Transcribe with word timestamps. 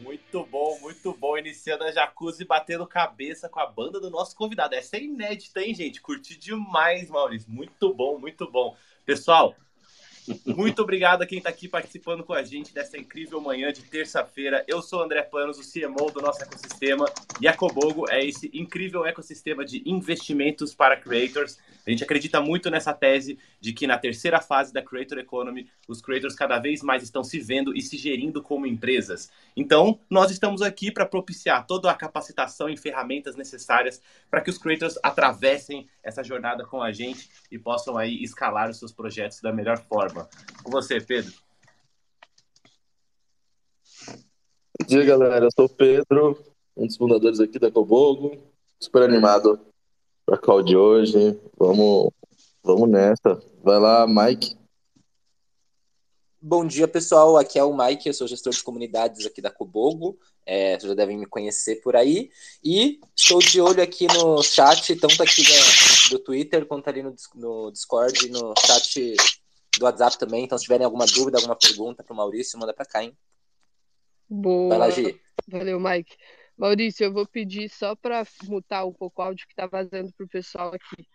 Muito 0.00 0.44
bom, 0.46 0.78
muito 0.80 1.12
bom. 1.14 1.38
Iniciando 1.38 1.84
a 1.84 1.92
jacuzzi 1.92 2.44
batendo 2.44 2.86
cabeça 2.86 3.48
com 3.48 3.60
a 3.60 3.66
banda 3.66 4.00
do 4.00 4.10
nosso 4.10 4.36
convidado. 4.36 4.74
Essa 4.74 4.96
é 4.96 5.02
inédita, 5.02 5.60
hein, 5.62 5.74
gente? 5.74 6.00
Curti 6.00 6.38
demais, 6.38 7.08
Maurício. 7.08 7.50
Muito 7.50 7.92
bom, 7.94 8.18
muito 8.18 8.50
bom. 8.50 8.76
Pessoal, 9.04 9.54
muito 10.44 10.82
obrigado 10.82 11.22
a 11.22 11.26
quem 11.26 11.38
está 11.38 11.50
aqui 11.50 11.68
participando 11.68 12.24
com 12.24 12.32
a 12.32 12.42
gente 12.42 12.72
dessa 12.72 12.98
incrível 12.98 13.40
manhã 13.40 13.72
de 13.72 13.82
terça-feira. 13.82 14.64
Eu 14.66 14.82
sou 14.82 15.00
o 15.00 15.02
André 15.02 15.22
Panos, 15.22 15.58
o 15.58 15.62
CMO 15.62 16.10
do 16.10 16.20
nosso 16.20 16.42
ecossistema, 16.42 17.06
e 17.40 17.46
a 17.46 17.56
Cobogo 17.56 18.08
é 18.10 18.24
esse 18.24 18.50
incrível 18.52 19.04
ecossistema 19.04 19.64
de 19.64 19.82
investimentos 19.86 20.74
para 20.74 20.96
creators. 20.96 21.58
A 21.86 21.90
gente 21.90 22.02
acredita 22.02 22.40
muito 22.40 22.70
nessa 22.70 22.92
tese 22.92 23.38
de 23.60 23.72
que 23.72 23.86
na 23.86 23.98
terceira 23.98 24.40
fase 24.40 24.72
da 24.72 24.82
Creator 24.82 25.18
Economy, 25.18 25.68
os 25.86 26.00
creators 26.00 26.34
cada 26.34 26.58
vez 26.58 26.82
mais 26.82 27.02
estão 27.02 27.22
se 27.22 27.38
vendo 27.38 27.76
e 27.76 27.80
se 27.80 27.96
gerindo 27.96 28.42
como 28.42 28.66
empresas. 28.66 29.30
Então, 29.56 30.00
nós 30.10 30.30
estamos 30.30 30.62
aqui 30.62 30.90
para 30.90 31.06
propiciar 31.06 31.66
toda 31.66 31.90
a 31.90 31.94
capacitação 31.94 32.68
e 32.68 32.76
ferramentas 32.76 33.36
necessárias 33.36 34.00
para 34.30 34.40
que 34.40 34.50
os 34.50 34.58
creators 34.58 34.98
atravessem 35.02 35.88
essa 36.02 36.22
jornada 36.22 36.64
com 36.64 36.82
a 36.82 36.92
gente 36.92 37.28
e 37.50 37.58
possam 37.58 37.96
aí 37.96 38.22
escalar 38.22 38.70
os 38.70 38.78
seus 38.78 38.92
projetos 38.92 39.40
da 39.40 39.52
melhor 39.52 39.78
forma. 39.78 40.15
Com 40.62 40.70
você, 40.70 41.00
Pedro. 41.00 41.32
Bom 44.78 44.86
dia, 44.86 45.04
galera. 45.04 45.46
Eu 45.46 45.50
sou 45.54 45.66
o 45.66 45.68
Pedro, 45.68 46.42
um 46.76 46.86
dos 46.86 46.96
fundadores 46.96 47.40
aqui 47.40 47.58
da 47.58 47.70
Cobogo. 47.70 48.36
Super 48.80 49.02
animado 49.02 49.58
para 50.24 50.36
a 50.36 50.38
call 50.38 50.62
de 50.62 50.76
hoje. 50.76 51.38
Vamos, 51.58 52.10
vamos 52.62 52.88
nessa. 52.88 53.42
Vai 53.62 53.78
lá, 53.78 54.06
Mike. 54.06 54.56
Bom 56.40 56.64
dia, 56.64 56.86
pessoal. 56.86 57.36
Aqui 57.36 57.58
é 57.58 57.64
o 57.64 57.76
Mike, 57.76 58.06
eu 58.06 58.14
sou 58.14 58.28
gestor 58.28 58.52
de 58.52 58.62
comunidades 58.62 59.26
aqui 59.26 59.40
da 59.40 59.50
Cobogo. 59.50 60.18
É, 60.44 60.78
vocês 60.78 60.90
já 60.90 60.94
devem 60.94 61.18
me 61.18 61.26
conhecer 61.26 61.80
por 61.82 61.96
aí. 61.96 62.30
E 62.62 63.00
estou 63.16 63.40
de 63.40 63.60
olho 63.60 63.82
aqui 63.82 64.06
no 64.06 64.42
chat, 64.42 64.94
tanto 64.96 65.20
aqui 65.22 65.42
do 66.10 66.18
Twitter 66.20 66.64
quanto 66.66 66.88
ali 66.88 67.02
no, 67.02 67.14
no 67.34 67.70
Discord, 67.72 68.28
no 68.28 68.54
chat 68.64 69.16
do 69.78 69.84
WhatsApp 69.84 70.18
também. 70.18 70.44
Então, 70.44 70.58
se 70.58 70.64
tiverem 70.64 70.84
alguma 70.84 71.06
dúvida, 71.06 71.38
alguma 71.38 71.56
pergunta 71.56 72.02
para 72.02 72.12
o 72.12 72.16
Maurício, 72.16 72.58
manda 72.58 72.74
para 72.74 72.86
cá, 72.86 73.02
hein? 73.02 73.16
Boa. 74.28 74.70
Vai 74.70 74.78
lá, 74.78 74.90
Gi. 74.90 75.20
Valeu, 75.48 75.78
Mike. 75.78 76.16
Maurício, 76.56 77.04
eu 77.04 77.12
vou 77.12 77.26
pedir 77.26 77.68
só 77.68 77.94
para 77.94 78.26
mutar 78.44 78.86
um 78.86 78.92
pouco 78.92 79.20
o 79.20 79.24
áudio 79.24 79.46
que 79.46 79.52
está 79.52 79.66
vazando 79.66 80.12
para 80.12 80.24
o 80.24 80.28
pessoal 80.28 80.72
aqui. 80.74 81.06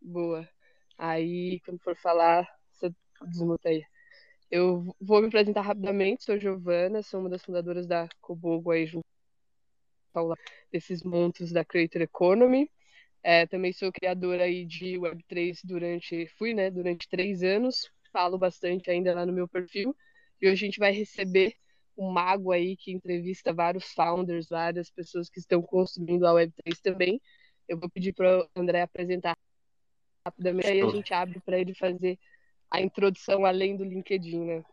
Boa. 0.00 0.48
Aí, 0.96 1.60
quando 1.60 1.78
for 1.80 1.94
falar, 1.96 2.48
você 2.72 2.90
desmuta 3.26 3.68
aí. 3.68 3.84
Eu 4.50 4.96
vou 4.98 5.20
me 5.20 5.28
apresentar 5.28 5.60
rapidamente, 5.60 6.24
sou 6.24 6.38
Giovana, 6.38 7.02
sou 7.02 7.20
uma 7.20 7.28
das 7.28 7.44
fundadoras 7.44 7.86
da 7.86 8.08
Cobogo 8.20 8.70
aí 8.70 8.86
junto 8.86 9.04
desses 10.72 11.02
montos 11.02 11.52
da 11.52 11.64
Creator 11.64 12.02
Economy. 12.02 12.70
É, 13.22 13.46
também 13.46 13.72
sou 13.72 13.92
criadora 13.92 14.44
aí 14.44 14.64
de 14.64 14.98
Web3 14.98 15.60
durante, 15.64 16.26
fui, 16.38 16.54
né, 16.54 16.70
durante 16.70 17.08
três 17.08 17.42
anos, 17.42 17.90
falo 18.12 18.38
bastante 18.38 18.90
ainda 18.90 19.14
lá 19.14 19.24
no 19.24 19.32
meu 19.32 19.48
perfil, 19.48 19.96
e 20.40 20.48
hoje 20.48 20.64
a 20.64 20.66
gente 20.66 20.78
vai 20.78 20.92
receber 20.92 21.54
um 21.96 22.10
mago 22.10 22.52
aí 22.52 22.76
que 22.76 22.92
entrevista 22.92 23.52
vários 23.52 23.92
founders, 23.92 24.48
várias 24.48 24.90
pessoas 24.90 25.28
que 25.28 25.40
estão 25.40 25.60
construindo 25.60 26.26
a 26.26 26.32
Web3 26.32 26.80
também. 26.80 27.20
Eu 27.68 27.78
vou 27.78 27.90
pedir 27.90 28.12
para 28.12 28.40
o 28.40 28.48
André 28.54 28.82
apresentar 28.82 29.36
rapidamente, 30.24 30.68
aí 30.68 30.80
a 30.80 30.88
gente 30.88 31.12
abre 31.12 31.40
para 31.40 31.58
ele 31.58 31.74
fazer 31.74 32.18
a 32.70 32.80
introdução 32.80 33.44
além 33.44 33.76
do 33.76 33.84
LinkedIn, 33.84 34.44
né? 34.44 34.64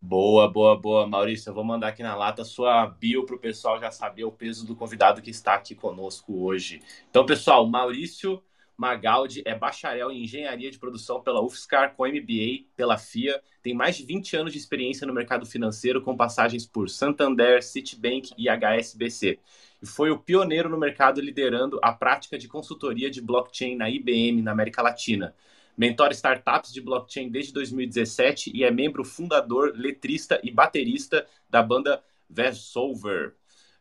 Boa, 0.00 0.50
boa, 0.50 0.78
boa. 0.78 1.06
Maurício, 1.06 1.48
eu 1.48 1.54
vou 1.54 1.64
mandar 1.64 1.88
aqui 1.88 2.02
na 2.02 2.14
lata 2.14 2.44
sua 2.44 2.86
bio 2.86 3.24
para 3.24 3.36
o 3.36 3.38
pessoal 3.38 3.80
já 3.80 3.90
saber 3.90 4.24
o 4.24 4.30
peso 4.30 4.66
do 4.66 4.76
convidado 4.76 5.22
que 5.22 5.30
está 5.30 5.54
aqui 5.54 5.74
conosco 5.74 6.44
hoje. 6.44 6.82
Então, 7.08 7.24
pessoal, 7.24 7.66
Maurício 7.66 8.42
Magaldi 8.76 9.42
é 9.44 9.54
bacharel 9.54 10.10
em 10.10 10.24
engenharia 10.24 10.70
de 10.70 10.78
produção 10.78 11.20
pela 11.20 11.40
UFSCar, 11.40 11.94
com 11.94 12.06
MBA 12.06 12.66
pela 12.76 12.98
FIA, 12.98 13.40
tem 13.62 13.72
mais 13.72 13.96
de 13.96 14.04
20 14.04 14.36
anos 14.36 14.52
de 14.52 14.58
experiência 14.58 15.06
no 15.06 15.14
mercado 15.14 15.46
financeiro, 15.46 16.02
com 16.02 16.16
passagens 16.16 16.66
por 16.66 16.90
Santander, 16.90 17.62
Citibank 17.62 18.32
e 18.36 18.48
HSBC. 18.48 19.38
E 19.80 19.86
foi 19.86 20.10
o 20.10 20.18
pioneiro 20.18 20.68
no 20.68 20.78
mercado 20.78 21.20
liderando 21.20 21.78
a 21.82 21.92
prática 21.92 22.36
de 22.36 22.48
consultoria 22.48 23.10
de 23.10 23.20
blockchain 23.20 23.76
na 23.76 23.88
IBM 23.88 24.42
na 24.42 24.52
América 24.52 24.82
Latina. 24.82 25.34
Mentora 25.76 26.12
startups 26.12 26.72
de 26.72 26.80
blockchain 26.80 27.28
desde 27.28 27.52
2017 27.52 28.52
e 28.54 28.64
é 28.64 28.70
membro 28.70 29.04
fundador, 29.04 29.72
letrista 29.74 30.40
e 30.42 30.50
baterista 30.50 31.26
da 31.48 31.62
banda 31.62 32.02
Vesolver. 32.28 33.34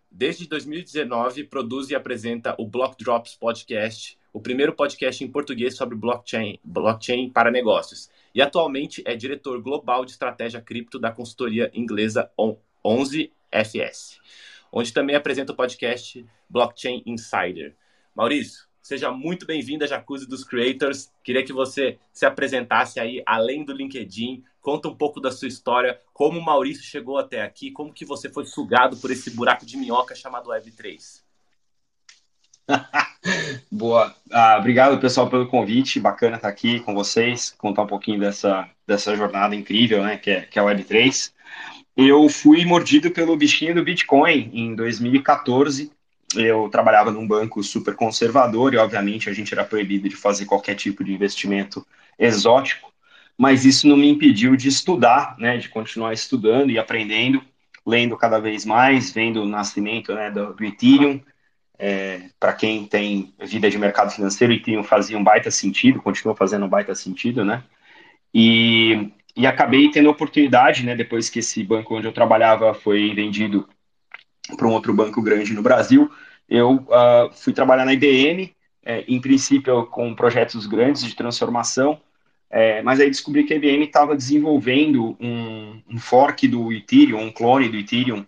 Desde 0.09 0.47
2019, 0.47 1.45
produz 1.45 1.89
e 1.89 1.95
apresenta 1.95 2.55
o 2.59 2.67
Block 2.67 2.95
Drops 3.03 3.35
Podcast, 3.35 4.17
o 4.33 4.41
primeiro 4.41 4.73
podcast 4.73 5.23
em 5.23 5.31
português 5.31 5.77
sobre 5.77 5.95
blockchain, 5.95 6.59
blockchain 6.63 7.29
para 7.29 7.51
negócios. 7.51 8.09
E 8.33 8.41
atualmente 8.41 9.03
é 9.05 9.15
diretor 9.15 9.61
global 9.61 10.03
de 10.03 10.11
estratégia 10.11 10.59
cripto 10.59 10.97
da 10.97 11.11
consultoria 11.11 11.69
inglesa 11.71 12.31
11FS, 12.83 14.17
onde 14.71 14.91
também 14.91 15.15
apresenta 15.15 15.53
o 15.53 15.55
podcast 15.55 16.25
Blockchain 16.49 17.03
Insider. 17.05 17.75
Maurício, 18.15 18.65
seja 18.81 19.11
muito 19.11 19.45
bem-vindo 19.45 19.83
à 19.83 19.87
Jacuzzi 19.87 20.27
dos 20.27 20.43
Creators. 20.43 21.11
Queria 21.23 21.45
que 21.45 21.53
você 21.53 21.99
se 22.11 22.25
apresentasse 22.25 22.99
aí 22.99 23.21
além 23.27 23.63
do 23.63 23.71
LinkedIn, 23.71 24.43
conta 24.59 24.87
um 24.87 24.95
pouco 24.95 25.21
da 25.21 25.31
sua 25.31 25.47
história, 25.47 26.01
como 26.11 26.39
o 26.39 26.43
Maurício 26.43 26.83
chegou 26.83 27.19
até 27.19 27.43
aqui, 27.43 27.69
como 27.69 27.93
que 27.93 28.03
você 28.03 28.29
foi 28.29 28.45
sugado 28.45 28.97
por 28.97 29.11
esse 29.11 29.29
buraco 29.29 29.63
de 29.63 29.77
minhoca 29.77 30.15
chamado 30.15 30.49
Web3. 30.49 31.22
Boa. 33.71 34.15
Ah, 34.31 34.57
obrigado, 34.57 34.99
pessoal, 34.99 35.29
pelo 35.29 35.47
convite. 35.47 35.99
Bacana 35.99 36.37
estar 36.37 36.47
aqui 36.47 36.79
com 36.79 36.93
vocês, 36.93 37.53
contar 37.57 37.83
um 37.83 37.87
pouquinho 37.87 38.19
dessa, 38.19 38.67
dessa 38.87 39.15
jornada 39.15 39.55
incrível, 39.55 40.03
né, 40.03 40.17
que 40.17 40.31
é, 40.31 40.41
que 40.41 40.57
é 40.57 40.61
a 40.61 40.65
Web3. 40.65 41.31
Eu 41.95 42.27
fui 42.29 42.65
mordido 42.65 43.11
pelo 43.11 43.37
bichinho 43.37 43.75
do 43.75 43.83
Bitcoin 43.83 44.49
em 44.53 44.75
2014. 44.75 45.91
Eu 46.35 46.67
trabalhava 46.69 47.11
num 47.11 47.27
banco 47.27 47.61
super 47.61 47.95
conservador 47.95 48.73
e, 48.73 48.77
obviamente, 48.77 49.29
a 49.29 49.33
gente 49.33 49.53
era 49.53 49.63
proibido 49.63 50.09
de 50.09 50.15
fazer 50.15 50.45
qualquer 50.45 50.75
tipo 50.75 51.03
de 51.03 51.13
investimento 51.13 51.85
exótico, 52.17 52.91
mas 53.37 53.65
isso 53.65 53.87
não 53.87 53.95
me 53.97 54.09
impediu 54.09 54.55
de 54.55 54.67
estudar, 54.67 55.35
né, 55.37 55.57
de 55.57 55.69
continuar 55.69 56.13
estudando 56.13 56.71
e 56.71 56.79
aprendendo, 56.79 57.43
lendo 57.85 58.17
cada 58.17 58.39
vez 58.39 58.65
mais, 58.65 59.11
vendo 59.11 59.43
o 59.43 59.47
nascimento 59.47 60.13
né, 60.15 60.31
do, 60.31 60.53
do 60.53 60.63
Ethereum, 60.63 61.21
é, 61.85 62.29
para 62.39 62.53
quem 62.53 62.85
tem 62.85 63.33
vida 63.41 63.69
de 63.69 63.77
mercado 63.77 64.09
financeiro, 64.09 64.53
e 64.53 64.83
fazia 64.83 65.17
um 65.17 65.23
baita 65.23 65.51
sentido, 65.51 66.01
continua 66.01 66.33
fazendo 66.33 66.65
um 66.65 66.69
baita 66.69 66.95
sentido, 66.95 67.43
né? 67.43 67.61
E, 68.33 69.11
e 69.35 69.45
acabei 69.45 69.91
tendo 69.91 70.07
a 70.07 70.13
oportunidade, 70.13 70.85
né, 70.85 70.95
depois 70.95 71.29
que 71.29 71.39
esse 71.39 71.61
banco 71.61 71.93
onde 71.93 72.07
eu 72.07 72.13
trabalhava 72.13 72.73
foi 72.73 73.13
vendido 73.13 73.67
para 74.55 74.65
um 74.65 74.71
outro 74.71 74.93
banco 74.93 75.21
grande 75.21 75.53
no 75.53 75.61
Brasil, 75.61 76.09
eu 76.47 76.75
uh, 76.75 77.33
fui 77.33 77.51
trabalhar 77.51 77.83
na 77.83 77.93
IBM, 77.93 78.55
é, 78.85 79.03
em 79.05 79.19
princípio 79.19 79.85
com 79.87 80.15
projetos 80.15 80.65
grandes 80.65 81.03
de 81.03 81.13
transformação, 81.13 81.99
é, 82.49 82.81
mas 82.81 83.01
aí 83.01 83.09
descobri 83.09 83.43
que 83.43 83.53
a 83.53 83.57
IBM 83.57 83.83
estava 83.83 84.15
desenvolvendo 84.15 85.17
um, 85.19 85.81
um 85.89 85.97
fork 85.99 86.47
do 86.47 86.71
Ethereum, 86.71 87.23
um 87.23 87.31
clone 87.31 87.67
do 87.67 87.75
Ethereum, 87.75 88.25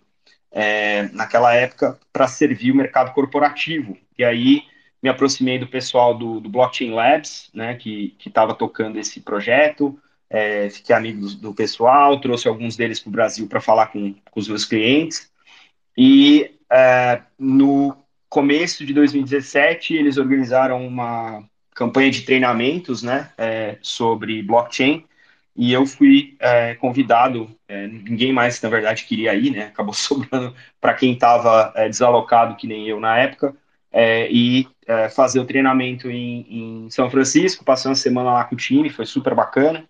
é, 0.55 1.09
naquela 1.11 1.53
época 1.53 1.99
para 2.13 2.27
servir 2.27 2.71
o 2.71 2.75
mercado 2.75 3.13
corporativo. 3.13 3.97
E 4.17 4.23
aí 4.23 4.63
me 5.03 5.09
aproximei 5.09 5.59
do 5.59 5.67
pessoal 5.67 6.17
do, 6.17 6.39
do 6.39 6.49
Blockchain 6.49 6.91
Labs, 6.91 7.51
né, 7.53 7.75
que 7.75 8.15
estava 8.25 8.55
tocando 8.55 8.97
esse 8.97 9.19
projeto, 9.19 9.99
é, 10.29 10.69
fiquei 10.69 10.95
amigo 10.95 11.19
do, 11.19 11.35
do, 11.35 11.53
pessoal, 11.53 12.19
trouxe 12.19 12.47
alguns 12.47 12.75
deles 12.75 12.99
para 12.99 13.09
o 13.09 13.11
Brasil 13.11 13.47
para 13.47 13.61
falar 13.61 13.87
com, 13.87 14.15
com, 14.31 14.39
os 14.39 14.47
meus 14.47 14.65
clientes. 14.65 15.29
E 15.95 16.55
é, 16.71 17.21
no 17.37 17.95
começo 18.29 18.85
de 18.85 18.93
2017, 18.93 19.93
eles 19.93 20.17
organizaram 20.17 20.85
uma 20.87 21.43
campanha 21.75 22.09
de 22.09 22.21
treinamentos 22.21 23.03
né, 23.03 23.29
é, 23.37 23.77
sobre 23.81 24.41
blockchain 24.41 25.05
e 25.55 25.71
eu 25.71 25.85
fui 25.85 26.35
é, 26.39 26.75
convidado, 26.75 27.49
é, 27.67 27.87
ninguém 27.87 28.33
mais, 28.33 28.61
na 28.61 28.67
verdade, 28.67 29.05
queria 29.05 29.33
ir, 29.33 29.51
né? 29.51 29.67
Acabou 29.67 29.93
sobrando 29.95 30.53
para 30.81 30.93
quem 30.93 31.13
estava 31.13 31.71
é, 31.75 31.87
desalocado, 31.87 32.55
que 32.55 32.67
nem 32.67 32.87
eu 32.87 32.99
na 32.99 33.17
época, 33.17 33.55
é, 33.91 34.29
e 34.29 34.67
é, 34.85 35.07
fazer 35.09 35.39
o 35.39 35.45
treinamento 35.45 36.09
em, 36.11 36.85
em, 36.85 36.89
São 36.89 37.09
Francisco. 37.09 37.63
Passei 37.63 37.89
uma 37.89 37.95
semana 37.95 38.33
lá 38.33 38.43
com 38.43 38.55
o 38.55 38.57
time, 38.57 38.89
foi 38.89 39.05
super 39.05 39.33
bacana. 39.33 39.87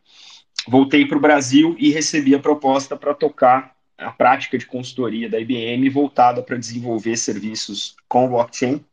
Voltei 0.68 1.06
para 1.06 1.18
o 1.18 1.22
Brasil 1.22 1.76
e 1.80 1.92
recebi 1.92 2.36
a 2.36 2.40
proposta 2.40 2.96
para 2.96 3.14
tocar 3.16 3.76
a 3.98 4.12
prática 4.12 4.58
de 4.58 4.66
consultoria 4.66 5.30
da 5.30 5.40
IBM 5.40 5.90
voltada 5.90 6.44
para 6.44 6.58
desenvolver 6.58 7.18
serviços 7.18 7.96
com 8.08 8.28
blockchain. 8.28 8.84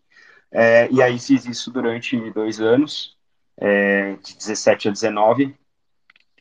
É, 0.50 0.88
e 0.90 1.02
aí 1.02 1.18
fiz 1.18 1.44
isso 1.44 1.70
durante 1.70 2.30
dois 2.30 2.60
anos, 2.60 3.16
de 4.22 4.36
17 4.36 4.88
a 4.88 4.90
19 4.90 5.54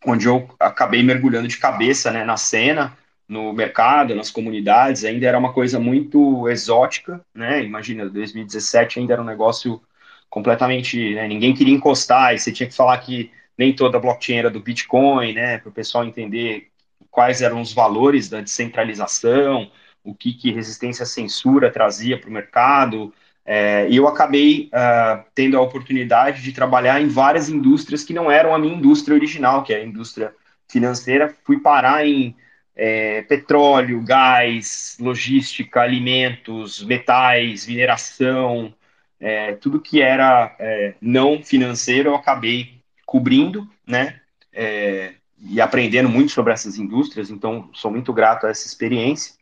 onde 0.06 0.28
eu 0.28 0.50
acabei 0.60 1.04
mergulhando 1.04 1.48
de 1.48 1.58
cabeça 1.58 2.12
né, 2.12 2.24
na 2.24 2.38
cena, 2.38 2.98
no 3.28 3.54
mercado, 3.54 4.16
nas 4.16 4.30
comunidades, 4.30 5.06
ainda 5.06 5.26
era 5.26 5.40
uma 5.40 5.54
coisa 5.54 5.80
muito 5.80 6.50
exótica, 6.50 7.24
né? 7.34 7.64
Imagina, 7.64 8.10
2017 8.10 9.00
ainda 9.00 9.14
era 9.14 9.22
um 9.22 9.26
negócio 9.26 9.82
completamente, 10.30 11.16
né? 11.16 11.28
ninguém 11.28 11.54
queria 11.54 11.74
encostar, 11.74 12.34
e 12.34 12.40
você 12.40 12.52
tinha 12.52 12.68
que 12.68 12.76
falar 12.76 12.98
que 12.98 13.32
nem 13.58 13.74
toda 13.74 14.00
blockchain 14.00 14.38
era 14.40 14.50
do 14.50 14.60
Bitcoin, 14.60 15.34
né? 15.34 15.60
Para 15.60 15.70
o 15.70 15.72
pessoal 15.72 16.04
entender 16.04 16.68
quais 17.10 17.42
eram 17.42 17.62
os 17.62 17.74
valores 17.74 18.28
da 18.28 18.42
descentralização, 18.42 19.72
o 20.04 20.16
que, 20.16 20.34
que 20.34 20.52
resistência 20.52 21.04
à 21.04 21.06
censura 21.06 21.72
trazia 21.72 22.20
para 22.20 22.30
o 22.30 22.34
mercado. 22.34 23.14
É, 23.46 23.88
e 23.90 23.98
eu 23.98 24.08
acabei 24.08 24.70
uh, 24.74 25.24
tendo 25.34 25.58
a 25.58 25.62
oportunidade 25.62 26.42
de 26.42 26.52
trabalhar 26.52 27.02
em 27.02 27.08
várias 27.08 27.50
indústrias 27.50 28.04
que 28.04 28.14
não 28.14 28.30
eram 28.30 28.54
a 28.54 28.60
minha 28.60 28.76
indústria 28.76 29.16
original, 29.16 29.64
que 29.64 29.74
é 29.74 29.78
a 29.78 29.86
indústria 29.86 30.34
financeira. 30.70 31.36
Fui 31.44 31.60
parar 31.60 32.06
em 32.06 32.36
é, 32.76 33.22
petróleo, 33.24 34.02
gás, 34.04 34.96
logística, 35.00 35.82
alimentos, 35.82 36.84
metais, 36.84 37.68
mineração, 37.68 38.74
é, 39.20 39.54
tudo 39.54 39.82
que 39.82 40.02
era 40.02 40.56
é, 40.60 40.96
não 41.00 41.44
financeiro 41.44 42.10
eu 42.10 42.16
acabei 42.16 42.82
cobrindo, 43.06 43.70
né? 43.86 44.20
É, 44.54 45.14
e 45.44 45.60
aprendendo 45.60 46.10
muito 46.10 46.32
sobre 46.32 46.54
essas 46.54 46.78
indústrias, 46.78 47.32
então 47.32 47.70
sou 47.74 47.90
muito 47.90 48.14
grato 48.14 48.46
a 48.46 48.50
essa 48.50 48.68
experiência. 48.68 49.34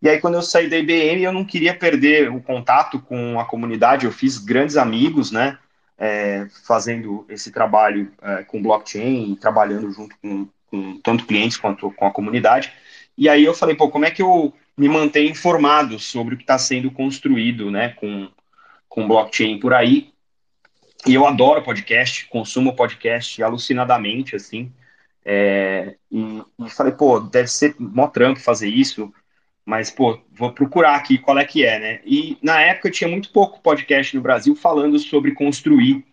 E 0.00 0.08
aí, 0.08 0.20
quando 0.20 0.34
eu 0.34 0.42
saí 0.42 0.68
da 0.68 0.76
IBM, 0.76 1.22
eu 1.22 1.32
não 1.32 1.44
queria 1.44 1.74
perder 1.74 2.30
o 2.30 2.40
contato 2.40 3.00
com 3.00 3.40
a 3.40 3.44
comunidade, 3.44 4.06
eu 4.06 4.12
fiz 4.12 4.38
grandes 4.38 4.76
amigos, 4.76 5.32
né? 5.32 5.58
É, 5.98 6.46
fazendo 6.64 7.26
esse 7.28 7.50
trabalho 7.50 8.12
é, 8.22 8.44
com 8.44 8.62
blockchain, 8.62 9.34
trabalhando 9.34 9.90
junto 9.90 10.16
com, 10.22 10.48
com 10.70 11.00
tanto 11.00 11.26
clientes 11.26 11.56
quanto 11.56 11.90
com 11.90 12.06
a 12.06 12.12
comunidade. 12.12 12.72
E 13.16 13.28
aí 13.28 13.44
eu 13.44 13.52
falei, 13.52 13.74
pô, 13.74 13.90
como 13.90 14.04
é 14.04 14.10
que 14.12 14.22
eu 14.22 14.54
me 14.76 14.88
mantenho 14.88 15.30
informado 15.30 15.98
sobre 15.98 16.34
o 16.34 16.38
que 16.38 16.44
está 16.44 16.56
sendo 16.56 16.88
construído, 16.92 17.68
né, 17.68 17.88
com, 17.90 18.28
com 18.88 19.08
blockchain 19.08 19.58
por 19.58 19.74
aí? 19.74 20.12
E 21.04 21.14
eu 21.14 21.26
adoro 21.26 21.62
podcast, 21.62 22.26
consumo 22.28 22.76
podcast 22.76 23.42
alucinadamente, 23.42 24.36
assim. 24.36 24.72
É, 25.24 25.96
e, 26.10 26.42
e, 26.60 26.70
falei, 26.70 26.92
pô, 26.92 27.20
deve 27.20 27.48
ser 27.48 27.74
mó 27.78 28.06
trampo 28.06 28.40
fazer 28.40 28.68
isso, 28.68 29.12
mas, 29.68 29.90
pô, 29.90 30.18
vou 30.32 30.50
procurar 30.50 30.94
aqui 30.94 31.18
qual 31.18 31.38
é 31.38 31.44
que 31.44 31.62
é, 31.62 31.78
né? 31.78 32.00
E 32.02 32.38
na 32.42 32.58
época 32.58 32.90
tinha 32.90 33.06
muito 33.06 33.30
pouco 33.30 33.60
podcast 33.60 34.16
no 34.16 34.22
Brasil 34.22 34.56
falando 34.56 34.98
sobre 34.98 35.32
construir. 35.32 36.06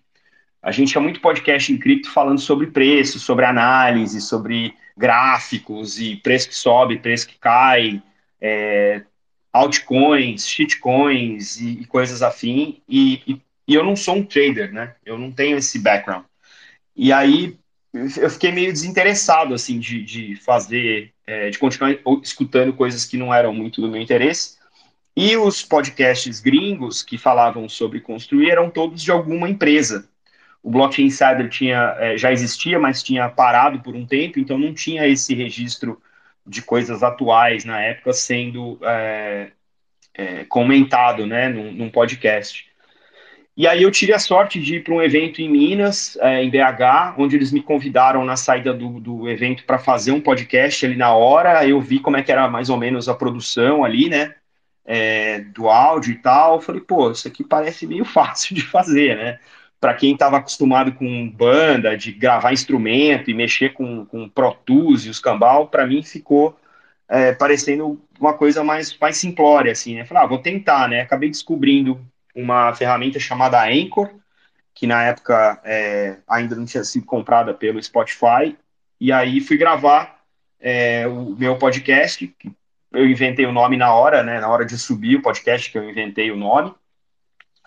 A 0.62 0.74
gente 0.74 0.92
tinha 0.92 1.02
muito 1.02 1.22
podcast 1.22 1.72
em 1.72 1.78
cripto 1.78 2.12
falando 2.12 2.42
sobre 2.42 2.68
preço, 2.68 3.18
sobre 3.18 3.46
análise, 3.46 4.20
sobre 4.20 4.76
gráficos 4.98 6.02
e 6.02 6.18
preço 6.18 6.50
que 6.50 6.56
sobe, 6.56 7.00
preço 7.00 7.30
que 7.30 7.40
cai, 7.40 8.04
é, 8.42 9.04
altcoins, 9.54 10.46
shitcoins 10.46 11.56
e, 11.56 11.80
e 11.80 11.86
coisas 11.86 12.22
afim. 12.22 12.82
E, 12.90 13.22
e, 13.26 13.42
e, 13.70 13.74
eu 13.74 13.86
não 13.86 13.96
sou 13.96 14.18
um 14.18 14.26
trader, 14.26 14.74
né? 14.74 14.96
Eu 15.06 15.18
não 15.18 15.32
tenho 15.32 15.58
esse 15.58 15.80
background. 15.80 16.26
E 16.94 17.14
aí 17.14 17.58
eu 17.94 18.30
fiquei 18.30 18.52
meio 18.52 18.74
desinteressado, 18.74 19.54
assim, 19.54 19.80
de, 19.80 20.04
de 20.04 20.36
fazer, 20.36 21.15
é, 21.28 21.50
de 21.50 21.58
continuar 21.58 21.98
escutando 22.22 22.74
coisas 22.74 23.06
que 23.06 23.18
não 23.18 23.34
eram 23.34 23.54
muito 23.54 23.82
do 23.82 23.88
meu 23.88 24.02
interesse. 24.02 24.58
E 25.16 25.38
os 25.38 25.64
podcasts 25.64 26.40
gringos 26.40 27.02
que 27.02 27.18
falavam 27.18 27.70
sobre 27.70 28.02
construir 28.02 28.50
eram 28.50 28.70
todos 28.70 29.02
de 29.02 29.12
alguma 29.12 29.50
empresa 29.50 30.08
o 30.66 30.72
Blockchain 30.72 31.06
Insider 31.06 31.48
tinha, 31.48 31.96
é, 32.00 32.18
já 32.18 32.32
existia, 32.32 32.80
mas 32.80 33.04
tinha 33.04 33.30
parado 33.30 33.80
por 33.82 33.96
um 33.96 34.04
tempo, 34.04 34.40
então 34.40 34.58
não 34.58 34.74
tinha 34.74 35.08
esse 35.08 35.36
registro 35.36 36.02
de 36.44 36.60
coisas 36.60 37.04
atuais 37.04 37.64
na 37.64 37.80
época 37.80 38.12
sendo 38.14 38.80
é, 38.82 39.52
é, 40.16 40.44
comentado 40.46 41.28
né, 41.28 41.50
num, 41.50 41.72
num, 41.72 41.92
podcast. 41.92 42.68
E 43.58 43.66
aí 43.68 43.84
eu 43.84 43.92
tive 43.92 44.12
a 44.12 44.20
sorte 44.20 44.60
de 44.60 44.76
ir 44.76 44.84
para 44.84 44.94
um 44.94 45.02
evento 45.02 45.42
em 45.42 45.50
Minas, 45.50 46.18
é, 46.22 46.44
em 46.44 46.50
BH, 46.50 47.16
onde 47.18 47.38
eles 47.38 47.52
me 47.54 47.62
convidaram 47.62 48.26
na 48.26 48.36
saída 48.36 48.74
do, 48.74 49.00
do 49.00 49.30
evento 49.30 49.64
para 49.66 49.80
fazer 49.80 50.12
um 50.12 50.20
podcast 50.20 50.86
ali 50.86 50.96
na 50.98 51.14
hora. 51.14 51.66
Eu 51.68 51.80
vi 51.80 52.00
como 52.00 52.18
é 52.18 52.24
que 52.24 52.32
era 52.32 52.50
mais 52.50 52.70
ou 52.70 52.78
menos 52.78 53.08
a 53.08 53.16
produção 53.16 53.86
ali, 53.86 54.10
né? 54.10 54.36
É, 54.86 55.40
do 55.40 55.70
áudio 55.70 56.14
e 56.14 56.18
tal. 56.18 56.56
Eu 56.56 56.62
falei, 56.62 56.82
pô, 56.82 57.12
isso 57.12 57.28
aqui 57.28 57.44
parece 57.44 57.88
meio 57.88 58.04
fácil 58.06 58.56
de 58.56 58.62
fazer, 58.62 59.16
né? 59.18 59.40
para 59.80 59.94
quem 59.94 60.14
estava 60.14 60.38
acostumado 60.38 60.94
com 60.94 61.30
banda, 61.30 61.96
de 61.96 62.12
gravar 62.12 62.52
instrumento 62.54 63.30
e 63.30 63.36
mexer 63.36 63.74
com, 63.74 64.06
com 64.06 64.28
Pro 64.28 64.52
Tools 64.66 65.06
e 65.06 65.10
os 65.10 65.20
cambal, 65.20 65.68
para 65.68 65.86
mim 65.86 66.02
ficou 66.02 66.58
é, 67.08 67.34
parecendo 67.34 68.02
uma 68.20 68.34
coisa 68.34 68.64
mais, 68.64 68.98
mais 68.98 69.18
simplória, 69.18 69.72
assim, 69.72 69.96
né? 69.96 70.06
Falei, 70.06 70.24
ah, 70.24 70.28
vou 70.28 70.40
tentar, 70.40 70.90
né? 70.90 71.02
Acabei 71.02 71.30
descobrindo 71.30 72.02
uma 72.36 72.74
ferramenta 72.74 73.20
chamada 73.20 73.64
Anchor, 73.64 74.10
que 74.74 74.86
na 74.86 75.04
época 75.04 75.62
é, 75.64 76.18
ainda 76.28 76.56
não 76.56 76.66
tinha 76.66 76.84
sido 76.84 77.06
comprada 77.06 77.54
pelo 77.54 77.82
Spotify, 77.82 78.58
e 79.00 79.12
aí 79.12 79.40
fui 79.40 79.58
gravar 79.58 80.20
é, 80.60 81.08
o 81.08 81.36
meu 81.36 81.58
podcast, 81.58 82.34
eu 82.92 83.08
inventei 83.08 83.46
o 83.46 83.52
nome 83.52 83.78
na 83.78 83.94
hora, 83.94 84.24
né? 84.24 84.40
Na 84.40 84.50
hora 84.50 84.66
de 84.66 84.78
subir 84.78 85.18
o 85.18 85.22
podcast 85.22 85.72
que 85.72 85.78
eu 85.78 85.90
inventei 85.90 86.32
o 86.32 86.38
nome, 86.38 86.74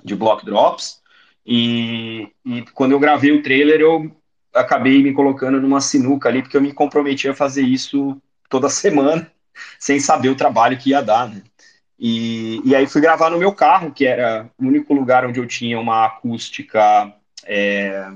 de 0.05 0.15
Block 0.15 0.45
Drops, 0.45 1.03
e, 1.47 2.29
e 2.45 2.63
quando 2.75 2.93
eu 2.93 3.01
gravei 3.01 3.33
o 3.33 3.43
trailer, 3.43 3.81
eu 3.81 4.15
acabei 4.55 5.03
me 5.03 5.13
colocando 5.15 5.61
numa 5.61 5.81
sinuca 5.81 6.29
ali, 6.29 6.43
porque 6.43 6.57
eu 6.57 6.61
me 6.61 6.73
comprometi 6.73 7.29
a 7.29 7.35
fazer 7.35 7.63
isso 7.63 8.21
toda 8.51 8.69
semana, 8.71 9.31
sem 9.79 9.99
saber 9.99 10.29
o 10.29 10.37
trabalho 10.37 10.79
que 10.79 10.91
ia 10.91 11.03
dar, 11.03 11.29
né? 11.29 11.43
E, 11.99 12.61
e 12.65 12.77
aí 12.77 12.87
fui 12.87 13.01
gravar 13.01 13.31
no 13.31 13.39
meu 13.39 13.53
carro, 13.53 13.91
que 13.91 14.07
era 14.07 14.49
o 14.59 14.65
único 14.67 14.95
lugar 14.95 15.27
onde 15.27 15.41
eu 15.41 15.47
tinha 15.47 15.79
uma 15.81 16.07
acústica 16.07 17.13
é, 17.45 18.11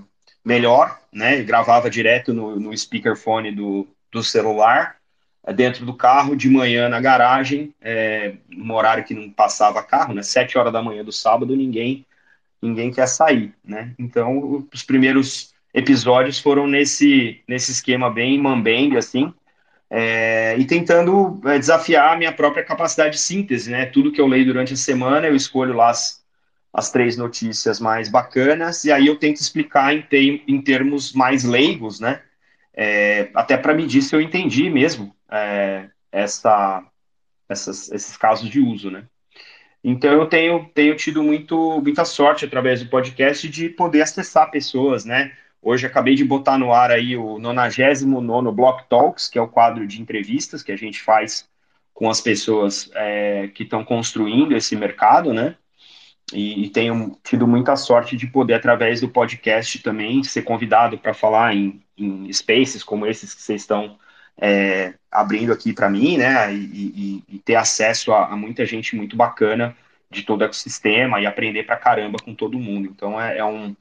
melhor, 0.45 1.01
né? 1.13 1.41
Eu 1.41 1.45
gravava 1.45 1.91
direto 1.91 2.33
no, 2.33 2.59
no 2.61 2.77
speakerphone 2.77 3.51
do, 3.51 3.89
do 4.11 4.23
celular, 4.23 4.97
é, 5.45 5.53
dentro 5.53 5.85
do 5.85 5.95
carro, 5.95 6.37
de 6.37 6.49
manhã 6.49 6.89
na 6.89 7.01
garagem, 7.01 7.75
é, 7.81 8.35
no 8.49 8.75
horário 8.75 9.05
que 9.05 9.15
não 9.15 9.31
passava 9.31 9.83
carro, 9.83 10.15
né? 10.15 10.23
Sete 10.23 10.57
horas 10.57 10.73
da 10.73 10.83
manhã 10.83 11.05
do 11.05 11.13
sábado, 11.13 11.57
ninguém 11.57 12.07
ninguém 12.63 12.93
quer 12.93 13.09
sair, 13.09 13.53
né? 13.65 13.93
Então, 13.99 14.65
os 14.73 14.85
primeiros 14.85 15.53
episódios 15.75 16.39
foram 16.39 16.69
nesse, 16.69 17.41
nesse 17.49 17.73
esquema 17.73 18.09
bem 18.09 18.39
mambembe, 18.39 18.97
assim, 18.97 19.35
é, 19.95 20.57
e 20.57 20.65
tentando 20.65 21.39
é, 21.45 21.59
desafiar 21.59 22.15
a 22.15 22.17
minha 22.17 22.33
própria 22.33 22.65
capacidade 22.65 23.17
de 23.17 23.21
síntese, 23.21 23.71
né? 23.71 23.85
Tudo 23.85 24.11
que 24.11 24.19
eu 24.19 24.27
leio 24.27 24.47
durante 24.47 24.73
a 24.73 24.77
semana, 24.77 25.27
eu 25.27 25.37
escolho 25.37 25.75
lá 25.75 25.91
as, 25.91 26.25
as 26.73 26.91
três 26.91 27.19
notícias 27.19 27.79
mais 27.79 28.09
bacanas, 28.09 28.85
e 28.85 28.91
aí 28.91 29.07
eu 29.07 29.19
tento 29.19 29.37
explicar 29.37 29.95
em, 29.95 30.01
te, 30.01 30.43
em 30.49 30.63
termos 30.63 31.13
mais 31.13 31.45
leigos, 31.45 32.01
né? 32.01 32.23
É, 32.73 33.29
até 33.35 33.55
para 33.59 33.75
medir 33.75 34.01
se 34.01 34.17
eu 34.17 34.23
entendi 34.23 34.71
mesmo 34.71 35.15
é, 35.31 35.91
essa, 36.11 36.83
essas, 37.47 37.93
esses 37.93 38.17
casos 38.17 38.49
de 38.49 38.61
uso, 38.61 38.91
né? 38.91 39.05
Então 39.85 40.11
eu 40.11 40.25
tenho, 40.25 40.71
tenho 40.73 40.97
tido 40.97 41.23
muito, 41.23 41.83
muita 41.83 42.07
sorte 42.07 42.47
através 42.47 42.83
do 42.83 42.89
podcast 42.89 43.47
de 43.47 43.69
poder 43.69 44.01
acessar 44.01 44.51
pessoas, 44.51 45.05
né? 45.05 45.33
Hoje 45.63 45.87
acabei 45.87 46.17
de 46.17 46.25
botar 46.25 46.59
no 46.59 46.73
ar 46.73 46.91
aí 46.91 47.17
o 47.17 47.39
99 47.39 48.51
Block 48.51 48.89
Talks, 48.89 49.29
que 49.29 49.39
é 49.39 49.43
o 49.43 49.47
quadro 49.47 49.87
de 49.87 50.03
entrevistas 50.03 50.63
que 50.63 50.73
a 50.73 50.77
gente 50.77 51.01
faz 51.01 51.49
com 51.95 52.11
as 52.11 52.21
pessoas 52.21 52.91
é, 52.95 53.49
que 53.55 53.63
estão 53.63 53.85
construindo 53.85 54.57
esse 54.57 54.75
mercado, 54.75 55.33
né? 55.33 55.57
E, 56.33 56.65
e, 56.65 56.71
tenho 56.71 57.17
tido 57.23 57.47
muita 57.47 57.77
sorte 57.77 58.17
de 58.17 58.27
poder, 58.27 58.55
através 58.55 59.01
do 59.01 59.09
podcast 59.09 59.79
também, 59.81 60.23
ser 60.25 60.43
convidado 60.43 60.99
para 60.99 61.13
falar 61.13 61.55
em, 61.55 61.83
em 61.97 62.33
spaces 62.33 62.83
como 62.83 63.07
esses 63.07 63.35
que 63.35 63.43
vocês 63.43 63.63
estão 63.63 63.99
é, 64.41 64.95
abrindo 65.11 65.53
aqui 65.53 65.73
para 65.73 65.91
mim, 65.91 66.17
né, 66.17 66.53
e, 66.55 67.23
e, 67.29 67.35
e 67.37 67.39
ter 67.39 67.57
acesso 67.57 68.13
a, 68.13 68.29
a, 68.29 68.37
muita 68.37 68.65
gente 68.65 68.97
muito 68.97 69.15
bacana 69.17 69.77
de 70.11 70.23
todo 70.23 70.41
o 70.41 70.45
ecossistema 70.45 71.21
e 71.21 71.27
aprender 71.27 71.65
para 71.65 71.77
caramba 71.77 72.19
com 72.23 72.35
todo 72.35 72.59
mundo. 72.59 72.89
Então 72.89 73.21
é, 73.21 73.39
é, 73.39 73.45
um 73.45 73.77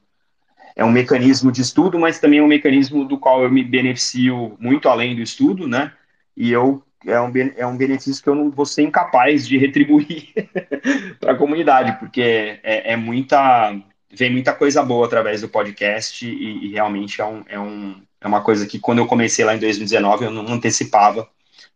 é 0.74 0.84
um 0.84 0.90
mecanismo 0.90 1.52
de 1.52 1.60
estudo, 1.60 1.98
mas 1.98 2.18
também 2.18 2.38
é 2.38 2.42
um 2.42 2.48
mecanismo 2.48 3.04
do 3.04 3.18
qual 3.18 3.42
eu 3.42 3.50
me 3.50 3.62
beneficio 3.62 4.56
muito 4.58 4.88
além 4.88 5.14
do 5.14 5.22
estudo, 5.22 5.68
né? 5.68 5.92
E 6.36 6.50
eu 6.50 6.82
é 7.06 7.20
um, 7.20 7.32
é 7.56 7.66
um 7.66 7.76
benefício 7.76 8.22
que 8.22 8.28
eu 8.28 8.34
não 8.34 8.50
vou 8.50 8.64
ser 8.64 8.82
incapaz 8.82 9.46
de 9.46 9.58
retribuir 9.58 10.32
para 11.18 11.32
a 11.32 11.36
comunidade, 11.36 11.98
porque 11.98 12.60
é, 12.62 12.92
é, 12.92 12.96
muita 12.96 13.74
vem 14.10 14.30
muita 14.30 14.52
coisa 14.52 14.82
boa 14.82 15.06
através 15.06 15.40
do 15.40 15.48
podcast 15.48 16.26
e, 16.26 16.66
e 16.66 16.72
realmente 16.72 17.20
é 17.20 17.24
um, 17.24 17.44
é 17.48 17.58
um 17.58 18.02
é 18.20 18.26
uma 18.28 18.40
coisa 18.40 18.66
que 18.66 18.78
quando 18.78 18.98
eu 18.98 19.06
comecei 19.06 19.44
lá 19.44 19.54
em 19.54 19.58
2019 19.58 20.26
eu 20.26 20.30
não 20.30 20.46
antecipava 20.52 21.28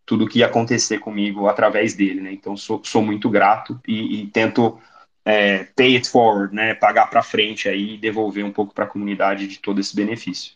tudo 0.04 0.24
o 0.24 0.28
que 0.28 0.38
ia 0.38 0.46
acontecer 0.46 1.00
comigo 1.00 1.48
através 1.48 1.94
dele, 1.94 2.20
né? 2.20 2.32
Então 2.32 2.56
sou, 2.56 2.80
sou 2.84 3.02
muito 3.02 3.28
grato 3.28 3.78
e, 3.86 4.20
e 4.20 4.26
tento 4.28 4.78
é, 5.26 5.64
pay 5.64 5.97
it 5.97 6.09
forward, 6.09 6.54
né? 6.54 6.73
Pagar 6.73 7.11
para 7.11 7.21
frente 7.21 7.68
aí 7.68 7.95
e 7.95 7.99
devolver 7.99 8.45
um 8.45 8.52
pouco 8.52 8.73
para 8.73 8.85
a 8.85 8.88
comunidade 8.88 9.49
de 9.49 9.59
todo 9.59 9.80
esse 9.80 9.95
benefício. 9.95 10.54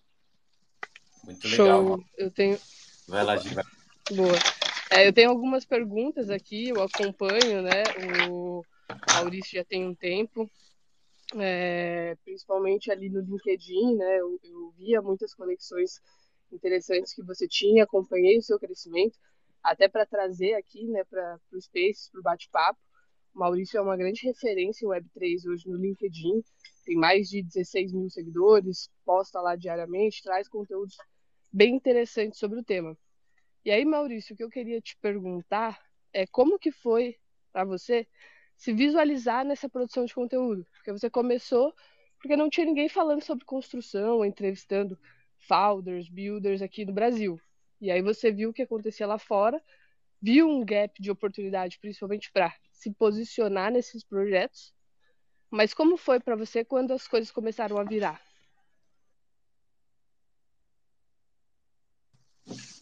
Muito 1.25 1.49
legal. 1.49 1.67
Show. 1.67 2.05
Eu 2.17 2.31
tenho. 2.31 2.57
Vai 3.09 3.25
lá, 3.25 3.37
Gi. 3.37 3.53
Boa. 4.13 4.39
É, 4.93 5.09
eu 5.09 5.13
tenho 5.13 5.31
algumas 5.31 5.65
perguntas 5.65 6.31
aqui, 6.31 6.69
eu 6.69 6.81
acompanho, 6.81 7.63
né? 7.63 7.83
O 8.31 8.65
Maurício 9.13 9.59
já 9.59 9.65
tem 9.65 9.85
um 9.85 9.95
tempo, 9.95 10.49
é, 11.37 12.17
principalmente 12.25 12.93
ali 12.93 13.11
no 13.11 13.21
LinkedIn, 13.21 13.97
né? 13.97 14.21
Eu, 14.21 14.39
eu 14.45 14.73
via 14.79 15.03
muitas 15.03 15.35
conexões 15.35 16.01
interessantes 16.53 17.13
que 17.13 17.23
você 17.23 17.49
tinha, 17.49 17.83
acompanhei 17.83 18.39
o 18.39 18.43
seu 18.43 18.59
crescimento, 18.59 19.19
até 19.63 19.89
para 19.89 20.07
trazer 20.07 20.55
aqui, 20.55 20.85
né, 20.87 21.05
para 21.05 21.39
o 21.53 21.61
Space, 21.61 22.11
para 22.11 22.21
o 22.21 22.23
bate-papo. 22.23 22.81
Maurício 23.35 23.79
é 23.79 23.81
uma 23.81 23.97
grande 23.97 24.27
referência 24.27 24.85
em 24.85 24.89
Web3 24.89 25.47
hoje 25.47 25.69
no 25.69 25.77
LinkedIn, 25.77 26.43
tem 26.85 26.97
mais 26.97 27.29
de 27.29 27.43
16 27.43 27.93
mil 27.93 28.11
seguidores, 28.11 28.91
posta 29.05 29.41
lá 29.41 29.57
diariamente, 29.57 30.23
traz 30.23 30.49
conteúdos 30.49 30.97
bem 31.53 31.77
interessantes 31.77 32.39
sobre 32.39 32.59
o 32.59 32.65
tema. 32.65 32.97
E 33.65 33.71
aí, 33.71 33.85
Maurício, 33.85 34.35
o 34.35 34.37
que 34.37 34.45
eu 34.45 34.51
queria 34.51 34.81
te 34.81 34.97
perguntar 35.01 35.79
é 36.13 36.27
como 36.27 36.59
que 36.59 36.73
foi 36.73 37.17
para 37.53 37.65
você 37.65 38.07
se 38.57 38.73
visualizar 38.73 39.45
nessa 39.45 39.69
produção 39.69 40.05
de 40.05 40.15
conteúdo? 40.15 40.67
Porque 40.73 40.93
você 40.93 41.09
começou 41.09 41.75
porque 42.21 42.37
não 42.37 42.51
tinha 42.51 42.67
ninguém 42.67 42.89
falando 42.89 43.23
sobre 43.23 43.47
construção, 43.47 44.25
entrevistando 44.25 44.99
founders, 45.39 46.09
builders 46.09 46.61
aqui 46.61 46.85
no 46.85 46.93
Brasil. 46.93 47.41
E 47.81 47.91
aí 47.91 48.03
você 48.03 48.31
viu 48.31 48.51
o 48.51 48.53
que 48.53 48.63
acontecia 48.63 49.07
lá 49.07 49.19
fora, 49.19 49.63
viu 50.21 50.49
um 50.49 50.65
gap 50.65 51.01
de 51.01 51.11
oportunidade, 51.11 51.79
principalmente 51.81 52.31
para 52.33 52.55
se 52.73 52.91
posicionar 52.91 53.73
nesses 53.73 54.05
projetos. 54.05 54.73
Mas 55.51 55.75
como 55.75 55.97
foi 55.97 56.21
para 56.21 56.37
você 56.37 56.65
quando 56.65 56.93
as 56.93 57.09
coisas 57.09 57.31
começaram 57.31 57.79
a 57.79 57.85
virar? 57.85 58.21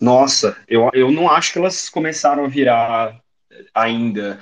Nossa, 0.00 0.56
eu, 0.68 0.90
eu 0.92 1.10
não 1.10 1.30
acho 1.30 1.52
que 1.52 1.58
elas 1.58 1.88
começaram 1.88 2.44
a 2.44 2.48
virar 2.48 3.20
ainda. 3.74 4.38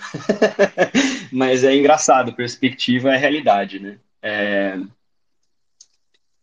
Mas 1.32 1.64
é 1.64 1.74
engraçado, 1.74 2.34
perspectiva 2.34 3.14
é 3.14 3.16
realidade, 3.16 3.78
né? 3.78 3.98
É, 4.22 4.78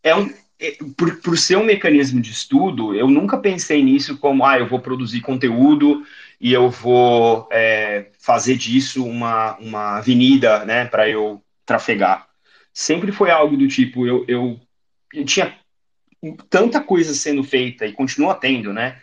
é 0.02 0.16
um, 0.16 0.32
é, 0.58 0.76
por, 0.96 1.20
por 1.20 1.38
ser 1.38 1.56
um 1.56 1.64
mecanismo 1.64 2.20
de 2.20 2.30
estudo, 2.30 2.94
eu 2.94 3.08
nunca 3.08 3.36
pensei 3.38 3.82
nisso 3.82 4.16
como, 4.18 4.44
ah, 4.44 4.58
eu 4.58 4.66
vou 4.68 4.80
produzir 4.80 5.20
conteúdo 5.20 6.04
e 6.40 6.52
eu 6.52 6.70
vou 6.70 7.48
é, 7.50 8.10
fazer 8.18 8.56
disso 8.56 9.04
uma, 9.04 9.56
uma 9.58 9.98
avenida, 9.98 10.64
né, 10.64 10.84
para 10.84 11.08
eu 11.08 11.42
trafegar. 11.64 12.28
Sempre 12.72 13.12
foi 13.12 13.30
algo 13.30 13.56
do 13.56 13.68
tipo, 13.68 14.06
eu, 14.06 14.24
eu, 14.28 14.60
eu 15.12 15.24
tinha 15.24 15.56
tanta 16.48 16.80
coisa 16.80 17.14
sendo 17.14 17.44
feita 17.44 17.86
e 17.86 17.92
continua 17.92 18.34
tendo, 18.34 18.72
né, 18.72 19.00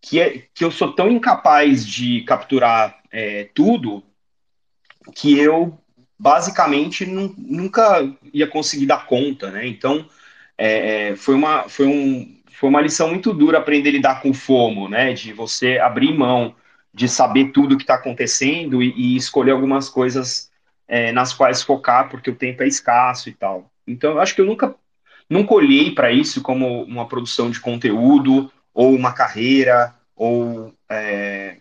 que, 0.00 0.20
é, 0.20 0.44
que 0.54 0.64
eu 0.64 0.70
sou 0.70 0.92
tão 0.92 1.10
incapaz 1.10 1.86
de 1.86 2.22
capturar 2.22 3.00
é, 3.10 3.48
tudo 3.54 4.02
que 5.14 5.38
eu 5.38 5.78
basicamente 6.18 7.04
nunca 7.04 8.00
ia 8.32 8.46
conseguir 8.46 8.86
dar 8.86 9.06
conta, 9.06 9.50
né? 9.50 9.66
Então 9.66 10.08
é, 10.56 11.08
é, 11.10 11.16
foi, 11.16 11.34
uma, 11.34 11.68
foi, 11.68 11.86
um, 11.86 12.41
foi 12.62 12.68
uma 12.68 12.80
lição 12.80 13.08
muito 13.08 13.34
dura 13.34 13.58
aprender 13.58 13.88
a 13.88 13.92
lidar 13.92 14.22
com 14.22 14.32
FOMO, 14.32 14.88
né? 14.88 15.12
De 15.12 15.32
você 15.32 15.80
abrir 15.80 16.16
mão 16.16 16.54
de 16.94 17.08
saber 17.08 17.46
tudo 17.46 17.74
o 17.74 17.76
que 17.76 17.82
está 17.82 17.96
acontecendo 17.96 18.80
e, 18.80 18.94
e, 18.96 19.16
escolher 19.16 19.50
algumas 19.50 19.88
coisas 19.88 20.48
é, 20.86 21.10
nas 21.10 21.34
quais 21.34 21.60
focar, 21.60 22.08
porque 22.08 22.30
o 22.30 22.36
tempo 22.36 22.62
é 22.62 22.68
escasso 22.68 23.28
e 23.28 23.32
tal. 23.32 23.68
Então, 23.84 24.12
eu 24.12 24.20
acho 24.20 24.32
que 24.32 24.40
eu 24.40 24.44
nunca, 24.44 24.76
nunca 25.28 25.54
olhei 25.54 25.90
para 25.90 26.12
isso 26.12 26.40
como 26.40 26.84
uma 26.84 27.08
produção 27.08 27.50
de 27.50 27.58
conteúdo 27.58 28.48
ou 28.72 28.94
uma 28.94 29.12
carreira 29.12 29.92
ou 30.14 30.72
é, 30.88 31.56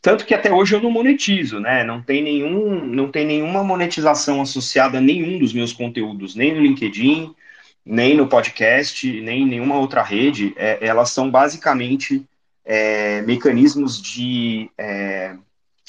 tanto 0.00 0.24
que 0.24 0.32
até 0.32 0.50
hoje 0.50 0.74
eu 0.74 0.80
não 0.80 0.90
monetizo, 0.90 1.60
né? 1.60 1.84
Não 1.84 2.00
tem 2.00 2.22
nenhum, 2.22 2.82
não 2.86 3.10
tem 3.10 3.26
nenhuma 3.26 3.62
monetização 3.62 4.40
associada 4.40 4.96
a 4.96 5.02
nenhum 5.02 5.38
dos 5.38 5.52
meus 5.52 5.74
conteúdos, 5.74 6.34
nem 6.34 6.54
no 6.54 6.62
LinkedIn, 6.62 7.34
nem 7.84 8.16
no 8.16 8.26
podcast, 8.26 9.20
nem 9.20 9.42
em 9.42 9.46
nenhuma 9.46 9.78
outra 9.78 10.02
rede. 10.02 10.52
É, 10.56 10.78
elas 10.80 11.10
são 11.10 11.30
basicamente 11.30 12.24
é, 12.64 13.22
mecanismos 13.22 14.00
de 14.00 14.70
é, 14.78 15.34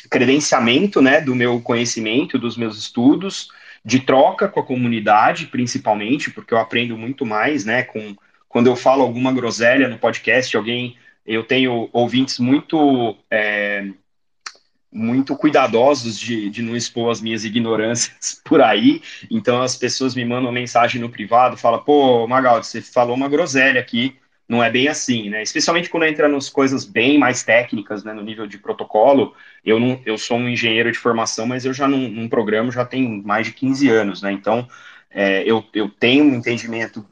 credenciamento, 0.10 1.02
né, 1.02 1.22
do 1.22 1.36
meu 1.36 1.62
conhecimento, 1.62 2.40
dos 2.40 2.58
meus 2.58 2.78
estudos, 2.78 3.50
de 3.84 4.00
troca 4.00 4.48
com 4.48 4.60
a 4.60 4.66
comunidade, 4.66 5.48
principalmente, 5.48 6.32
porque 6.32 6.54
eu 6.54 6.58
aprendo 6.58 6.98
muito 6.98 7.26
mais, 7.26 7.66
né, 7.66 7.84
com 7.84 8.16
quando 8.48 8.68
eu 8.68 8.76
falo 8.76 9.02
alguma 9.02 9.32
groselha 9.32 9.88
no 9.88 9.98
podcast, 9.98 10.58
alguém 10.58 10.98
eu 11.26 11.44
tenho 11.44 11.90
ouvintes 11.94 12.40
muito 12.40 13.16
é, 13.30 13.88
muito 14.92 15.36
cuidadosos 15.36 16.20
de, 16.20 16.50
de 16.50 16.62
não 16.62 16.76
expor 16.76 17.12
as 17.12 17.22
minhas 17.22 17.46
ignorâncias 17.46 18.42
por 18.44 18.62
aí. 18.62 19.02
Então 19.30 19.62
as 19.62 19.78
pessoas 19.78 20.16
me 20.16 20.26
mandam 20.26 20.52
mensagem 20.52 21.00
no 21.00 21.10
privado, 21.10 21.56
fala, 21.58 21.80
pô, 21.80 22.28
Magaldi, 22.28 22.68
você 22.68 22.82
falou 22.82 23.16
uma 23.16 23.30
groselha 23.30 23.80
aqui, 23.80 24.18
não 24.48 24.62
é 24.62 24.70
bem 24.70 24.90
assim, 24.90 25.30
né? 25.30 25.42
Especialmente 25.42 25.90
quando 25.90 26.04
entra 26.04 26.28
nas 26.28 26.50
coisas 26.50 26.84
bem 26.84 27.18
mais 27.18 27.42
técnicas, 27.42 28.04
né, 28.04 28.12
no 28.14 28.22
nível 28.22 28.46
de 28.46 28.58
protocolo. 28.58 29.34
Eu 29.64 29.80
não, 29.80 30.02
eu 30.06 30.18
sou 30.18 30.38
um 30.38 30.50
engenheiro 30.50 30.92
de 30.92 30.98
formação, 30.98 31.46
mas 31.48 31.64
eu 31.64 31.74
já 31.74 31.88
não, 31.88 32.10
não 32.10 32.28
programo 32.28 32.72
já 32.72 32.84
tem 32.84 33.22
mais 33.22 33.48
de 33.48 33.54
15 33.54 33.88
anos, 33.90 34.22
né? 34.22 34.32
Então 34.34 34.68
é, 35.10 35.44
eu, 35.44 35.64
eu 35.74 35.90
tenho 35.90 36.26
um 36.26 36.36
entendimento 36.36 37.06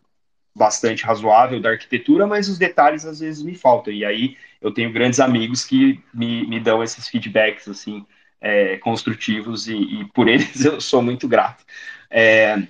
bastante 0.60 1.06
razoável 1.06 1.62
da 1.62 1.70
arquitetura, 1.70 2.28
mas 2.28 2.50
os 2.50 2.58
detalhes 2.58 3.06
às 3.06 3.22
vezes 3.22 3.42
me 3.42 3.56
faltam. 3.56 3.94
E 3.94 4.04
aí 4.04 4.36
eu 4.62 4.74
tenho 4.74 4.92
grandes 4.92 5.22
amigos 5.22 5.63
que 5.63 6.04
me, 6.13 6.46
me 6.46 6.60
dão 6.60 6.84
esses 6.84 7.08
feedbacks 7.08 7.70
assim 7.70 8.06
é, 8.42 8.78
construtivos 8.78 9.70
e, 9.70 9.75
e, 9.75 10.06
por 10.13 10.28
eles 10.28 10.63
eu 10.66 10.82
sou 10.82 11.01
muito 11.01 11.30
grato. 11.30 11.63
É, 12.10 12.62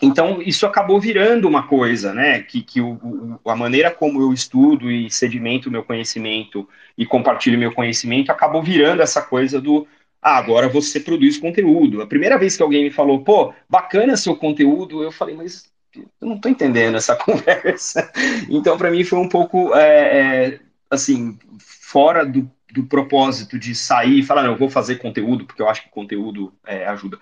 então 0.00 0.40
isso 0.40 0.64
acabou 0.64 0.98
virando 0.98 1.46
uma 1.46 1.66
coisa, 1.68 2.14
né? 2.14 2.42
Que, 2.42 2.62
que 2.62 2.80
o, 2.80 2.92
o, 3.44 3.50
a 3.50 3.54
maneira 3.54 3.90
como 3.90 4.22
eu 4.22 4.32
estudo 4.32 4.90
e 4.90 5.10
sedimento 5.10 5.70
meu 5.70 5.84
conhecimento 5.84 6.66
e 6.96 7.04
compartilho 7.04 7.58
meu 7.58 7.74
conhecimento 7.74 8.32
acabou 8.32 8.62
virando 8.62 9.02
essa 9.02 9.20
coisa 9.20 9.60
do 9.60 9.86
ah, 10.22 10.36
agora 10.38 10.68
você 10.68 10.98
produz 10.98 11.38
conteúdo. 11.38 12.00
A 12.00 12.06
primeira 12.06 12.38
vez 12.38 12.56
que 12.56 12.62
alguém 12.62 12.84
me 12.84 12.90
falou, 12.90 13.22
pô, 13.22 13.54
bacana 13.68 14.16
seu 14.16 14.34
conteúdo, 14.34 15.02
eu 15.02 15.12
falei, 15.12 15.34
mas 15.36 15.70
eu 15.94 16.28
não 16.28 16.36
estou 16.36 16.50
entendendo 16.50 16.96
essa 16.96 17.16
conversa. 17.16 18.10
Então, 18.48 18.76
para 18.76 18.90
mim, 18.90 19.04
foi 19.04 19.18
um 19.18 19.28
pouco, 19.28 19.74
é, 19.74 20.54
é, 20.54 20.60
assim, 20.90 21.38
fora 21.60 22.24
do, 22.24 22.50
do, 22.72 22.84
propósito 22.84 23.58
de 23.58 23.74
sair 23.74 24.20
e 24.20 24.22
falar, 24.22 24.42
não, 24.42 24.52
eu 24.52 24.58
vou 24.58 24.70
fazer 24.70 24.96
conteúdo, 24.96 25.44
porque 25.44 25.62
eu 25.62 25.68
acho 25.68 25.82
que 25.82 25.90
conteúdo 25.90 26.52
é, 26.66 26.86
ajuda. 26.86 27.18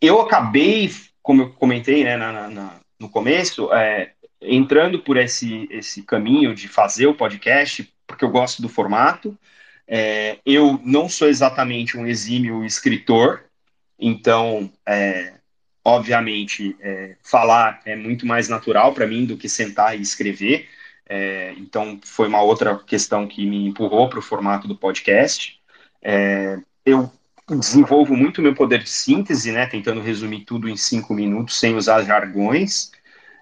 Eu 0.00 0.20
acabei, 0.20 0.90
como 1.22 1.42
eu 1.42 1.50
comentei 1.52 2.04
né, 2.04 2.16
na, 2.16 2.48
na, 2.48 2.80
no 2.98 3.08
começo, 3.08 3.72
é, 3.72 4.12
entrando 4.40 5.00
por 5.00 5.16
esse, 5.16 5.66
esse 5.70 6.02
caminho 6.02 6.54
de 6.54 6.68
fazer 6.68 7.06
o 7.06 7.14
podcast, 7.14 7.92
porque 8.06 8.24
eu 8.24 8.30
gosto 8.30 8.60
do 8.60 8.68
formato. 8.68 9.38
É, 9.86 10.38
eu 10.44 10.80
não 10.82 11.08
sou 11.08 11.28
exatamente 11.28 11.96
um 11.96 12.06
exímio 12.06 12.64
escritor, 12.64 13.44
então 13.98 14.70
é, 14.86 15.34
Obviamente, 15.84 16.74
é, 16.80 17.16
falar 17.22 17.80
é 17.84 17.94
muito 17.94 18.26
mais 18.26 18.48
natural 18.48 18.94
para 18.94 19.06
mim 19.06 19.26
do 19.26 19.36
que 19.36 19.48
sentar 19.48 19.98
e 19.98 20.00
escrever. 20.00 20.66
É, 21.06 21.52
então, 21.58 22.00
foi 22.02 22.26
uma 22.26 22.40
outra 22.42 22.78
questão 22.78 23.26
que 23.26 23.44
me 23.46 23.66
empurrou 23.66 24.08
para 24.08 24.18
o 24.18 24.22
formato 24.22 24.66
do 24.66 24.76
podcast. 24.76 25.60
É, 26.02 26.58
eu 26.86 27.10
desenvolvo 27.48 28.16
muito 28.16 28.40
meu 28.40 28.54
poder 28.54 28.82
de 28.82 28.88
síntese, 28.88 29.52
né, 29.52 29.66
tentando 29.66 30.00
resumir 30.00 30.44
tudo 30.44 30.68
em 30.68 30.76
cinco 30.76 31.12
minutos, 31.12 31.58
sem 31.60 31.74
usar 31.74 32.02
jargões. 32.02 32.90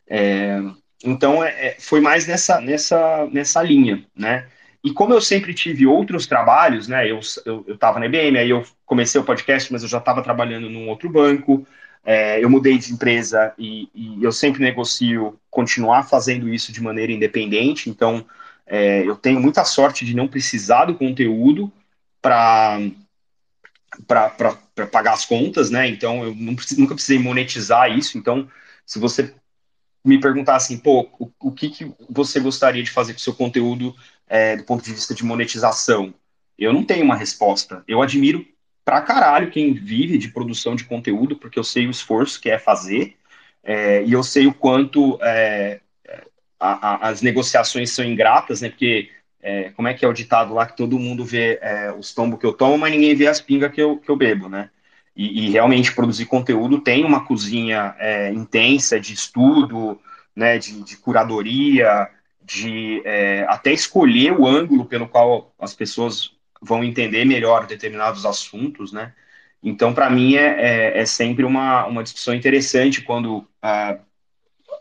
É, 0.08 0.60
então, 1.04 1.42
é, 1.44 1.68
é, 1.68 1.76
foi 1.78 2.00
mais 2.00 2.26
nessa, 2.26 2.60
nessa, 2.60 3.26
nessa 3.32 3.62
linha, 3.62 4.04
né? 4.16 4.48
E 4.84 4.92
como 4.92 5.14
eu 5.14 5.20
sempre 5.20 5.54
tive 5.54 5.86
outros 5.86 6.26
trabalhos, 6.26 6.88
né, 6.88 7.08
eu 7.08 7.20
estava 7.68 8.00
na 8.00 8.06
IBM, 8.06 8.36
aí 8.36 8.50
eu 8.50 8.64
comecei 8.84 9.20
o 9.20 9.24
podcast, 9.24 9.72
mas 9.72 9.84
eu 9.84 9.88
já 9.88 9.98
estava 9.98 10.22
trabalhando 10.22 10.68
num 10.68 10.88
outro 10.88 11.08
banco, 11.08 11.64
é, 12.04 12.42
eu 12.42 12.50
mudei 12.50 12.78
de 12.78 12.92
empresa 12.92 13.54
e, 13.56 13.88
e, 13.94 14.22
eu 14.22 14.32
sempre 14.32 14.62
negocio 14.62 15.38
continuar 15.50 16.02
fazendo 16.04 16.48
isso 16.48 16.72
de 16.72 16.82
maneira 16.82 17.12
independente, 17.12 17.88
então 17.88 18.26
é, 18.66 19.06
eu 19.06 19.14
tenho 19.16 19.40
muita 19.40 19.64
sorte 19.64 20.04
de 20.04 20.14
não 20.14 20.26
precisar 20.26 20.86
do 20.86 20.94
conteúdo 20.94 21.72
para 22.20 22.80
pagar 24.90 25.12
as 25.12 25.24
contas, 25.24 25.70
né? 25.70 25.86
Então 25.88 26.24
eu 26.24 26.34
nunca 26.34 26.94
precisei 26.94 27.18
monetizar 27.18 27.90
isso. 27.96 28.16
Então, 28.18 28.48
se 28.86 28.98
você 28.98 29.34
me 30.04 30.20
perguntar 30.20 30.56
assim, 30.56 30.78
pô, 30.78 31.08
o, 31.18 31.30
o 31.40 31.52
que, 31.52 31.70
que 31.70 31.92
você 32.08 32.40
gostaria 32.40 32.82
de 32.82 32.90
fazer 32.90 33.12
com 33.12 33.18
o 33.18 33.22
seu 33.22 33.34
conteúdo 33.34 33.94
é, 34.26 34.56
do 34.56 34.64
ponto 34.64 34.84
de 34.84 34.92
vista 34.92 35.14
de 35.14 35.24
monetização? 35.24 36.14
Eu 36.58 36.72
não 36.72 36.84
tenho 36.84 37.04
uma 37.04 37.16
resposta. 37.16 37.84
Eu 37.86 38.02
admiro 38.02 38.44
pra 38.84 39.00
caralho 39.00 39.50
quem 39.50 39.72
vive 39.72 40.18
de 40.18 40.28
produção 40.28 40.74
de 40.74 40.84
conteúdo, 40.84 41.36
porque 41.36 41.58
eu 41.58 41.64
sei 41.64 41.86
o 41.86 41.90
esforço 41.90 42.40
que 42.40 42.50
é 42.50 42.58
fazer, 42.58 43.16
é, 43.62 44.02
e 44.04 44.12
eu 44.12 44.22
sei 44.22 44.46
o 44.46 44.54
quanto 44.54 45.18
é, 45.22 45.80
a, 46.58 47.06
a, 47.06 47.08
as 47.08 47.22
negociações 47.22 47.90
são 47.90 48.04
ingratas, 48.04 48.60
né? 48.60 48.68
Porque 48.68 49.10
é, 49.42 49.70
como 49.70 49.88
é 49.88 49.94
que 49.94 50.04
é 50.04 50.08
o 50.08 50.12
ditado 50.12 50.54
lá 50.54 50.66
que 50.66 50.76
todo 50.76 50.98
mundo 50.98 51.24
vê 51.24 51.58
é, 51.60 51.92
os 51.92 52.14
tombos 52.14 52.38
que 52.38 52.46
eu 52.46 52.52
tomo, 52.52 52.78
mas 52.78 52.92
ninguém 52.92 53.14
vê 53.14 53.26
as 53.26 53.40
pingas 53.40 53.72
que 53.72 53.82
eu, 53.82 53.98
que 53.98 54.08
eu 54.10 54.16
bebo, 54.16 54.48
né? 54.48 54.70
E, 55.14 55.46
e 55.46 55.50
realmente 55.50 55.94
produzir 55.94 56.26
conteúdo 56.26 56.80
tem 56.80 57.04
uma 57.04 57.24
cozinha 57.26 57.94
é, 57.98 58.32
intensa 58.32 58.98
de 58.98 59.12
estudo, 59.12 60.00
né, 60.34 60.58
de, 60.58 60.82
de 60.82 60.96
curadoria, 60.96 62.08
de 62.42 63.02
é, 63.04 63.44
até 63.48 63.72
escolher 63.72 64.32
o 64.32 64.46
ângulo 64.46 64.86
pelo 64.86 65.06
qual 65.06 65.54
as 65.58 65.74
pessoas 65.74 66.32
vão 66.62 66.84
entender 66.84 67.24
melhor 67.24 67.66
determinados 67.66 68.24
assuntos, 68.24 68.92
né? 68.92 69.12
Então, 69.62 69.92
para 69.94 70.10
mim, 70.10 70.34
é, 70.36 70.96
é, 70.96 70.98
é, 71.00 71.06
sempre 71.06 71.44
uma, 71.44 71.86
uma 71.86 72.02
discussão 72.02 72.34
interessante 72.34 73.02
quando 73.02 73.46
a, 73.60 73.98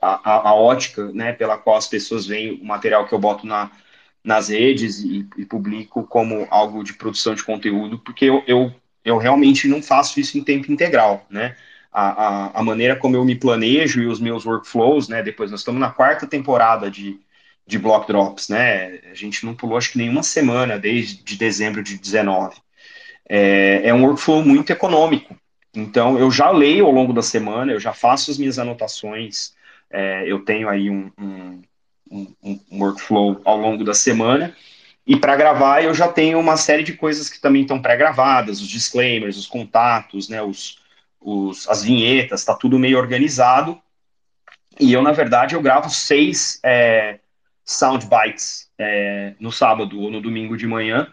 a, 0.02 0.50
a, 0.50 0.56
ótica 0.56 1.12
né, 1.12 1.34
pela 1.34 1.58
qual 1.58 1.78
as 1.78 1.88
pessoas 1.88 2.26
veem 2.26 2.54
o 2.60 2.66
material 2.66 3.08
que 3.08 3.14
eu 3.14 3.20
boto 3.20 3.46
na, 3.46 3.72
nas 4.24 4.50
redes 4.50 5.00
e, 5.00 5.28
e 5.38 5.46
publico 5.46 6.04
como 6.04 6.48
algo 6.50 6.84
de 6.84 6.94
produção 6.94 7.36
de 7.36 7.44
conteúdo, 7.44 8.00
porque 8.00 8.26
eu, 8.26 8.44
eu, 8.48 8.74
eu 9.06 9.18
realmente 9.18 9.68
não 9.68 9.84
faço 9.84 10.20
isso 10.20 10.38
em 10.38 10.44
tempo 10.44 10.72
integral, 10.72 11.26
né? 11.30 11.56
A, 11.92 12.10
a, 12.10 12.60
a, 12.60 12.64
maneira 12.64 12.96
como 12.96 13.18
eu 13.18 13.26
me 13.26 13.36
planejo 13.36 14.02
e 14.02 14.08
os 14.08 14.20
meus 14.20 14.46
workflows, 14.46 15.10
né? 15.10 15.22
Depois 15.22 15.52
nós 15.52 15.60
estamos 15.60 15.82
na 15.82 15.92
quarta 15.92 16.26
temporada 16.26 16.90
de, 16.90 17.20
de 17.66 17.80
Block 17.80 18.08
Drops, 18.08 18.50
né? 18.50 19.00
A 19.12 19.14
gente 19.14 19.46
não 19.46 19.56
pulou 19.56 19.78
acho 19.78 19.92
que 19.92 19.98
nenhuma 19.98 20.24
semana 20.24 20.78
desde 20.78 21.24
de 21.24 21.38
dezembro 21.38 21.84
de 21.84 21.98
19. 21.98 22.58
É, 23.30 23.82
é 23.86 23.94
um 23.94 24.04
workflow 24.06 24.44
muito 24.44 24.72
econômico. 24.72 25.36
Então 25.74 26.20
eu 26.20 26.30
já 26.30 26.50
leio 26.52 26.86
ao 26.86 26.92
longo 26.92 27.14
da 27.14 27.22
semana, 27.22 27.72
eu 27.72 27.80
já 27.80 27.94
faço 27.94 28.30
as 28.30 28.38
minhas 28.38 28.60
anotações, 28.60 29.54
é, 29.90 30.24
eu 30.28 30.40
tenho 30.44 30.68
aí 30.68 30.90
um, 30.90 31.10
um, 31.18 31.62
um, 32.12 32.60
um 32.72 32.80
workflow 32.80 33.42
ao 33.46 33.58
longo 33.58 33.84
da 33.84 33.94
semana. 33.94 34.56
E 35.08 35.16
para 35.16 35.36
gravar 35.36 35.84
eu 35.84 35.94
já 35.94 36.08
tenho 36.08 36.40
uma 36.40 36.58
série 36.58 36.84
de 36.84 36.94
coisas 36.94 37.30
que 37.30 37.40
também 37.40 37.62
estão 37.62 37.82
pré-gravadas, 37.82 38.62
os 38.62 38.68
disclaimers, 38.68 39.38
os 39.38 39.48
contatos, 39.48 40.28
né, 40.28 40.42
os, 40.42 40.78
os, 41.22 41.68
as 41.70 41.84
vinhetas, 41.84 42.42
está 42.42 42.54
tudo 42.54 42.78
meio 42.78 42.98
organizado. 42.98 43.80
E 44.80 44.92
eu, 44.92 45.02
na 45.02 45.12
verdade, 45.12 45.56
eu 45.56 45.62
gravo 45.62 45.90
seis 45.90 46.60
é, 46.64 47.20
sound 47.72 48.08
bites 48.08 48.70
é, 48.78 49.34
no 49.40 49.52
sábado 49.52 50.00
ou 50.00 50.12
no 50.12 50.22
domingo 50.22 50.58
de 50.58 50.68
manhã, 50.68 51.12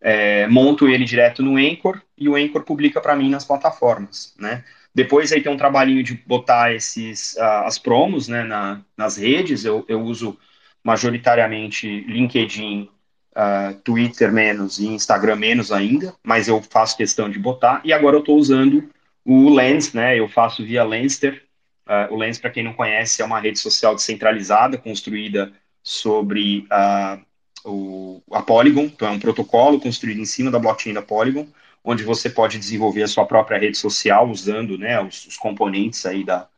é, 0.00 0.46
monto 0.48 0.88
ele 0.88 1.04
direto 1.04 1.42
no 1.42 1.56
Anchor 1.56 2.00
e 2.16 2.28
o 2.28 2.36
Anchor 2.36 2.62
publica 2.62 3.00
para 3.00 3.16
mim 3.16 3.30
nas 3.30 3.44
plataformas, 3.44 4.34
né? 4.38 4.62
Depois 4.94 5.32
aí 5.32 5.42
tem 5.42 5.50
um 5.50 5.56
trabalhinho 5.56 6.04
de 6.04 6.14
botar 6.24 6.72
esses 6.72 7.34
uh, 7.34 7.64
as 7.66 7.78
promos, 7.78 8.28
né, 8.28 8.44
na, 8.44 8.80
nas 8.96 9.16
redes. 9.16 9.64
Eu, 9.64 9.84
eu 9.88 10.00
uso 10.00 10.38
majoritariamente 10.84 12.02
LinkedIn, 12.02 12.88
uh, 13.32 13.74
Twitter 13.82 14.32
menos 14.32 14.78
e 14.78 14.86
Instagram 14.86 15.34
menos 15.34 15.72
ainda, 15.72 16.14
mas 16.22 16.46
eu 16.46 16.62
faço 16.62 16.96
questão 16.96 17.28
de 17.28 17.40
botar. 17.40 17.80
E 17.84 17.92
agora 17.92 18.16
eu 18.16 18.20
estou 18.20 18.36
usando 18.36 18.88
o 19.24 19.52
Lens, 19.52 19.92
né? 19.92 20.16
Eu 20.16 20.28
faço 20.28 20.64
via 20.64 20.84
Lenster. 20.84 21.42
Uh, 21.86 22.14
o 22.14 22.16
Lens, 22.16 22.38
para 22.38 22.50
quem 22.50 22.62
não 22.62 22.72
conhece, 22.72 23.20
é 23.20 23.24
uma 23.24 23.40
rede 23.40 23.58
social 23.58 23.96
descentralizada 23.96 24.78
construída 24.78 25.52
sobre 25.84 26.66
uh, 26.72 27.22
o, 27.64 28.22
a 28.32 28.40
Polygon, 28.42 28.84
então 28.84 29.06
é 29.06 29.10
um 29.10 29.20
protocolo 29.20 29.78
construído 29.78 30.18
em 30.18 30.24
cima 30.24 30.50
da 30.50 30.58
blockchain 30.58 30.94
da 30.94 31.02
Polygon, 31.02 31.46
onde 31.84 32.02
você 32.02 32.30
pode 32.30 32.58
desenvolver 32.58 33.02
a 33.02 33.08
sua 33.08 33.26
própria 33.26 33.58
rede 33.58 33.76
social 33.76 34.28
usando 34.30 34.78
né, 34.78 34.98
os, 35.02 35.26
os 35.26 35.36
componentes 35.36 36.06
aí 36.06 36.24
da, 36.24 36.48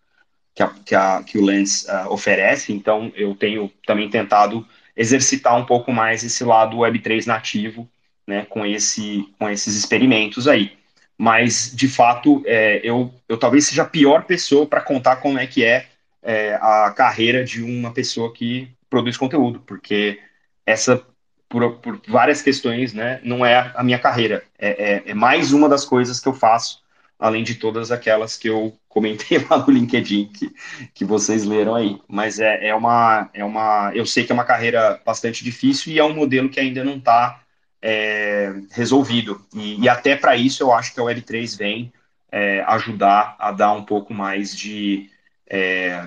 que, 0.54 0.62
a, 0.62 0.68
que, 0.68 0.94
a, 0.94 1.22
que 1.24 1.38
o 1.38 1.44
Lens 1.44 1.84
uh, 1.84 2.12
oferece. 2.12 2.72
Então, 2.72 3.12
eu 3.16 3.34
tenho 3.34 3.70
também 3.84 4.08
tentado 4.08 4.66
exercitar 4.96 5.56
um 5.56 5.66
pouco 5.66 5.92
mais 5.92 6.22
esse 6.22 6.44
lado 6.44 6.78
Web3 6.78 7.26
nativo, 7.26 7.88
né, 8.26 8.46
com, 8.48 8.64
esse, 8.64 9.28
com 9.38 9.50
esses 9.50 9.76
experimentos 9.76 10.46
aí. 10.46 10.72
Mas, 11.18 11.74
de 11.74 11.88
fato, 11.88 12.42
é, 12.46 12.80
eu, 12.84 13.12
eu 13.28 13.36
talvez 13.36 13.66
seja 13.66 13.82
a 13.82 13.86
pior 13.86 14.24
pessoa 14.24 14.66
para 14.66 14.80
contar 14.80 15.16
como 15.16 15.38
é 15.38 15.46
que 15.46 15.64
é, 15.64 15.86
é 16.22 16.54
a 16.54 16.92
carreira 16.96 17.44
de 17.44 17.62
uma 17.62 17.92
pessoa 17.92 18.32
que 18.32 18.68
produz 18.88 19.16
conteúdo, 19.16 19.60
porque 19.60 20.20
essa 20.64 21.04
por, 21.48 21.78
por, 21.78 22.00
várias 22.08 22.42
questões, 22.42 22.92
né, 22.92 23.20
não 23.22 23.44
é 23.44 23.72
a 23.74 23.82
minha 23.82 23.98
carreira. 23.98 24.42
É, 24.58 24.68
é, 24.68 25.10
é, 25.10 25.14
mais 25.14 25.52
uma 25.52 25.68
das 25.68 25.84
coisas 25.84 26.20
que 26.20 26.28
eu 26.28 26.34
faço, 26.34 26.82
além 27.18 27.42
de 27.42 27.54
todas 27.54 27.90
aquelas 27.90 28.36
que 28.36 28.48
eu 28.48 28.76
comentei 28.88 29.38
lá 29.48 29.58
no 29.58 29.72
LinkedIn, 29.72 30.26
que, 30.26 30.52
que 30.94 31.04
vocês 31.04 31.44
leram 31.44 31.74
aí. 31.74 32.00
Mas 32.08 32.38
é, 32.38 32.68
é, 32.68 32.74
uma, 32.74 33.30
é 33.32 33.44
uma. 33.44 33.90
Eu 33.94 34.04
sei 34.06 34.24
que 34.24 34.32
é 34.32 34.34
uma 34.34 34.44
carreira 34.44 35.00
bastante 35.04 35.44
difícil 35.44 35.92
e 35.92 35.98
é 35.98 36.04
um 36.04 36.14
modelo 36.14 36.48
que 36.48 36.60
ainda 36.60 36.82
não 36.82 36.96
está 36.96 37.40
é, 37.80 38.52
resolvido. 38.72 39.40
E, 39.54 39.80
e 39.82 39.88
até 39.88 40.16
para 40.16 40.36
isso 40.36 40.62
eu 40.62 40.72
acho 40.72 40.92
que 40.92 41.00
a 41.00 41.04
Web3 41.04 41.56
vem 41.56 41.92
é, 42.30 42.62
ajudar 42.66 43.36
a 43.38 43.52
dar 43.52 43.72
um 43.72 43.84
pouco 43.84 44.12
mais 44.12 44.56
de 44.56 45.08
é, 45.48 46.04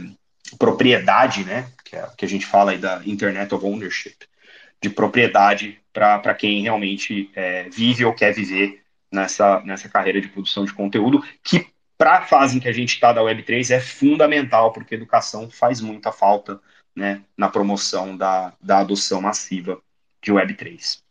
propriedade, 0.57 1.43
né? 1.43 1.67
Que, 1.89 1.95
é, 1.95 2.07
que 2.15 2.25
a 2.25 2.27
gente 2.27 2.45
fala 2.45 2.71
aí 2.71 2.77
da 2.77 3.01
Internet 3.03 3.53
of 3.53 3.65
Ownership, 3.65 4.15
de 4.79 4.91
propriedade 4.91 5.81
para 5.91 6.35
quem 6.35 6.61
realmente 6.61 7.31
é, 7.35 7.67
vive 7.69 8.05
ou 8.05 8.13
quer 8.13 8.31
viver 8.31 8.83
nessa, 9.11 9.59
nessa 9.61 9.89
carreira 9.89 10.21
de 10.21 10.27
produção 10.27 10.65
de 10.65 10.73
conteúdo, 10.73 11.23
que 11.43 11.67
para 11.97 12.19
a 12.19 12.21
fase 12.21 12.55
em 12.55 12.59
que 12.59 12.69
a 12.69 12.73
gente 12.73 12.93
está 12.93 13.11
da 13.11 13.21
Web3 13.21 13.71
é 13.71 13.79
fundamental, 13.79 14.71
porque 14.71 14.95
educação 14.95 15.49
faz 15.49 15.81
muita 15.81 16.11
falta 16.11 16.61
né, 16.95 17.23
na 17.35 17.49
promoção 17.49 18.15
da, 18.15 18.53
da 18.61 18.79
adoção 18.79 19.21
massiva 19.21 19.81
de 20.21 20.31
Web3. 20.31 21.01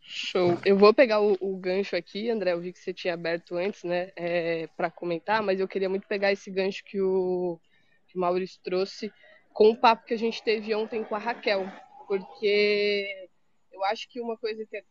Show. 0.00 0.58
Eu 0.64 0.78
vou 0.78 0.94
pegar 0.94 1.20
o, 1.20 1.36
o, 1.38 1.56
gancho 1.58 1.94
aqui, 1.94 2.30
André. 2.30 2.52
Eu 2.52 2.60
vi 2.60 2.72
que 2.72 2.78
você 2.78 2.94
tinha 2.94 3.12
aberto 3.12 3.54
antes, 3.54 3.84
né, 3.84 4.10
é, 4.16 4.66
para 4.76 4.90
comentar, 4.90 5.42
mas 5.42 5.60
eu 5.60 5.68
queria 5.68 5.90
muito 5.90 6.08
pegar 6.08 6.32
esse 6.32 6.50
gancho 6.50 6.82
que 6.84 6.98
o, 7.00 7.60
que 8.08 8.16
o 8.16 8.20
Maurício 8.20 8.58
trouxe 8.64 9.12
com 9.58 9.70
o 9.70 9.76
papo 9.76 10.06
que 10.06 10.14
a 10.14 10.16
gente 10.16 10.40
teve 10.40 10.72
ontem 10.72 11.02
com 11.02 11.16
a 11.16 11.18
Raquel, 11.18 11.66
porque 12.06 13.28
eu 13.72 13.84
acho 13.86 14.08
que 14.08 14.20
uma 14.20 14.36
coisa 14.36 14.64
que, 14.64 14.84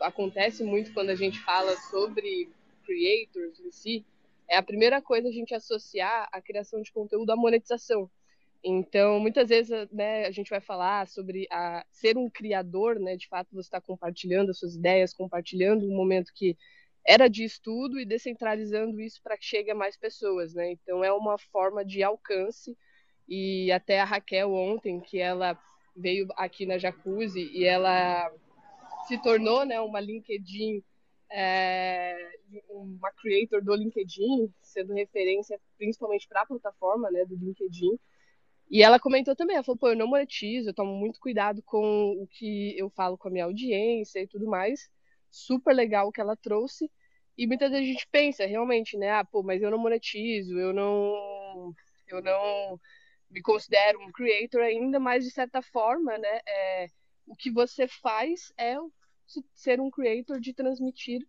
acontece 0.00 0.64
muito 0.64 0.90
quando 0.94 1.10
a 1.10 1.14
gente 1.14 1.38
fala 1.40 1.76
sobre 1.90 2.48
creators 2.86 3.60
em 3.60 3.70
si 3.70 4.06
é 4.48 4.56
a 4.56 4.62
primeira 4.62 5.02
coisa 5.02 5.28
a 5.28 5.32
gente 5.32 5.54
associar 5.54 6.26
a 6.32 6.40
criação 6.40 6.80
de 6.80 6.90
conteúdo 6.90 7.30
à 7.30 7.36
monetização. 7.36 8.10
Então, 8.64 9.20
muitas 9.20 9.50
vezes, 9.50 9.70
né, 9.92 10.24
a 10.24 10.30
gente 10.30 10.48
vai 10.48 10.62
falar 10.62 11.06
sobre 11.06 11.46
a, 11.50 11.84
ser 11.90 12.16
um 12.16 12.30
criador, 12.30 12.98
né, 12.98 13.18
de 13.18 13.28
fato, 13.28 13.50
você 13.52 13.66
está 13.66 13.82
compartilhando 13.82 14.48
as 14.48 14.58
suas 14.58 14.76
ideias, 14.76 15.12
compartilhando 15.12 15.84
um 15.84 15.94
momento 15.94 16.32
que 16.34 16.56
era 17.06 17.28
de 17.28 17.44
estudo 17.44 18.00
e 18.00 18.06
descentralizando 18.06 18.98
isso 18.98 19.20
para 19.22 19.36
que 19.36 19.44
chegue 19.44 19.70
a 19.70 19.74
mais 19.74 19.94
pessoas, 19.94 20.54
né? 20.54 20.70
Então, 20.70 21.04
é 21.04 21.12
uma 21.12 21.36
forma 21.36 21.84
de 21.84 22.02
alcance 22.02 22.74
e 23.28 23.72
até 23.72 24.00
a 24.00 24.04
Raquel 24.04 24.52
ontem, 24.52 25.00
que 25.00 25.18
ela 25.18 25.58
veio 25.96 26.26
aqui 26.36 26.66
na 26.66 26.78
Jacuzzi 26.78 27.50
e 27.52 27.64
ela 27.64 28.30
se 29.06 29.20
tornou 29.22 29.64
né, 29.64 29.80
uma 29.80 30.00
LinkedIn, 30.00 30.82
é, 31.30 32.16
uma 32.68 33.10
creator 33.12 33.62
do 33.62 33.74
LinkedIn, 33.74 34.52
sendo 34.62 34.92
referência 34.92 35.60
principalmente 35.76 36.26
para 36.28 36.42
a 36.42 36.46
plataforma 36.46 37.10
né, 37.10 37.24
do 37.24 37.36
LinkedIn. 37.36 37.98
E 38.70 38.82
ela 38.82 38.98
comentou 38.98 39.36
também, 39.36 39.56
ela 39.56 39.64
falou, 39.64 39.78
pô, 39.78 39.88
eu 39.88 39.96
não 39.96 40.06
monetizo, 40.06 40.70
eu 40.70 40.74
tomo 40.74 40.94
muito 40.94 41.20
cuidado 41.20 41.62
com 41.62 42.12
o 42.12 42.26
que 42.26 42.76
eu 42.78 42.90
falo 42.90 43.16
com 43.16 43.28
a 43.28 43.30
minha 43.30 43.44
audiência 43.44 44.20
e 44.20 44.26
tudo 44.26 44.46
mais. 44.46 44.90
Super 45.30 45.74
legal 45.74 46.08
o 46.08 46.12
que 46.12 46.20
ela 46.20 46.36
trouxe. 46.36 46.90
E 47.36 47.46
muitas 47.46 47.70
vezes 47.70 47.86
a 47.86 47.92
gente 47.92 48.08
pensa, 48.10 48.46
realmente, 48.46 48.96
né, 48.96 49.10
ah, 49.10 49.24
pô, 49.24 49.42
mas 49.42 49.62
eu 49.62 49.70
não 49.70 49.78
monetizo, 49.78 50.58
eu 50.58 50.72
não... 50.72 51.74
Eu 52.06 52.22
não 52.22 52.78
me 53.34 53.42
considero 53.42 54.00
um 54.00 54.12
creator 54.12 54.62
ainda, 54.62 55.00
mas 55.00 55.24
de 55.24 55.30
certa 55.32 55.60
forma, 55.60 56.16
né, 56.16 56.40
é, 56.46 56.86
o 57.26 57.34
que 57.34 57.50
você 57.50 57.88
faz 57.88 58.52
é 58.56 58.76
ser 59.52 59.80
um 59.80 59.90
creator 59.90 60.38
de 60.38 60.54
transmitir 60.54 61.20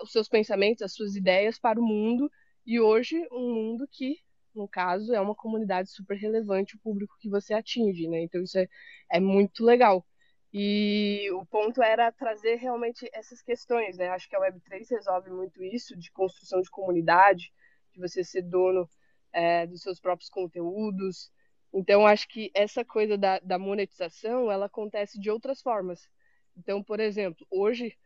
os 0.00 0.12
seus 0.12 0.28
pensamentos, 0.28 0.82
as 0.82 0.94
suas 0.94 1.16
ideias 1.16 1.58
para 1.58 1.80
o 1.80 1.84
mundo, 1.84 2.30
e 2.64 2.78
hoje 2.78 3.26
um 3.32 3.52
mundo 3.52 3.88
que, 3.90 4.16
no 4.54 4.68
caso, 4.68 5.12
é 5.12 5.20
uma 5.20 5.34
comunidade 5.34 5.90
super 5.90 6.16
relevante, 6.16 6.76
o 6.76 6.80
público 6.80 7.16
que 7.18 7.28
você 7.28 7.52
atinge, 7.52 8.06
né? 8.06 8.22
Então 8.22 8.40
isso 8.40 8.56
é, 8.56 8.68
é 9.10 9.18
muito 9.18 9.64
legal. 9.64 10.06
E 10.52 11.28
o 11.32 11.44
ponto 11.46 11.82
era 11.82 12.12
trazer 12.12 12.56
realmente 12.56 13.08
essas 13.12 13.42
questões, 13.42 13.96
né? 13.96 14.08
Acho 14.10 14.28
que 14.28 14.36
a 14.36 14.40
Web3 14.40 14.88
resolve 14.88 15.30
muito 15.30 15.64
isso, 15.64 15.96
de 15.96 16.12
construção 16.12 16.60
de 16.60 16.70
comunidade, 16.70 17.52
de 17.92 18.00
você 18.00 18.22
ser 18.22 18.42
dono 18.42 18.88
é, 19.32 19.66
dos 19.66 19.82
seus 19.82 20.00
próprios 20.00 20.28
conteúdos, 20.28 21.30
então, 21.72 22.06
acho 22.06 22.28
que 22.28 22.50
essa 22.52 22.84
coisa 22.84 23.16
da, 23.16 23.38
da 23.38 23.58
monetização, 23.58 24.50
ela 24.50 24.66
acontece 24.66 25.20
de 25.20 25.30
outras 25.30 25.62
formas. 25.62 26.08
Então, 26.56 26.82
por 26.82 26.98
exemplo, 26.98 27.46
hoje, 27.50 27.96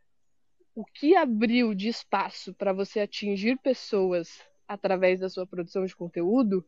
o 0.75 0.85
que 0.85 1.15
abriu 1.15 1.73
de 1.73 1.87
espaço 1.87 2.53
para 2.53 2.73
você 2.73 2.99
atingir 2.99 3.57
pessoas 3.57 4.41
através 4.67 5.19
da 5.19 5.29
sua 5.29 5.47
produção 5.47 5.85
de 5.85 5.95
conteúdo 5.95 6.65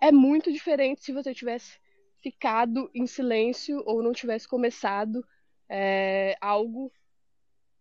é 0.00 0.10
muito 0.10 0.50
diferente 0.50 1.02
se 1.02 1.12
você 1.12 1.34
tivesse 1.34 1.78
ficado 2.22 2.90
em 2.94 3.06
silêncio 3.06 3.82
ou 3.84 4.02
não 4.02 4.12
tivesse 4.12 4.48
começado 4.48 5.24
é, 5.68 6.36
algo 6.40 6.92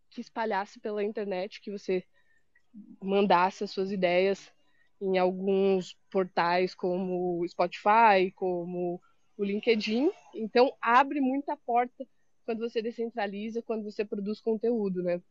que 0.10 0.22
espalhasse 0.22 0.80
pela 0.80 1.04
internet, 1.04 1.62
que 1.62 1.72
você 1.72 2.04
mandasse 3.02 3.64
as 3.64 3.72
suas 3.72 3.92
ideias 3.92 4.52
em 5.02 5.18
alguns 5.18 5.98
portais 6.12 6.76
como 6.76 7.48
Spotify, 7.48 8.32
como 8.36 9.02
o 9.38 9.44
LinkedIn. 9.44 10.12
Então, 10.36 10.74
abre 10.82 11.22
muita 11.22 11.56
porta 11.56 12.06
quando 12.46 12.60
você 12.60 12.82
descentraliza, 12.82 13.62
quando 13.62 13.84
você 13.84 14.04
produz 14.04 14.42
conteúdo, 14.42 15.02
né? 15.04 15.22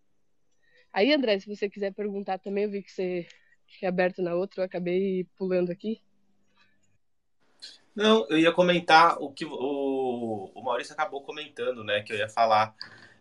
Aí, 0.93 1.13
André, 1.13 1.39
se 1.39 1.47
você 1.47 1.69
quiser 1.69 1.93
perguntar 1.93 2.39
também, 2.39 2.65
eu 2.65 2.71
vi 2.71 2.83
que 2.83 2.91
você 2.91 3.27
tinha 3.67 3.91
aberto 3.91 4.23
na 4.23 4.35
outra, 4.35 4.63
eu 4.63 4.65
acabei 4.65 5.27
pulando 5.37 5.71
aqui. 5.71 6.01
Não, 7.95 8.27
eu 8.31 8.39
ia 8.39 8.53
comentar 8.53 9.21
o 9.21 9.33
que 9.33 9.45
o, 9.45 10.53
o 10.55 10.63
Maurício 10.63 10.93
acabou 10.93 11.23
comentando, 11.23 11.83
né? 11.83 12.01
Que 12.03 12.13
eu 12.13 12.17
ia 12.17 12.29
falar. 12.29 12.75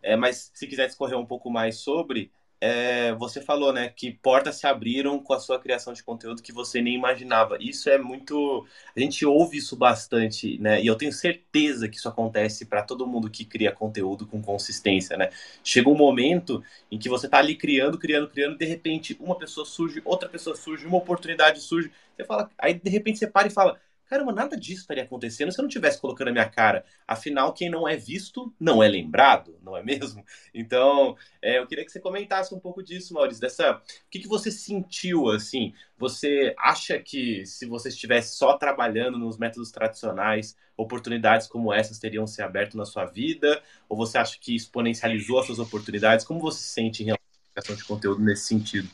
É, 0.03 0.15
mas 0.15 0.51
se 0.53 0.67
quiser 0.67 0.86
discorrer 0.86 1.17
um 1.17 1.25
pouco 1.25 1.49
mais 1.49 1.77
sobre, 1.77 2.31
é, 2.60 3.13
você 3.13 3.41
falou, 3.41 3.72
né, 3.72 3.89
que 3.89 4.12
portas 4.12 4.56
se 4.56 4.65
abriram 4.65 5.20
com 5.20 5.34
a 5.34 5.39
sua 5.39 5.60
criação 5.60 5.93
de 5.93 6.04
conteúdo 6.04 6.41
que 6.41 6.52
você 6.52 6.82
nem 6.82 6.96
imaginava. 6.96 7.58
Isso 7.60 7.89
é 7.89 7.98
muito. 7.98 8.65
A 8.96 9.00
gente 9.00 9.26
ouve 9.26 9.58
isso 9.58 9.76
bastante, 9.76 10.58
né? 10.60 10.82
E 10.82 10.88
eu 10.88 10.96
tenho 10.96 11.12
certeza 11.13 11.88
que 11.88 11.98
isso 11.98 12.10
acontece 12.10 12.65
para 12.65 12.82
todo 12.82 13.06
mundo 13.06 13.30
que 13.30 13.46
cria 13.46 13.72
conteúdo 13.72 14.26
com 14.26 14.41
consistência, 14.41 15.15
né? 15.15 15.30
Chega 15.63 15.89
um 15.89 15.96
momento 15.96 16.63
em 16.91 16.98
que 16.98 17.10
você 17.10 17.30
tá 17.30 17.38
ali 17.38 17.56
criando, 17.56 17.98
criando, 17.98 18.28
criando, 18.28 18.58
de 18.58 18.65
repente 18.65 19.15
uma 19.20 19.38
pessoa 19.38 19.65
surge, 19.65 20.02
outra 20.04 20.28
pessoa 20.28 20.56
surge, 20.56 20.86
uma 20.86 20.98
oportunidade 20.98 21.60
surge. 21.62 21.91
Você 22.15 22.24
fala, 22.26 22.50
aí 22.58 22.74
de 22.74 22.89
repente 22.89 23.20
você 23.20 23.28
para 23.28 23.48
e 23.48 23.52
fala 23.52 23.80
Caramba, 24.08 24.32
nada 24.32 24.56
disso 24.56 24.82
estaria 24.82 25.04
acontecendo 25.04 25.52
se 25.52 25.60
eu 25.60 25.63
não 25.63 25.70
tivesse 25.70 26.00
colocando 26.00 26.30
a 26.30 26.32
minha 26.32 26.50
cara. 26.50 26.86
Afinal, 27.06 27.54
quem 27.54 27.70
não 27.70 27.86
é 27.86 27.98
visto 27.98 28.54
não 28.58 28.82
é 28.82 28.88
lembrado, 28.88 29.58
não 29.62 29.76
é 29.76 29.84
mesmo? 29.84 30.24
Então, 30.54 31.15
é, 31.41 31.60
eu 31.60 31.67
queria 31.67 31.86
que 31.86 31.91
você 31.91 32.00
comentasse 32.00 32.54
um 32.54 32.60
pouco 32.60 32.82
disso, 32.82 33.13
Maurício. 33.13 33.41
Dessa, 33.41 33.76
o 33.76 34.10
que, 34.10 34.20
que 34.20 34.28
você 34.28 34.50
sentiu 34.50 35.30
assim? 35.30 35.74
Você 35.98 36.56
acha 36.58 36.98
que 37.00 37.46
se 37.46 37.65
você 37.65 37.89
estivesse 37.89 38.36
só 38.36 38.58
trabalhando 38.58 39.20
nos 39.20 39.38
métodos 39.38 39.72
tradicionais, 39.72 40.56
oportunidades 40.76 41.48
como 41.48 41.74
essas 41.74 42.00
teriam 42.00 42.26
se 42.26 42.41
aberto 42.41 42.78
na 42.78 42.86
sua 42.86 43.06
vida? 43.06 43.62
Ou 43.88 43.98
você 43.98 44.17
acha 44.17 44.38
que 44.39 44.56
exponencializou 44.56 45.39
as 45.39 45.46
suas 45.46 45.60
oportunidades? 45.60 46.26
Como 46.26 46.39
você 46.39 46.60
se 46.60 46.70
sente 46.70 47.04
em 47.04 47.08
relação 47.08 47.76
à 47.76 47.78
de 47.78 47.84
conteúdo 47.84 48.22
nesse 48.22 48.46
sentido? 48.46 48.89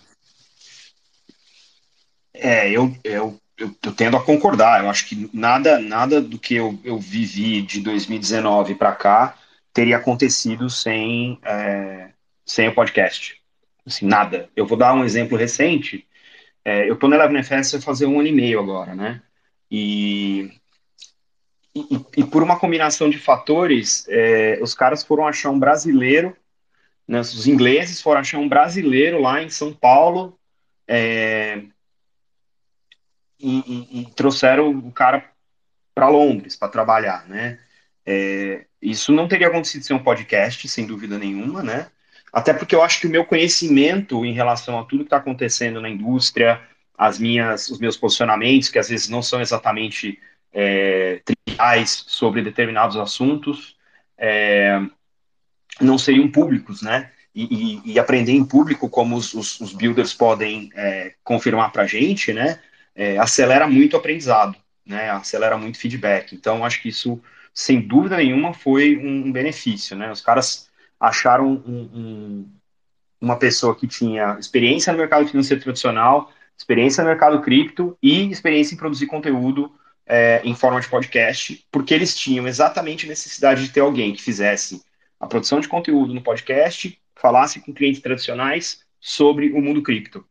É, 2.33 2.69
eu, 2.69 2.91
eu 3.03 3.39
eu, 3.63 3.75
eu, 3.83 3.91
tendo 3.93 4.17
a 4.17 4.23
concordar. 4.23 4.83
Eu 4.83 4.89
acho 4.89 5.07
que 5.07 5.29
nada, 5.33 5.79
nada 5.79 6.21
do 6.21 6.37
que 6.37 6.55
eu, 6.55 6.77
eu 6.83 6.99
vivi 6.99 7.61
de 7.61 7.81
2019 7.81 8.75
para 8.75 8.91
cá 8.93 9.35
teria 9.73 9.97
acontecido 9.97 10.69
sem, 10.69 11.39
é, 11.43 12.09
sem 12.45 12.67
o 12.67 12.75
podcast. 12.75 13.41
Assim, 13.85 14.05
nada. 14.05 14.49
Eu 14.55 14.65
vou 14.65 14.77
dar 14.77 14.93
um 14.93 15.03
exemplo 15.03 15.37
recente. 15.37 16.05
É, 16.63 16.87
eu 16.89 16.93
estou 16.93 17.09
na 17.09 17.15
Eleven 17.15 17.43
FS 17.43 17.83
fazer 17.83 18.05
um 18.05 18.19
ano 18.19 18.29
e 18.29 18.31
meio 18.31 18.59
agora, 18.59 18.95
né? 18.95 19.21
E, 19.69 20.51
e, 21.75 22.05
e 22.17 22.23
por 22.23 22.43
uma 22.43 22.59
combinação 22.59 23.09
de 23.09 23.17
fatores, 23.17 24.05
é, 24.07 24.59
os 24.61 24.75
caras 24.75 25.03
foram 25.03 25.27
achar 25.27 25.49
um 25.49 25.59
brasileiro, 25.59 26.35
né, 27.07 27.19
os 27.19 27.47
ingleses 27.47 27.99
foram 28.01 28.21
achar 28.21 28.37
um 28.37 28.47
brasileiro 28.47 29.19
lá 29.19 29.41
em 29.41 29.49
São 29.49 29.73
Paulo, 29.73 30.37
é, 30.87 31.63
e, 33.43 33.63
e, 33.67 34.01
e 34.01 34.05
trouxeram 34.13 34.71
o 34.71 34.91
cara 34.91 35.29
para 35.93 36.09
Londres 36.09 36.55
para 36.55 36.69
trabalhar, 36.69 37.27
né? 37.27 37.59
É, 38.05 38.65
isso 38.81 39.11
não 39.11 39.27
teria 39.27 39.47
acontecido 39.47 39.83
sem 39.83 39.95
um 39.95 40.03
podcast, 40.03 40.67
sem 40.67 40.85
dúvida 40.85 41.17
nenhuma, 41.17 41.61
né? 41.61 41.87
Até 42.31 42.53
porque 42.53 42.73
eu 42.73 42.81
acho 42.81 42.99
que 42.99 43.07
o 43.07 43.09
meu 43.09 43.25
conhecimento 43.25 44.25
em 44.25 44.33
relação 44.33 44.79
a 44.79 44.83
tudo 44.83 45.03
que 45.03 45.07
está 45.07 45.17
acontecendo 45.17 45.79
na 45.79 45.89
indústria, 45.89 46.59
as 46.97 47.19
minhas, 47.19 47.69
os 47.69 47.79
meus 47.79 47.95
posicionamentos, 47.95 48.69
que 48.69 48.79
às 48.79 48.89
vezes 48.89 49.07
não 49.07 49.21
são 49.21 49.39
exatamente 49.39 50.19
é, 50.51 51.21
triviais 51.23 52.05
sobre 52.07 52.41
determinados 52.41 52.97
assuntos, 52.97 53.75
é, 54.17 54.79
não 55.79 55.97
seriam 55.97 56.29
públicos, 56.29 56.81
né? 56.81 57.11
E, 57.35 57.81
e, 57.85 57.93
e, 57.93 57.99
aprender 57.99 58.31
em 58.31 58.45
público, 58.45 58.87
como 58.87 59.15
os, 59.15 59.33
os, 59.33 59.59
os 59.59 59.73
builders 59.73 60.13
podem 60.13 60.69
é, 60.75 61.13
confirmar 61.23 61.71
para 61.71 61.83
a 61.83 61.87
gente, 61.87 62.31
né? 62.31 62.59
É, 62.95 63.17
acelera 63.17 63.67
muito 63.67 63.93
o 63.93 63.97
aprendizado, 63.97 64.55
né? 64.85 65.09
Acelera 65.11 65.57
muito 65.57 65.75
o 65.75 65.79
feedback. 65.79 66.35
Então, 66.35 66.65
acho 66.65 66.81
que 66.81 66.89
isso, 66.89 67.21
sem 67.53 67.81
dúvida 67.81 68.17
nenhuma, 68.17 68.53
foi 68.53 68.97
um 68.97 69.31
benefício, 69.31 69.95
né? 69.95 70.11
Os 70.11 70.21
caras 70.21 70.69
acharam 70.99 71.63
um, 71.65 71.89
um, 71.93 72.51
uma 73.19 73.37
pessoa 73.37 73.75
que 73.75 73.87
tinha 73.87 74.37
experiência 74.39 74.93
no 74.93 74.99
mercado 74.99 75.27
financeiro 75.27 75.61
tradicional, 75.61 76.31
experiência 76.57 77.03
no 77.03 77.09
mercado 77.09 77.41
cripto 77.41 77.97
e 78.01 78.29
experiência 78.31 78.73
em 78.73 78.77
produzir 78.77 79.07
conteúdo 79.07 79.71
é, 80.05 80.41
em 80.43 80.55
forma 80.55 80.79
de 80.79 80.87
podcast, 80.87 81.65
porque 81.71 81.93
eles 81.93 82.15
tinham 82.15 82.47
exatamente 82.47 83.07
necessidade 83.07 83.65
de 83.65 83.71
ter 83.71 83.79
alguém 83.79 84.13
que 84.13 84.21
fizesse 84.21 84.81
a 85.19 85.27
produção 85.27 85.59
de 85.59 85.67
conteúdo 85.67 86.13
no 86.13 86.21
podcast, 86.21 86.97
falasse 87.15 87.61
com 87.61 87.73
clientes 87.73 88.01
tradicionais 88.01 88.81
sobre 88.99 89.51
o 89.51 89.61
mundo 89.61 89.81
cripto. 89.81 90.25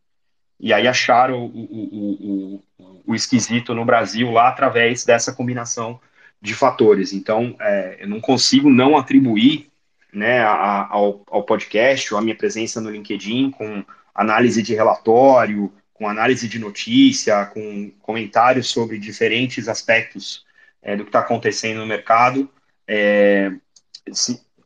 E 0.63 0.73
aí 0.73 0.87
acharam 0.87 1.45
o, 1.45 1.49
o, 1.49 2.63
o, 2.79 3.03
o 3.05 3.15
esquisito 3.17 3.75
no 3.75 3.85
Brasil 3.85 4.31
lá 4.31 4.49
através 4.49 5.05
dessa 5.05 5.33
combinação 5.33 6.01
de 6.41 6.55
fatores. 6.55 7.13
Então, 7.13 7.57
é, 7.61 7.99
eu 8.01 8.09
não 8.09 8.21
consigo 8.21 8.71
não 8.71 8.97
atribuir 8.97 9.69
né, 10.13 10.41
a, 10.41 10.87
ao, 10.89 11.25
ao 11.29 11.43
podcast 11.43 12.15
ou 12.15 12.19
a 12.19 12.23
minha 12.23 12.37
presença 12.37 12.81
no 12.81 12.91
LinkedIn 12.91 13.51
com 13.51 13.85
análise 14.15 14.63
de 14.63 14.73
relatório, 14.73 15.73
com 15.93 16.09
análise 16.09 16.49
de 16.49 16.61
notícia, 16.61 17.47
com 17.47 17.91
comentários 18.01 18.69
sobre 18.69 18.99
diferentes 18.99 19.69
aspectos 19.69 20.45
é, 20.81 20.97
do 20.97 21.03
que 21.03 21.09
está 21.09 21.21
acontecendo 21.21 21.81
no 21.81 21.87
mercado. 21.87 22.49
É, 22.87 23.51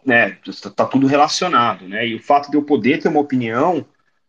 né, 0.05 0.39
tá 0.75 0.85
tudo 0.85 1.07
relacionado, 1.07 1.89
né? 1.89 2.07
E 2.07 2.15
o 2.15 2.23
fato 2.23 2.51
de 2.51 2.57
eu 2.57 2.63
poder 2.63 3.01
ter 3.01 3.09
uma 3.09 3.21
opinião 3.21 3.85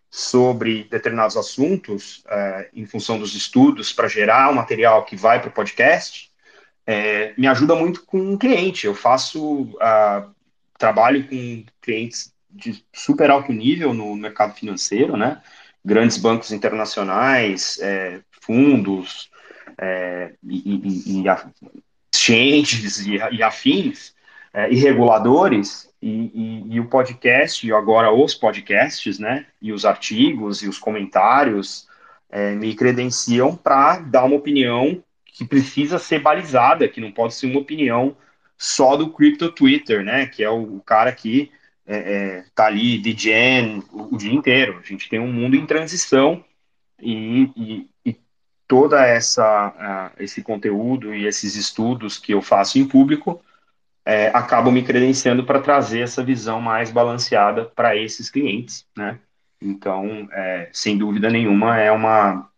sobre 0.09 0.85
determinados 0.85 1.35
assuntos, 1.35 2.23
é, 2.29 2.69
em 2.73 2.85
função 2.85 3.19
dos 3.19 3.35
estudos, 3.35 3.91
para 3.91 4.07
gerar 4.07 4.49
o 4.49 4.51
um 4.51 4.55
material 4.55 5.03
que 5.05 5.15
vai 5.15 5.39
para 5.39 5.49
o 5.49 5.53
podcast, 5.53 6.31
é, 6.85 7.33
me 7.37 7.47
ajuda 7.47 7.75
muito 7.75 8.03
com 8.05 8.17
um 8.17 8.37
cliente. 8.37 8.85
Eu 8.85 8.95
faço 8.95 9.63
uh, 9.63 10.33
trabalho 10.77 11.27
com 11.27 11.65
clientes 11.81 12.33
de 12.49 12.83
super 12.93 13.29
alto 13.29 13.51
nível 13.51 13.93
no 13.93 14.15
mercado 14.15 14.55
financeiro, 14.55 15.17
né? 15.17 15.41
Grandes 15.83 16.17
bancos 16.17 16.51
internacionais, 16.51 17.77
é, 17.81 18.21
fundos 18.31 19.29
é, 19.77 20.33
e, 20.43 20.57
e, 20.57 21.21
e 21.21 21.25
exchanges 22.11 23.05
e, 23.05 23.43
afins, 23.43 24.15
e 24.71 24.75
reguladores, 24.75 25.87
e, 26.01 26.09
e, 26.09 26.75
e, 26.75 26.79
o 26.79 26.87
podcast, 26.87 27.65
e 27.65 27.73
agora 27.73 28.11
os 28.11 28.33
podcasts, 28.33 29.17
né, 29.17 29.45
e 29.61 29.71
os 29.71 29.85
artigos 29.85 30.61
e 30.61 30.67
os 30.67 30.77
comentários 30.77 31.87
é, 32.29 32.53
me 32.53 32.75
credenciam 32.75 33.55
para 33.55 33.99
dar 33.99 34.25
uma 34.25 34.35
opinião 34.35 35.03
que 35.25 35.45
precisa 35.45 35.99
ser 35.99 36.19
balizada, 36.19 36.87
que 36.87 37.01
não 37.01 37.11
pode 37.11 37.33
ser 37.33 37.47
uma 37.47 37.59
opinião 37.59 38.15
só 38.57 38.95
do 38.95 39.09
Crypto 39.09 39.51
Twitter, 39.51 40.03
né, 40.03 40.27
que 40.27 40.43
é 40.43 40.49
o, 40.49 40.77
o 40.77 40.81
cara 40.81 41.11
que 41.11 41.51
é, 41.85 41.97
é, 41.97 42.45
tá 42.53 42.65
ali 42.65 42.97
DJing 42.97 43.83
o, 43.91 44.15
o 44.15 44.17
dia 44.17 44.33
inteiro. 44.33 44.79
A 44.83 44.87
gente 44.87 45.09
tem 45.09 45.19
um 45.19 45.31
mundo 45.31 45.55
em 45.55 45.65
transição 45.65 46.43
e, 46.99 47.51
e, 47.55 47.87
toda 48.67 49.05
essa 49.05 50.11
esse 50.19 50.41
conteúdo 50.41 51.15
e 51.15 51.25
esses 51.25 51.55
estudos 51.55 52.17
que 52.17 52.33
eu 52.33 52.41
faço 52.41 52.77
em 52.77 52.85
público 52.85 53.41
é, 54.07 54.27
acabam 54.33 54.73
me 54.73 54.81
credenciando 54.81 55.43
para 55.43 55.59
trazer 55.59 55.99
essa 55.99 56.23
visão 56.23 56.61
mais 56.61 56.89
balanceada 56.89 57.65
para 57.65 57.93
esses 57.93 58.29
clientes, 58.29 58.85
né? 58.95 59.19
Então, 59.61 60.29
é, 60.31 60.69
sem 60.71 60.97
dúvida 60.97 61.29
nenhuma, 61.29 61.77
é 61.77 61.91
uma, 61.91 62.49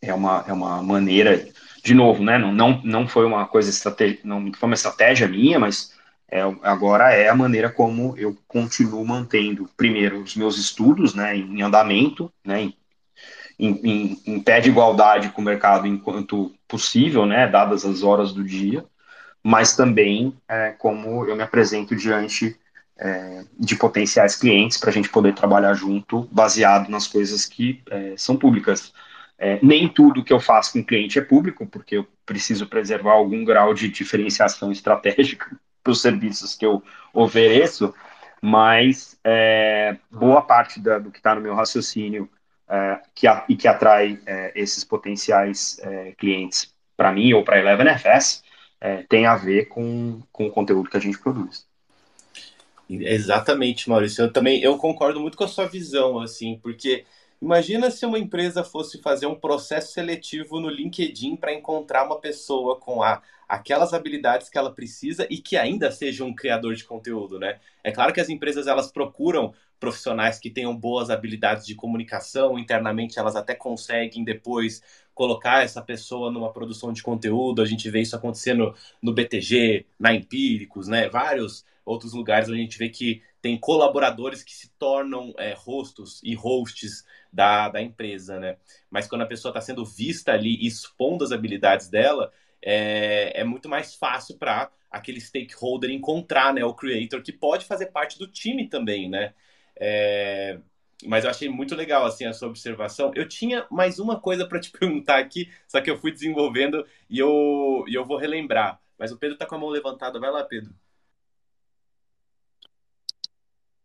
é 0.00 0.14
uma, 0.14 0.44
é 0.48 0.52
uma 0.54 0.82
maneira, 0.82 1.46
de 1.84 1.92
novo, 1.92 2.24
né? 2.24 2.38
Não, 2.38 2.52
não, 2.52 2.80
não 2.82 3.06
foi 3.06 3.26
uma 3.26 3.46
coisa 3.46 3.70
não 4.24 4.50
foi 4.54 4.66
uma 4.66 4.74
estratégia 4.74 5.28
minha, 5.28 5.58
mas 5.58 5.92
é, 6.26 6.40
agora 6.62 7.12
é 7.12 7.28
a 7.28 7.34
maneira 7.34 7.70
como 7.70 8.16
eu 8.16 8.34
continuo 8.48 9.04
mantendo, 9.04 9.68
primeiro, 9.76 10.22
os 10.22 10.34
meus 10.36 10.56
estudos, 10.56 11.14
né, 11.14 11.36
em 11.36 11.60
andamento, 11.60 12.32
né, 12.42 12.62
em, 12.62 12.74
em, 13.58 14.22
em 14.26 14.40
pé 14.40 14.60
de 14.60 14.70
igualdade 14.70 15.28
com 15.28 15.42
o 15.42 15.44
mercado 15.44 15.86
enquanto 15.86 16.54
possível, 16.66 17.26
né, 17.26 17.46
dadas 17.46 17.84
as 17.84 18.02
horas 18.02 18.32
do 18.32 18.42
dia, 18.42 18.86
mas 19.46 19.76
também 19.76 20.36
é, 20.48 20.72
como 20.72 21.24
eu 21.24 21.36
me 21.36 21.42
apresento 21.44 21.94
diante 21.94 22.58
é, 22.98 23.44
de 23.56 23.76
potenciais 23.76 24.34
clientes 24.34 24.76
para 24.76 24.90
a 24.90 24.92
gente 24.92 25.08
poder 25.08 25.34
trabalhar 25.34 25.72
junto, 25.72 26.28
baseado 26.32 26.88
nas 26.88 27.06
coisas 27.06 27.46
que 27.46 27.80
é, 27.88 28.14
são 28.16 28.36
públicas. 28.36 28.92
É, 29.38 29.60
nem 29.62 29.88
tudo 29.88 30.24
que 30.24 30.32
eu 30.32 30.40
faço 30.40 30.72
com 30.72 30.84
cliente 30.84 31.20
é 31.20 31.22
público, 31.22 31.64
porque 31.64 31.98
eu 31.98 32.08
preciso 32.24 32.66
preservar 32.66 33.12
algum 33.12 33.44
grau 33.44 33.72
de 33.72 33.88
diferenciação 33.88 34.72
estratégica 34.72 35.46
para 35.80 35.92
os 35.92 36.02
serviços 36.02 36.56
que 36.56 36.66
eu 36.66 36.82
ofereço, 37.14 37.94
mas 38.42 39.16
é, 39.22 39.96
boa 40.10 40.42
parte 40.42 40.80
da, 40.80 40.98
do 40.98 41.12
que 41.12 41.18
está 41.18 41.36
no 41.36 41.40
meu 41.40 41.54
raciocínio 41.54 42.28
é, 42.68 43.00
que 43.14 43.28
a, 43.28 43.44
e 43.48 43.54
que 43.54 43.68
atrai 43.68 44.18
esses 44.56 44.82
potenciais 44.82 45.80
clientes 46.18 46.74
para 46.96 47.12
mim 47.12 47.32
ou 47.32 47.44
para 47.44 47.54
a 47.54 47.58
Eleven 47.60 47.86
FS 47.96 48.44
é, 48.86 49.02
tem 49.08 49.26
a 49.26 49.34
ver 49.34 49.66
com, 49.66 50.22
com 50.30 50.46
o 50.46 50.50
conteúdo 50.50 50.88
que 50.88 50.96
a 50.96 51.00
gente 51.00 51.18
produz. 51.18 51.66
Exatamente, 52.88 53.90
Maurício. 53.90 54.22
Eu 54.22 54.32
também 54.32 54.62
eu 54.62 54.78
concordo 54.78 55.18
muito 55.18 55.36
com 55.36 55.42
a 55.42 55.48
sua 55.48 55.66
visão, 55.66 56.20
assim, 56.20 56.56
porque 56.62 57.04
imagina 57.42 57.90
se 57.90 58.06
uma 58.06 58.16
empresa 58.16 58.62
fosse 58.62 59.02
fazer 59.02 59.26
um 59.26 59.34
processo 59.34 59.92
seletivo 59.92 60.60
no 60.60 60.68
LinkedIn 60.68 61.34
para 61.34 61.52
encontrar 61.52 62.04
uma 62.04 62.20
pessoa 62.20 62.78
com 62.78 63.02
a, 63.02 63.20
aquelas 63.48 63.92
habilidades 63.92 64.48
que 64.48 64.56
ela 64.56 64.72
precisa 64.72 65.26
e 65.28 65.38
que 65.38 65.56
ainda 65.56 65.90
seja 65.90 66.24
um 66.24 66.32
criador 66.32 66.76
de 66.76 66.84
conteúdo, 66.84 67.40
né? 67.40 67.58
É 67.82 67.90
claro 67.90 68.12
que 68.12 68.20
as 68.20 68.28
empresas 68.28 68.68
elas 68.68 68.92
procuram 68.92 69.52
profissionais 69.80 70.38
que 70.38 70.48
tenham 70.48 70.74
boas 70.76 71.10
habilidades 71.10 71.66
de 71.66 71.74
comunicação, 71.74 72.56
internamente 72.56 73.18
elas 73.18 73.34
até 73.34 73.52
conseguem 73.52 74.22
depois 74.22 74.80
colocar 75.16 75.64
essa 75.64 75.80
pessoa 75.80 76.30
numa 76.30 76.52
produção 76.52 76.92
de 76.92 77.02
conteúdo. 77.02 77.62
A 77.62 77.64
gente 77.64 77.88
vê 77.90 78.02
isso 78.02 78.14
acontecendo 78.14 78.74
no 79.00 79.14
BTG, 79.14 79.86
na 79.98 80.14
Empíricos, 80.14 80.88
né? 80.88 81.08
Vários 81.08 81.64
outros 81.86 82.12
lugares 82.12 82.50
a 82.50 82.54
gente 82.54 82.78
vê 82.78 82.90
que 82.90 83.22
tem 83.40 83.56
colaboradores 83.56 84.42
que 84.42 84.54
se 84.54 84.68
tornam 84.78 85.32
é, 85.38 85.54
rostos 85.54 86.20
e 86.22 86.34
hosts 86.34 87.02
da, 87.32 87.70
da 87.70 87.80
empresa, 87.80 88.38
né? 88.38 88.58
Mas 88.90 89.06
quando 89.08 89.22
a 89.22 89.26
pessoa 89.26 89.50
está 89.50 89.60
sendo 89.60 89.86
vista 89.86 90.32
ali 90.32 90.66
expondo 90.66 91.24
as 91.24 91.32
habilidades 91.32 91.88
dela, 91.88 92.30
é, 92.60 93.40
é 93.40 93.42
muito 93.42 93.70
mais 93.70 93.94
fácil 93.94 94.36
para 94.36 94.70
aquele 94.90 95.20
stakeholder 95.20 95.90
encontrar 95.90 96.52
né, 96.52 96.62
o 96.62 96.74
creator 96.74 97.22
que 97.22 97.32
pode 97.32 97.64
fazer 97.64 97.86
parte 97.86 98.18
do 98.18 98.26
time 98.26 98.68
também, 98.68 99.08
né? 99.08 99.32
É, 99.80 100.58
mas 101.04 101.24
eu 101.24 101.30
achei 101.30 101.48
muito 101.48 101.74
legal 101.74 102.04
assim 102.06 102.24
a 102.24 102.32
sua 102.32 102.48
observação. 102.48 103.12
Eu 103.14 103.28
tinha 103.28 103.66
mais 103.70 103.98
uma 103.98 104.18
coisa 104.18 104.46
para 104.46 104.60
te 104.60 104.70
perguntar 104.76 105.18
aqui, 105.18 105.50
só 105.68 105.80
que 105.80 105.90
eu 105.90 105.98
fui 105.98 106.10
desenvolvendo 106.10 106.84
e 107.08 107.18
eu, 107.18 107.84
e 107.86 107.94
eu 107.94 108.04
vou 108.04 108.16
relembrar. 108.16 108.80
Mas 108.98 109.12
o 109.12 109.18
Pedro 109.18 109.34
está 109.34 109.46
com 109.46 109.54
a 109.54 109.58
mão 109.58 109.68
levantada. 109.68 110.18
Vai 110.18 110.30
lá, 110.30 110.42
Pedro. 110.44 110.72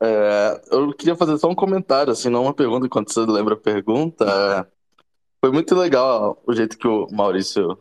É, 0.04 0.62
eu 0.72 0.92
queria 0.94 1.16
fazer 1.16 1.38
só 1.38 1.48
um 1.48 1.56
comentário, 1.56 2.12
assim, 2.12 2.28
não 2.30 2.44
uma 2.44 2.54
pergunta, 2.56 2.88
enquanto 2.88 3.14
você 3.14 3.20
lembra 3.22 3.54
a 3.54 3.58
pergunta. 3.58 4.26
Foi 5.40 5.52
muito 5.52 5.76
legal 5.76 6.42
o 6.46 6.54
jeito 6.54 6.78
que 6.78 6.88
o 6.88 7.08
Maurício 7.12 7.78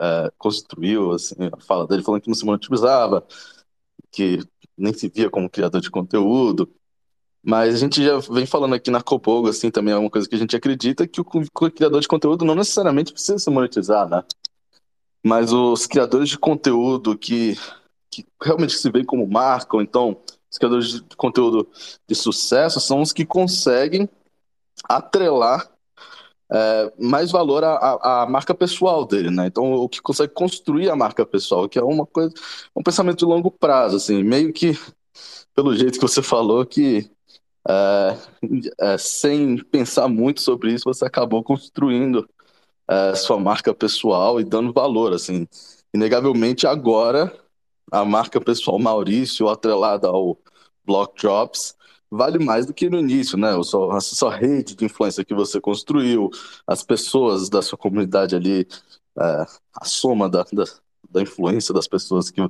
é, 0.00 0.32
construiu, 0.38 1.12
assim, 1.12 1.34
a 1.52 1.60
fala 1.60 1.86
dele, 1.86 2.02
falando 2.02 2.22
que 2.22 2.28
não 2.28 2.34
se 2.34 2.44
monetizava, 2.44 3.26
que 4.10 4.40
nem 4.76 4.92
se 4.92 5.08
via 5.08 5.30
como 5.30 5.50
criador 5.50 5.80
de 5.80 5.90
conteúdo. 5.90 6.72
Mas 7.44 7.74
a 7.74 7.78
gente 7.78 8.04
já 8.04 8.18
vem 8.18 8.46
falando 8.46 8.74
aqui 8.74 8.90
na 8.90 9.02
Copogo, 9.02 9.48
assim, 9.48 9.70
também 9.70 9.92
é 9.92 9.96
uma 9.96 10.10
coisa 10.10 10.28
que 10.28 10.34
a 10.34 10.38
gente 10.38 10.54
acredita, 10.54 11.08
que 11.08 11.20
o 11.20 11.24
criador 11.70 12.00
de 12.00 12.06
conteúdo 12.06 12.44
não 12.44 12.54
necessariamente 12.54 13.12
precisa 13.12 13.38
se 13.38 13.50
monetizar, 13.50 14.08
né? 14.08 14.22
Mas 15.24 15.52
os 15.52 15.86
criadores 15.86 16.28
de 16.28 16.38
conteúdo 16.38 17.18
que, 17.18 17.58
que 18.10 18.24
realmente 18.40 18.74
se 18.74 18.90
veem 18.90 19.04
como 19.04 19.26
marca, 19.26 19.76
ou 19.76 19.82
então 19.82 20.20
os 20.50 20.58
criadores 20.58 21.00
de 21.00 21.16
conteúdo 21.16 21.68
de 22.08 22.14
sucesso, 22.14 22.80
são 22.80 23.00
os 23.00 23.12
que 23.12 23.24
conseguem 23.24 24.08
atrelar 24.88 25.68
é, 26.52 26.92
mais 26.98 27.30
valor 27.30 27.64
à, 27.64 28.22
à, 28.22 28.26
marca 28.26 28.54
pessoal 28.54 29.06
dele, 29.06 29.30
né? 29.30 29.46
Então, 29.46 29.72
o 29.72 29.88
que 29.88 30.02
consegue 30.02 30.32
construir 30.32 30.90
a 30.90 30.96
marca 30.96 31.24
pessoal, 31.24 31.68
que 31.68 31.78
é 31.78 31.82
uma 31.82 32.06
coisa, 32.06 32.32
um 32.76 32.82
pensamento 32.82 33.18
de 33.18 33.24
longo 33.24 33.50
prazo, 33.50 33.96
assim, 33.96 34.22
meio 34.22 34.52
que 34.52 34.78
pelo 35.54 35.74
jeito 35.74 35.98
que 35.98 36.06
você 36.06 36.22
falou, 36.22 36.64
que 36.66 37.10
é, 37.68 38.16
é, 38.80 38.98
sem 38.98 39.58
pensar 39.64 40.08
muito 40.08 40.40
sobre 40.40 40.72
isso, 40.72 40.84
você 40.84 41.04
acabou 41.04 41.42
construindo 41.42 42.28
é, 42.88 43.14
sua 43.14 43.38
marca 43.38 43.74
pessoal 43.74 44.40
e 44.40 44.44
dando 44.44 44.72
valor, 44.72 45.12
assim. 45.12 45.46
Inegavelmente, 45.94 46.66
agora, 46.66 47.32
a 47.90 48.04
marca 48.04 48.40
pessoal 48.40 48.78
Maurício, 48.78 49.48
atrelada 49.48 50.08
ao 50.08 50.38
Block 50.84 51.20
Drops, 51.20 51.74
vale 52.10 52.38
mais 52.38 52.66
do 52.66 52.74
que 52.74 52.90
no 52.90 52.98
início, 52.98 53.38
né? 53.38 53.56
A 53.56 53.62
sua, 53.62 53.96
a 53.96 54.00
sua 54.00 54.34
rede 54.34 54.74
de 54.74 54.84
influência 54.84 55.24
que 55.24 55.34
você 55.34 55.60
construiu, 55.60 56.30
as 56.66 56.82
pessoas 56.82 57.48
da 57.48 57.62
sua 57.62 57.78
comunidade 57.78 58.34
ali, 58.36 58.66
é, 59.18 59.46
a 59.74 59.84
soma 59.84 60.28
da, 60.28 60.44
da, 60.52 60.64
da, 61.10 61.22
influência 61.22 61.72
das 61.74 61.86
pessoas 61.88 62.30
que, 62.30 62.40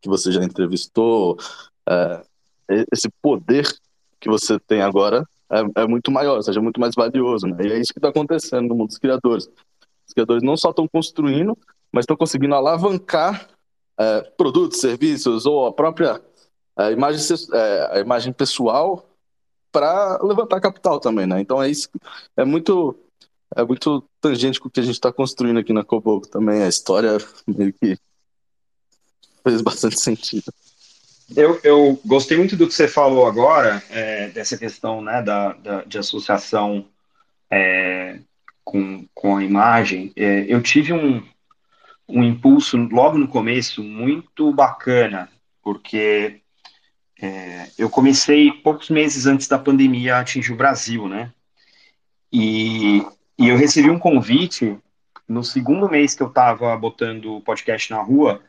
que 0.00 0.08
você 0.08 0.30
já 0.32 0.44
entrevistou, 0.44 1.38
é, 1.88 2.22
esse 2.92 3.08
poder 3.20 3.66
que 4.20 4.28
você 4.28 4.58
tem 4.60 4.82
agora 4.82 5.26
é, 5.50 5.82
é 5.82 5.86
muito 5.86 6.10
maior, 6.10 6.36
ou 6.36 6.42
seja, 6.42 6.60
é 6.60 6.62
muito 6.62 6.80
mais 6.80 6.94
valioso. 6.94 7.46
Né? 7.46 7.56
E 7.60 7.72
é 7.72 7.78
isso 7.80 7.92
que 7.92 7.98
está 7.98 8.08
acontecendo 8.08 8.68
no 8.68 8.74
mundo 8.74 8.88
dos 8.88 8.98
criadores. 8.98 9.48
Os 10.06 10.14
criadores 10.14 10.42
não 10.42 10.56
só 10.56 10.70
estão 10.70 10.86
construindo, 10.86 11.56
mas 11.92 12.04
estão 12.04 12.16
conseguindo 12.16 12.54
alavancar 12.54 13.48
é, 13.98 14.20
produtos, 14.36 14.80
serviços 14.80 15.46
ou 15.46 15.66
a 15.66 15.72
própria 15.72 16.22
é, 16.78 16.92
imagem, 16.92 17.36
é, 17.52 17.88
a 17.92 18.00
imagem 18.00 18.32
pessoal 18.32 19.04
para 19.72 20.18
levantar 20.22 20.60
capital 20.60 21.00
também. 21.00 21.26
Né? 21.26 21.40
Então 21.40 21.62
é 21.62 21.68
isso. 21.68 21.88
É 22.36 22.44
muito 22.44 22.96
é 23.56 23.64
muito 23.64 24.04
tangente 24.20 24.60
com 24.60 24.68
o 24.68 24.70
que 24.70 24.78
a 24.78 24.82
gente 24.82 24.94
está 24.94 25.12
construindo 25.12 25.58
aqui 25.58 25.72
na 25.72 25.82
Cobogo 25.82 26.26
também. 26.28 26.62
A 26.62 26.68
história 26.68 27.18
meio 27.46 27.72
que 27.72 27.98
fez 29.42 29.60
bastante 29.60 29.98
sentido. 29.98 30.52
Eu, 31.36 31.60
eu 31.62 32.00
gostei 32.04 32.36
muito 32.36 32.56
do 32.56 32.66
que 32.66 32.74
você 32.74 32.88
falou 32.88 33.26
agora, 33.26 33.82
é, 33.90 34.28
dessa 34.28 34.58
questão 34.58 35.00
né, 35.00 35.22
da, 35.22 35.52
da 35.52 35.84
de 35.84 35.98
associação 35.98 36.86
é, 37.50 38.18
com, 38.64 39.06
com 39.14 39.36
a 39.36 39.44
imagem. 39.44 40.12
É, 40.16 40.44
eu 40.48 40.62
tive 40.62 40.92
um, 40.92 41.22
um 42.08 42.24
impulso 42.24 42.76
logo 42.76 43.16
no 43.16 43.28
começo 43.28 43.82
muito 43.82 44.52
bacana, 44.52 45.28
porque 45.62 46.40
é, 47.20 47.68
eu 47.78 47.88
comecei 47.88 48.50
poucos 48.50 48.90
meses 48.90 49.26
antes 49.26 49.46
da 49.46 49.58
pandemia 49.58 50.18
atingir 50.18 50.52
o 50.52 50.56
Brasil, 50.56 51.06
né? 51.08 51.32
E, 52.32 53.06
e 53.38 53.48
eu 53.48 53.56
recebi 53.56 53.90
um 53.90 53.98
convite 53.98 54.78
no 55.28 55.44
segundo 55.44 55.88
mês 55.88 56.14
que 56.14 56.22
eu 56.22 56.28
estava 56.28 56.76
botando 56.76 57.36
o 57.36 57.40
podcast 57.40 57.90
na 57.90 58.00
rua 58.00 58.42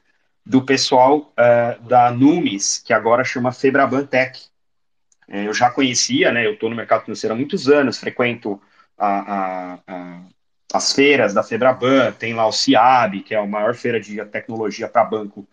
do 0.45 0.63
pessoal 0.63 1.33
uh, 1.33 1.81
da 1.87 2.11
Numis, 2.11 2.79
que 2.79 2.93
agora 2.93 3.23
chama 3.23 3.51
Febraban 3.51 4.05
Tech. 4.05 4.39
É, 5.27 5.47
eu 5.47 5.53
já 5.53 5.69
conhecia, 5.69 6.31
né? 6.31 6.45
Eu 6.45 6.53
estou 6.53 6.69
no 6.69 6.75
mercado 6.75 7.03
financeiro 7.03 7.33
há 7.33 7.37
muitos 7.37 7.69
anos, 7.69 7.97
frequento 7.97 8.61
a, 8.97 9.07
a, 9.07 9.79
a, 9.87 10.21
as 10.73 10.93
feiras 10.93 11.33
da 11.33 11.43
Febraban, 11.43 12.11
tem 12.11 12.33
lá 12.33 12.45
o 12.45 12.51
CIAB, 12.51 13.21
que 13.21 13.33
é 13.33 13.37
a 13.37 13.45
maior 13.45 13.73
feira 13.73 13.99
de 13.99 14.23
tecnologia 14.25 14.89
para 14.89 15.05
banco 15.05 15.47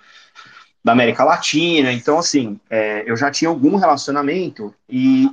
da 0.84 0.92
América 0.92 1.24
Latina. 1.24 1.92
Então, 1.92 2.18
assim, 2.18 2.58
é, 2.68 3.04
eu 3.06 3.16
já 3.16 3.30
tinha 3.30 3.48
algum 3.48 3.76
relacionamento 3.76 4.74
e, 4.88 5.28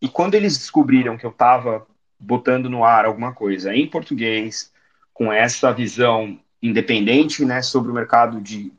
e 0.00 0.08
quando 0.08 0.34
eles 0.34 0.56
descobriram 0.56 1.16
que 1.16 1.26
eu 1.26 1.30
estava 1.30 1.86
botando 2.18 2.68
no 2.68 2.84
ar 2.84 3.04
alguma 3.04 3.32
coisa 3.32 3.74
em 3.74 3.88
português, 3.88 4.72
com 5.12 5.32
essa 5.32 5.72
visão 5.72 6.38
independente 6.62 7.44
né, 7.44 7.62
sobre 7.62 7.90
o 7.90 7.94
mercado 7.94 8.40
de 8.40 8.72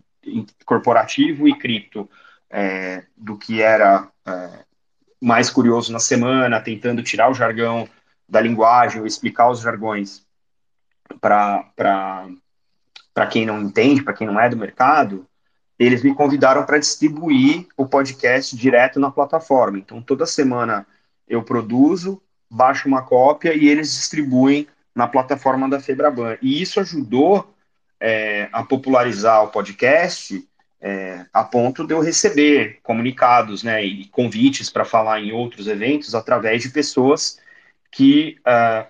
corporativo 0.65 1.48
e 1.48 1.58
cripto, 1.58 2.10
é, 2.50 3.04
do 3.15 3.38
que 3.38 3.62
era 3.62 4.08
é, 4.26 4.50
mais 5.22 5.50
curioso 5.50 5.92
na 5.92 6.00
semana, 6.00 6.60
tentando 6.60 7.04
tirar 7.04 7.30
o 7.30 7.34
jargão 7.34 7.88
da 8.28 8.42
linguagem 8.42 9.00
ou 9.00 9.08
explicar 9.08 9.50
os 9.50 9.60
jargões 9.60 10.26
para 11.20 11.65
quem 13.30 13.46
não 13.46 13.62
entende, 13.62 14.04
para 14.04 14.13
quem 14.13 14.28
não 14.28 14.39
é 14.39 14.50
do 14.50 14.58
mercado, 14.58 15.26
eles 15.78 16.04
me 16.04 16.13
convidaram 16.13 16.65
para 16.65 16.78
distribuir 16.78 17.68
o 17.78 17.86
podcast 17.86 18.56
direto 18.56 19.00
na 19.00 19.10
plataforma. 19.10 19.80
Então, 19.80 20.02
toda 20.02 20.26
semana 20.26 20.86
eu 21.28 21.42
produzo, 21.42 22.22
baixo 22.50 22.88
uma 22.88 23.02
cópia 23.02 23.56
e 23.56 23.68
eles 23.68 23.92
distribuem 23.92 24.68
na 24.94 25.08
plataforma 25.08 25.70
da 25.70 25.80
Febraban. 25.80 26.38
E 26.42 26.62
isso 26.62 26.80
ajudou 26.80 27.54
é, 27.99 28.47
a 28.51 28.63
popularizar 28.63 29.43
o 29.43 29.49
podcast 29.49 30.47
é, 30.81 31.25
a 31.33 31.43
ponto 31.43 31.85
de 31.85 31.93
eu 31.93 31.99
receber 31.99 32.79
comunicados 32.81 33.63
né, 33.63 33.83
e 33.83 34.05
convites 34.05 34.69
para 34.69 34.85
falar 34.85 35.19
em 35.19 35.31
outros 35.31 35.67
eventos 35.67 36.15
através 36.15 36.62
de 36.62 36.69
pessoas 36.69 37.39
que 37.91 38.38
uh, 38.41 38.88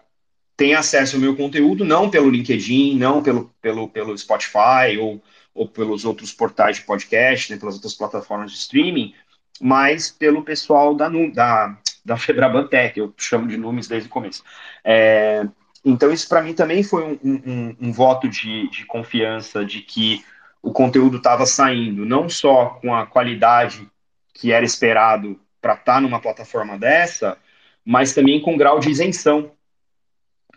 têm 0.55 0.75
acesso 0.75 1.15
ao 1.15 1.21
meu 1.21 1.35
conteúdo, 1.35 1.83
não 1.83 2.09
pelo 2.09 2.29
LinkedIn, 2.29 2.97
não 2.97 3.23
pelo, 3.23 3.51
pelo, 3.61 3.87
pelo 3.87 4.17
Spotify 4.17 4.97
ou, 4.99 5.21
ou 5.53 5.67
pelos 5.67 6.05
outros 6.05 6.31
portais 6.31 6.77
de 6.77 6.83
podcast, 6.83 7.51
né, 7.51 7.57
pelas 7.57 7.75
outras 7.75 7.95
plataformas 7.95 8.51
de 8.51 8.57
streaming, 8.57 9.13
mas 9.59 10.11
pelo 10.11 10.43
pessoal 10.43 10.93
da, 10.93 11.09
da, 11.33 11.77
da 12.05 12.17
Febrabantec, 12.17 12.99
eu 12.99 13.13
chamo 13.17 13.47
de 13.47 13.57
Numes 13.57 13.87
desde 13.87 14.07
o 14.07 14.11
começo. 14.11 14.43
É, 14.83 15.45
Então, 15.83 16.11
isso 16.11 16.27
para 16.27 16.41
mim 16.41 16.53
também 16.53 16.83
foi 16.83 17.03
um, 17.03 17.19
um, 17.23 17.75
um 17.79 17.91
voto 17.91 18.27
de, 18.27 18.69
de 18.69 18.85
confiança 18.85 19.63
de 19.63 19.81
que 19.81 20.23
o 20.61 20.71
conteúdo 20.71 21.17
estava 21.17 21.45
saindo, 21.45 22.05
não 22.05 22.27
só 22.27 22.79
com 22.81 22.93
a 22.93 23.05
qualidade 23.05 23.89
que 24.33 24.51
era 24.51 24.65
esperado 24.65 25.39
para 25.61 25.73
estar 25.73 25.95
tá 25.95 26.01
numa 26.01 26.19
plataforma 26.19 26.77
dessa, 26.77 27.37
mas 27.85 28.13
também 28.13 28.41
com 28.41 28.57
grau 28.57 28.79
de 28.79 28.89
isenção. 28.89 29.51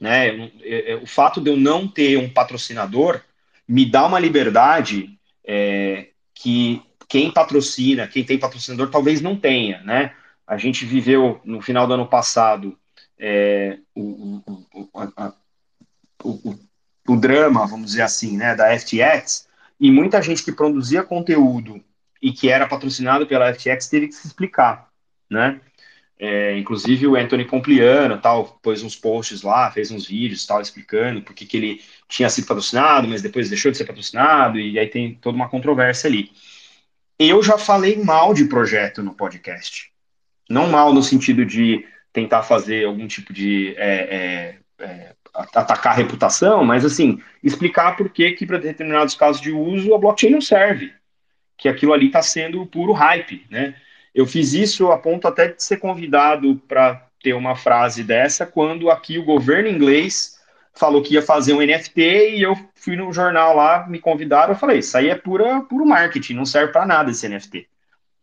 Né? 0.01 0.51
O 1.01 1.07
fato 1.07 1.41
de 1.41 1.51
eu 1.51 1.57
não 1.57 1.87
ter 1.87 2.17
um 2.17 2.29
patrocinador 2.29 3.21
me 3.67 3.87
dá 3.87 4.07
uma 4.07 4.19
liberdade 4.19 5.19
é, 5.45 6.09
que 6.35 6.83
quem 7.09 7.31
patrocina, 7.31 8.09
quem 8.09 8.25
tem 8.25 8.39
patrocinador, 8.39 8.91
talvez 8.91 9.21
não 9.21 9.37
tenha. 9.37 9.81
Né? 9.83 10.13
A 10.47 10.57
gente 10.57 10.85
viveu 10.85 11.41
no 11.45 11.61
final 11.61 11.87
do 11.87 11.95
ano 11.95 12.07
passado 12.07 12.77
é, 13.19 13.79
o, 13.95 14.43
o, 14.75 14.89
a, 14.95 15.33
o, 16.25 16.59
o, 17.09 17.17
drama, 17.17 17.67
vamos 17.67 17.91
dizer 17.91 18.03
assim, 18.03 18.37
né, 18.37 18.55
da 18.55 18.77
FTX, 18.79 19.49
e 19.79 19.91
muita 19.91 20.23
gente 20.23 20.45
que 20.45 20.53
produzia 20.53 21.03
conteúdo 21.03 21.83
e 22.21 22.33
que 22.33 22.49
era 22.49 22.67
patrocinado 22.67 23.27
pela 23.27 23.53
FTX 23.53 23.89
teve 23.89 24.09
que 24.09 24.15
se 24.15 24.27
explicar, 24.27 24.89
né? 25.31 25.61
É, 26.25 26.57
inclusive 26.57 27.05
o 27.05 27.17
Anthony 27.17 27.45
Compliano 27.45 28.17
tal 28.21 28.61
pôs 28.63 28.81
uns 28.85 28.95
posts 28.95 29.43
lá, 29.43 29.69
fez 29.73 29.91
uns 29.91 30.07
vídeos 30.07 30.47
tal 30.47 30.61
explicando 30.61 31.21
porque 31.21 31.45
que 31.45 31.57
ele 31.57 31.83
tinha 32.09 32.31
sido 32.31 32.47
patrocinado, 32.47 33.09
mas 33.09 33.23
depois 33.23 33.49
deixou 33.49 33.73
de 33.73 33.77
ser 33.77 33.87
patrocinado 33.87 34.57
e 34.57 34.79
aí 34.79 34.87
tem 34.87 35.17
toda 35.17 35.35
uma 35.35 35.49
controvérsia 35.49 36.09
ali. 36.09 36.31
Eu 37.19 37.43
já 37.43 37.59
falei 37.59 37.97
mal 37.97 38.35
de 38.35 38.45
projeto 38.45 39.03
no 39.03 39.15
podcast, 39.15 39.91
não 40.49 40.69
mal 40.69 40.95
no 40.95 41.03
sentido 41.03 41.45
de 41.45 41.85
tentar 42.13 42.43
fazer 42.43 42.85
algum 42.85 43.07
tipo 43.07 43.33
de 43.33 43.75
é, 43.77 44.57
é, 44.79 44.85
é 44.85 45.15
atacar 45.35 45.93
a 45.93 45.97
reputação, 45.97 46.65
mas 46.65 46.85
assim 46.85 47.21
explicar 47.43 47.97
por 47.97 48.11
que 48.11 48.33
que 48.33 48.47
para 48.47 48.59
determinados 48.59 49.15
casos 49.15 49.41
de 49.41 49.51
uso 49.51 49.95
a 49.95 49.99
blockchain 49.99 50.31
não 50.31 50.41
serve, 50.41 50.93
que 51.57 51.69
aquilo 51.69 51.93
ali 51.93 52.07
está 52.07 52.23
sendo 52.23 52.67
puro 52.67 52.93
hype, 52.93 53.47
né? 53.51 53.75
Eu 54.15 54.27
fiz 54.27 54.53
isso 54.53 54.91
a 54.93 54.99
ponto 54.99 55.27
até 55.27 55.49
de 55.49 55.63
ser 55.63 55.79
convidado 55.79 56.57
para 56.69 57.07
ter 57.23 57.33
uma 57.33 57.57
frase 57.57 58.03
dessa 58.05 58.45
quando 58.45 58.91
aqui 58.91 59.19
o 59.19 59.25
governo 59.25 59.69
inglês 59.69 60.39
falou 60.75 61.03
que 61.03 61.15
ia 61.15 61.23
fazer 61.23 61.55
um 61.55 61.61
NFT 61.61 62.37
e 62.37 62.43
eu 62.43 62.55
fui 62.75 62.97
no 62.97 63.13
jornal 63.13 63.55
lá, 63.55 63.87
me 63.87 63.99
convidaram, 63.99 64.53
eu 64.53 64.59
falei, 64.59 64.79
isso 64.79 64.97
aí 64.97 65.09
é 65.09 65.15
pura, 65.15 65.63
puro 65.63 65.87
marketing, 65.87 66.35
não 66.35 66.45
serve 66.45 66.73
para 66.73 66.87
nada 66.87 67.11
esse 67.11 67.29
NFT. 67.29 67.69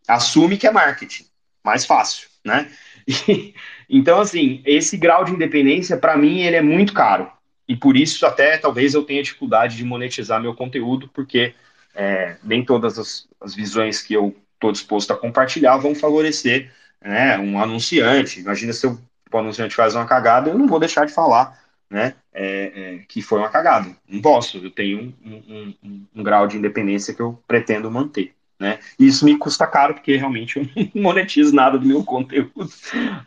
Assume 0.08 0.58
que 0.58 0.67
é 0.67 0.71
marketing, 0.71 1.25
mais 1.63 1.86
fácil, 1.86 2.28
né? 2.43 2.69
Então, 3.91 4.22
assim, 4.22 4.62
esse 4.65 4.95
grau 4.98 5.26
de 5.26 5.32
independência, 5.32 5.98
para 5.98 6.15
mim, 6.15 6.41
ele 6.41 6.56
é 6.56 6.62
muito 6.62 6.93
caro. 6.93 7.28
E 7.67 7.76
por 7.76 7.98
isso, 7.98 8.24
até, 8.24 8.56
talvez 8.56 8.93
eu 8.93 9.02
tenha 9.04 9.24
dificuldade 9.24 9.76
de 9.76 9.84
monetizar 9.84 10.39
meu 10.39 10.54
conteúdo, 10.54 11.10
porque 11.12 11.56
é, 11.95 12.38
nem 12.43 12.63
todas 12.63 13.00
as, 13.00 13.28
as 13.41 13.56
visões 13.56 14.00
que 14.02 14.13
eu 14.13 14.36
estou 14.54 14.72
disposto 14.72 15.12
a 15.12 15.17
compartilhar 15.17 15.78
vão 15.78 15.95
favorecer 15.95 16.72
né, 17.02 17.38
um 17.39 17.60
anunciante. 17.60 18.41
Imagina 18.41 18.74
se 18.74 18.86
o, 18.86 19.00
o 19.32 19.38
anunciante 19.38 19.76
faz 19.76 19.95
uma 19.95 20.06
cagada, 20.06 20.50
eu 20.50 20.58
não 20.58 20.67
vou 20.67 20.80
deixar 20.80 21.06
de 21.06 21.13
falar 21.13 21.60
né, 21.89 22.15
é, 22.34 22.72
é, 22.95 22.98
que 23.08 23.22
foi 23.22 23.39
uma 23.39 23.50
cagada. 23.50 23.95
Não 24.08 24.22
posso, 24.22 24.58
eu 24.58 24.69
tenho 24.69 25.13
um, 25.24 25.32
um, 25.32 25.76
um, 25.84 26.08
um, 26.15 26.24
grau 26.24 26.48
de 26.48 26.58
independência 26.58 27.13
que 27.13 27.22
eu 27.22 27.41
pretendo 27.48 27.89
manter. 27.89 28.34
Né? 28.60 28.80
E 29.00 29.08
isso 29.08 29.24
me 29.24 29.38
custa 29.38 29.65
caro, 29.65 29.93
porque 29.93 30.17
realmente 30.17 30.58
eu 30.58 30.67
não 30.93 31.04
monetizo 31.04 31.56
nada 31.56 31.78
do 31.78 31.88
meu 31.88 32.04
conteúdo. 32.04 32.69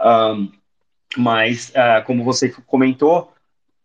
Um, 0.01 0.53
mas, 1.17 1.71
uh, 1.71 2.05
como 2.05 2.23
você 2.23 2.51
comentou, 2.67 3.33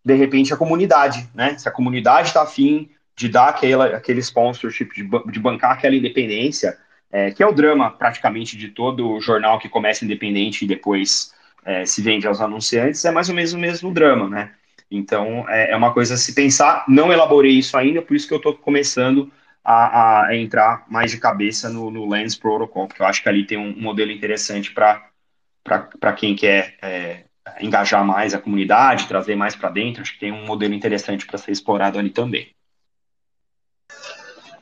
de 0.03 0.13
repente 0.13 0.53
a 0.53 0.57
comunidade, 0.57 1.29
né? 1.33 1.57
Se 1.57 1.67
a 1.67 1.71
comunidade 1.71 2.29
está 2.29 2.41
afim 2.41 2.89
de 3.15 3.27
dar 3.27 3.49
aquela, 3.49 3.87
aquele 3.87 4.21
sponsorship, 4.21 4.89
de, 4.93 5.03
de 5.03 5.39
bancar 5.39 5.71
aquela 5.71 5.95
independência, 5.95 6.77
é, 7.11 7.31
que 7.31 7.41
é 7.41 7.47
o 7.47 7.51
drama 7.51 7.89
praticamente 7.91 8.55
de 8.55 8.69
todo 8.69 9.19
jornal 9.19 9.59
que 9.59 9.67
começa 9.67 10.05
independente 10.05 10.63
e 10.63 10.67
depois 10.67 11.33
é, 11.65 11.85
se 11.85 12.01
vende 12.01 12.27
aos 12.27 12.39
anunciantes, 12.39 13.03
é 13.03 13.11
mais 13.11 13.27
ou 13.27 13.35
menos 13.35 13.53
o 13.53 13.57
mesmo 13.57 13.93
drama, 13.93 14.29
né? 14.29 14.51
Então 14.89 15.45
é, 15.49 15.71
é 15.71 15.75
uma 15.75 15.91
coisa 15.91 16.13
a 16.13 16.17
se 16.17 16.33
pensar. 16.33 16.85
Não 16.87 17.11
elaborei 17.11 17.51
isso 17.51 17.75
ainda, 17.77 18.01
por 18.01 18.15
isso 18.15 18.27
que 18.27 18.33
eu 18.33 18.37
estou 18.37 18.53
começando 18.53 19.31
a, 19.69 20.27
a, 20.27 20.37
entrar 20.37 20.85
mais 20.89 21.11
de 21.11 21.19
cabeça 21.19 21.69
no, 21.69 21.91
no 21.91 22.07
Lens 22.07 22.35
Protocol, 22.35 22.87
porque 22.87 23.01
eu 23.01 23.05
acho 23.05 23.21
que 23.21 23.27
ali 23.27 23.45
tem 23.45 23.57
um 23.57 23.77
modelo 23.77 24.11
interessante 24.11 24.73
para 24.73 26.13
quem 26.13 26.37
quer 26.37 26.77
é, 26.81 27.25
engajar 27.59 28.05
mais 28.05 28.33
a 28.33 28.39
comunidade, 28.39 29.09
trazer 29.09 29.35
mais 29.35 29.57
para 29.57 29.69
dentro. 29.69 30.01
Acho 30.01 30.13
que 30.13 30.21
tem 30.21 30.31
um 30.31 30.45
modelo 30.45 30.73
interessante 30.73 31.27
para 31.27 31.37
ser 31.37 31.51
explorado 31.51 31.99
ali 31.99 32.09
também. 32.09 32.55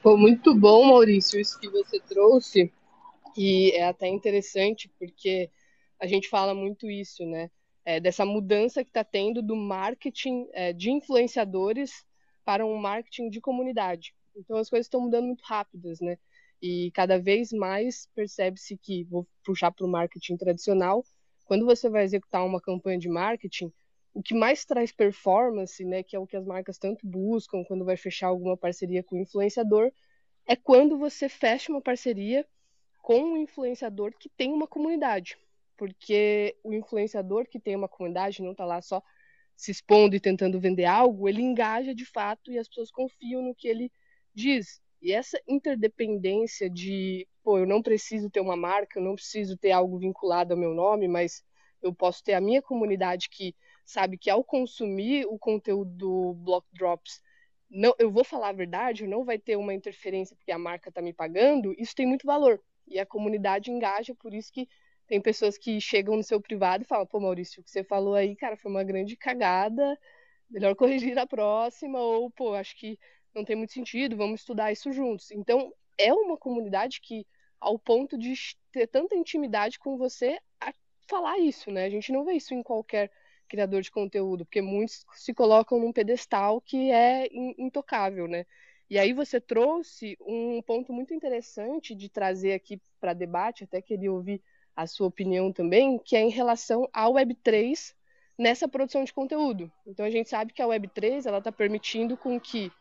Pô, 0.02 0.18
muito 0.18 0.56
bom, 0.56 0.86
Maurício, 0.86 1.40
isso 1.40 1.60
que 1.60 1.70
você 1.70 2.00
trouxe. 2.00 2.74
E 3.38 3.74
é 3.76 3.88
até 3.88 4.08
interessante 4.08 4.90
porque 4.98 5.52
a 6.00 6.08
gente 6.08 6.28
fala 6.28 6.56
muito 6.56 6.90
isso, 6.90 7.24
né? 7.28 7.52
É, 7.86 8.00
dessa 8.00 8.26
mudança 8.26 8.84
que 8.84 8.90
está 8.90 9.04
tendo 9.04 9.44
do 9.44 9.56
marketing 9.56 10.48
é, 10.52 10.74
de 10.74 10.90
influenciadores 10.90 12.04
para 12.44 12.66
um 12.66 12.76
marketing 12.78 13.30
de 13.30 13.40
comunidade. 13.40 14.16
Então 14.36 14.58
as 14.58 14.70
coisas 14.70 14.86
estão 14.86 15.02
mudando 15.02 15.26
muito 15.26 15.44
rápidas, 15.44 16.00
né? 16.00 16.18
E 16.62 16.92
cada 16.92 17.20
vez 17.20 17.52
mais 17.52 18.08
percebe-se 18.16 18.78
que, 18.78 19.04
vou 19.06 19.28
puxar 19.44 19.72
para 19.72 19.86
o 19.86 19.90
marketing 19.90 20.38
tradicional, 20.38 21.06
quando 21.46 21.66
você 21.66 21.90
vai 21.90 22.04
executar 22.04 22.46
uma 22.46 22.60
campanha 22.62 22.98
de 22.98 23.10
marketing, 23.10 23.72
o 24.14 24.24
que 24.24 24.34
mais 24.34 24.66
traz 24.66 24.92
performance, 24.92 25.84
né, 25.84 26.02
que 26.02 26.16
é 26.16 26.20
o 26.20 26.26
que 26.26 26.38
as 26.38 26.46
marcas 26.46 26.78
tanto 26.78 27.06
buscam 27.06 27.64
quando 27.66 27.84
vai 27.84 27.98
fechar 27.98 28.28
alguma 28.28 28.56
parceria 28.56 29.04
com 29.04 29.18
o 29.18 29.20
influenciador, 29.20 29.92
é 30.48 30.56
quando 30.56 30.98
você 30.98 31.28
fecha 31.28 31.72
uma 31.72 31.82
parceria 31.82 32.46
com 33.00 33.22
um 33.22 33.38
influenciador 33.38 34.14
que 34.18 34.30
tem 34.30 34.54
uma 34.54 34.68
comunidade. 34.68 35.38
Porque 35.78 36.56
o 36.64 36.74
influenciador 36.74 37.46
que 37.48 37.60
tem 37.60 37.76
uma 37.76 37.90
comunidade 37.90 38.42
não 38.42 38.52
está 38.52 38.66
lá 38.66 38.82
só 38.82 39.04
se 39.56 39.72
expondo 39.72 40.16
e 40.16 40.20
tentando 40.20 40.60
vender 40.60 40.86
algo, 40.86 41.28
ele 41.28 41.42
engaja 41.42 41.94
de 41.94 42.06
fato 42.06 42.52
e 42.52 42.58
as 42.58 42.68
pessoas 42.68 42.92
confiam 42.92 43.42
no 43.42 43.54
que 43.54 43.68
ele 43.68 43.92
diz. 44.36 44.82
E 45.02 45.12
essa 45.14 45.40
interdependência 45.48 46.70
de, 46.70 47.28
pô, 47.44 47.60
eu 47.60 47.66
não 47.66 47.82
preciso 47.82 48.30
ter 48.30 48.40
uma 48.40 48.56
marca, 48.56 49.00
eu 49.00 49.04
não 49.04 49.16
preciso 49.16 49.58
ter 49.58 49.72
algo 49.72 49.98
vinculado 50.00 50.54
ao 50.54 50.60
meu 50.60 50.74
nome, 50.74 51.08
mas 51.08 51.44
eu 51.82 51.94
posso 51.94 52.24
ter 52.24 52.34
a 52.34 52.42
minha 52.42 52.62
comunidade 52.62 53.30
que 53.30 53.56
sabe 53.86 54.18
que 54.18 54.30
ao 54.30 54.44
consumir 54.44 55.26
o 55.28 55.38
conteúdo 55.38 55.92
do 55.92 56.34
Block 56.34 56.66
Drops, 56.74 57.22
não, 57.70 57.94
eu 58.00 58.12
vou 58.12 58.24
falar 58.24 58.50
a 58.50 58.54
verdade, 58.54 59.08
não 59.08 59.24
vai 59.24 59.38
ter 59.38 59.56
uma 59.58 59.74
interferência 59.74 60.36
porque 60.36 60.52
a 60.52 60.58
marca 60.58 60.90
está 60.90 61.02
me 61.02 61.14
pagando, 61.14 61.74
isso 61.78 61.96
tem 61.96 62.06
muito 62.06 62.26
valor. 62.26 62.60
E 62.88 63.00
a 63.00 63.06
comunidade 63.06 63.72
engaja, 63.72 64.16
por 64.16 64.34
isso 64.34 64.52
que 64.52 64.68
tem 65.08 65.22
pessoas 65.22 65.58
que 65.58 65.80
chegam 65.80 66.16
no 66.16 66.24
seu 66.24 66.42
privado 66.42 66.84
e 66.84 66.88
falam, 66.88 67.06
pô, 67.06 67.20
Maurício, 67.20 67.62
o 67.62 67.64
que 67.64 67.70
você 67.70 67.84
falou 67.84 68.16
aí, 68.16 68.36
cara, 68.36 68.58
foi 68.58 68.72
uma 68.72 68.84
grande 68.84 69.16
cagada, 69.16 69.98
melhor 70.50 70.76
corrigir 70.76 71.18
a 71.18 71.28
próxima, 71.28 72.00
ou, 72.00 72.30
pô, 72.32 72.54
acho 72.54 72.76
que 72.78 72.98
não 73.36 73.46
tem 73.46 73.56
muito 73.56 73.74
sentido, 73.74 74.16
vamos 74.16 74.42
estudar 74.42 74.72
isso 74.72 74.92
juntos. 74.92 75.32
Então, 75.32 75.74
é 75.98 76.14
uma 76.14 76.38
comunidade 76.38 77.02
que, 77.02 77.26
ao 77.60 77.78
ponto 77.78 78.18
de 78.18 78.34
ter 78.72 78.88
tanta 78.88 79.16
intimidade 79.16 79.78
com 79.78 79.98
você, 79.98 80.40
a 80.60 80.74
falar 81.08 81.38
isso, 81.38 81.70
né? 81.72 81.86
A 81.86 81.90
gente 81.90 82.12
não 82.12 82.24
vê 82.24 82.34
isso 82.34 82.54
em 82.54 82.64
qualquer 82.64 83.12
criador 83.48 83.82
de 83.82 83.92
conteúdo, 83.92 84.46
porque 84.46 84.62
muitos 84.62 85.06
se 85.14 85.34
colocam 85.34 85.80
num 85.80 85.94
pedestal 85.94 86.60
que 86.60 86.92
é 86.92 87.28
intocável, 87.32 88.28
né? 88.28 88.46
E 88.90 89.00
aí 89.00 89.14
você 89.14 89.42
trouxe 89.42 90.18
um 90.22 90.62
ponto 90.62 90.94
muito 90.94 91.14
interessante 91.14 91.96
de 91.96 92.10
trazer 92.10 92.54
aqui 92.54 92.80
para 93.00 93.14
debate, 93.14 93.64
até 93.64 93.82
queria 93.82 94.12
ouvir 94.12 94.42
a 94.76 94.86
sua 94.86 95.08
opinião 95.08 95.52
também, 95.52 95.98
que 96.00 96.16
é 96.16 96.22
em 96.22 96.30
relação 96.30 96.88
à 96.94 97.08
Web3 97.08 97.94
nessa 98.38 98.68
produção 98.68 99.04
de 99.04 99.14
conteúdo. 99.14 99.72
Então 99.88 100.06
a 100.06 100.10
gente 100.10 100.30
sabe 100.30 100.54
que 100.54 100.62
a 100.62 100.68
Web3 100.68 101.26
ela 101.26 101.38
está 101.38 101.52
permitindo 101.52 102.18
com 102.18 102.40
que 102.40 102.72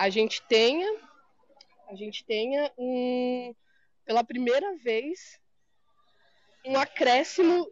a 0.00 0.08
gente 0.08 0.40
tenha 0.48 0.90
a 1.86 1.94
gente 1.94 2.24
tenha 2.24 2.72
um 2.78 3.54
pela 4.06 4.24
primeira 4.24 4.74
vez 4.78 5.38
um 6.64 6.74
acréscimo 6.78 7.70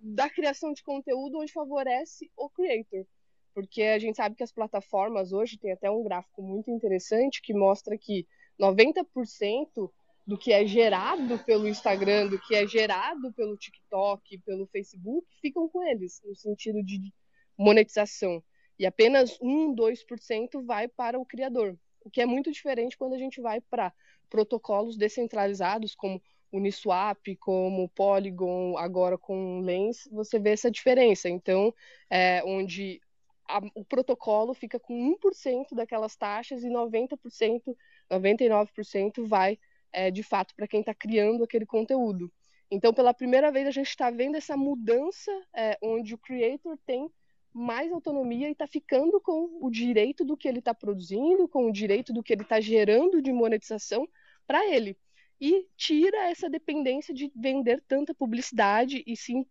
da 0.00 0.30
criação 0.30 0.72
de 0.72 0.82
conteúdo 0.82 1.38
onde 1.38 1.52
favorece 1.52 2.30
o 2.34 2.48
creator. 2.48 3.04
Porque 3.52 3.82
a 3.82 3.98
gente 3.98 4.16
sabe 4.16 4.34
que 4.34 4.42
as 4.42 4.52
plataformas 4.52 5.30
hoje 5.32 5.58
tem 5.58 5.72
até 5.72 5.90
um 5.90 6.02
gráfico 6.02 6.40
muito 6.40 6.70
interessante 6.70 7.42
que 7.42 7.52
mostra 7.52 7.98
que 7.98 8.26
90% 8.58 9.90
do 10.26 10.38
que 10.38 10.52
é 10.52 10.64
gerado 10.64 11.38
pelo 11.40 11.68
Instagram, 11.68 12.28
do 12.28 12.40
que 12.40 12.54
é 12.54 12.66
gerado 12.66 13.30
pelo 13.34 13.58
TikTok, 13.58 14.38
pelo 14.38 14.66
Facebook, 14.68 15.26
ficam 15.42 15.68
com 15.68 15.82
eles, 15.82 16.22
no 16.24 16.34
sentido 16.34 16.82
de 16.82 17.12
monetização. 17.58 18.42
E 18.78 18.86
apenas 18.86 19.38
1, 19.40 19.74
2% 19.74 20.64
vai 20.64 20.88
para 20.88 21.18
o 21.18 21.26
criador. 21.26 21.76
O 22.00 22.10
que 22.10 22.20
é 22.20 22.26
muito 22.26 22.50
diferente 22.50 22.96
quando 22.96 23.14
a 23.14 23.18
gente 23.18 23.40
vai 23.40 23.60
para 23.60 23.92
protocolos 24.30 24.96
descentralizados, 24.96 25.94
como 25.94 26.22
Uniswap, 26.52 27.36
como 27.36 27.88
Polygon, 27.90 28.76
agora 28.78 29.18
com 29.18 29.60
Lens, 29.60 30.08
você 30.10 30.38
vê 30.38 30.50
essa 30.50 30.70
diferença. 30.70 31.28
Então, 31.28 31.74
é, 32.08 32.42
onde 32.44 33.00
a, 33.48 33.60
o 33.74 33.84
protocolo 33.84 34.54
fica 34.54 34.78
com 34.78 34.94
1% 34.94 35.74
daquelas 35.74 36.16
taxas 36.16 36.62
e 36.62 36.68
90%, 36.68 37.76
99% 38.10 39.26
vai 39.26 39.58
é, 39.92 40.10
de 40.10 40.22
fato 40.22 40.54
para 40.54 40.68
quem 40.68 40.80
está 40.80 40.94
criando 40.94 41.44
aquele 41.44 41.66
conteúdo. 41.66 42.32
Então, 42.70 42.92
pela 42.92 43.14
primeira 43.14 43.50
vez, 43.50 43.66
a 43.66 43.70
gente 43.70 43.88
está 43.88 44.10
vendo 44.10 44.36
essa 44.36 44.56
mudança 44.56 45.32
é, 45.54 45.78
onde 45.82 46.14
o 46.14 46.18
creator 46.18 46.78
tem 46.86 47.10
mais 47.52 47.92
autonomia 47.92 48.48
e 48.48 48.52
está 48.52 48.66
ficando 48.66 49.20
com 49.20 49.58
o 49.60 49.70
direito 49.70 50.24
do 50.24 50.36
que 50.36 50.46
ele 50.46 50.58
está 50.58 50.74
produzindo, 50.74 51.48
com 51.48 51.66
o 51.66 51.72
direito 51.72 52.12
do 52.12 52.22
que 52.22 52.32
ele 52.32 52.42
está 52.42 52.60
gerando 52.60 53.20
de 53.22 53.32
monetização 53.32 54.08
para 54.46 54.66
ele. 54.66 54.96
E 55.40 55.66
tira 55.76 56.28
essa 56.28 56.50
dependência 56.50 57.14
de 57.14 57.32
vender 57.34 57.82
tanta 57.86 58.14
publicidade 58.14 59.02
e 59.06 59.16
sim 59.16 59.46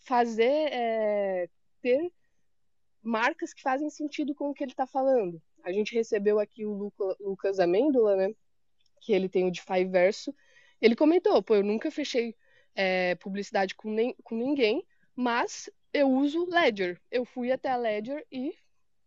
fazer 0.00 0.68
é, 0.72 1.48
ter 1.80 2.12
marcas 3.02 3.52
que 3.52 3.62
fazem 3.62 3.90
sentido 3.90 4.34
com 4.34 4.50
o 4.50 4.54
que 4.54 4.64
ele 4.64 4.72
está 4.72 4.86
falando. 4.86 5.40
A 5.62 5.72
gente 5.72 5.94
recebeu 5.94 6.38
aqui 6.38 6.64
o 6.64 6.72
Luca, 6.72 7.16
Lucas 7.20 7.58
Amêndola, 7.58 8.16
né? 8.16 8.34
Que 9.00 9.12
ele 9.12 9.28
tem 9.28 9.46
o 9.46 9.50
DeFi 9.50 9.84
Verso. 9.86 10.34
Ele 10.80 10.94
comentou, 10.94 11.42
pô, 11.42 11.54
eu 11.54 11.64
nunca 11.64 11.90
fechei 11.90 12.34
é, 12.74 13.14
publicidade 13.16 13.74
com, 13.74 13.90
nem, 13.90 14.14
com 14.22 14.34
ninguém, 14.34 14.84
mas 15.14 15.70
eu 15.94 16.10
uso 16.10 16.44
Ledger. 16.50 17.00
Eu 17.10 17.24
fui 17.24 17.52
até 17.52 17.70
a 17.70 17.76
Ledger 17.76 18.26
e 18.30 18.52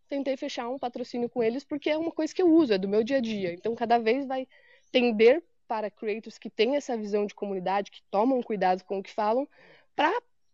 tentei 0.07 0.37
fechar 0.37 0.69
um 0.69 0.79
patrocínio 0.79 1.29
com 1.29 1.43
eles 1.43 1.65
porque 1.65 1.89
é 1.89 1.97
uma 1.97 2.11
coisa 2.11 2.33
que 2.33 2.41
eu 2.41 2.49
uso, 2.49 2.73
é 2.73 2.77
do 2.77 2.87
meu 2.87 3.03
dia 3.03 3.17
a 3.17 3.21
dia. 3.21 3.53
Então, 3.53 3.75
cada 3.75 3.99
vez 3.99 4.25
vai 4.25 4.47
tender 4.89 5.43
para 5.67 5.91
creators 5.91 6.37
que 6.37 6.49
têm 6.49 6.77
essa 6.77 6.97
visão 6.97 7.25
de 7.25 7.35
comunidade, 7.35 7.91
que 7.91 8.01
tomam 8.09 8.41
cuidado 8.41 8.85
com 8.85 8.99
o 8.99 9.03
que 9.03 9.11
falam, 9.11 9.45
para 9.93 10.11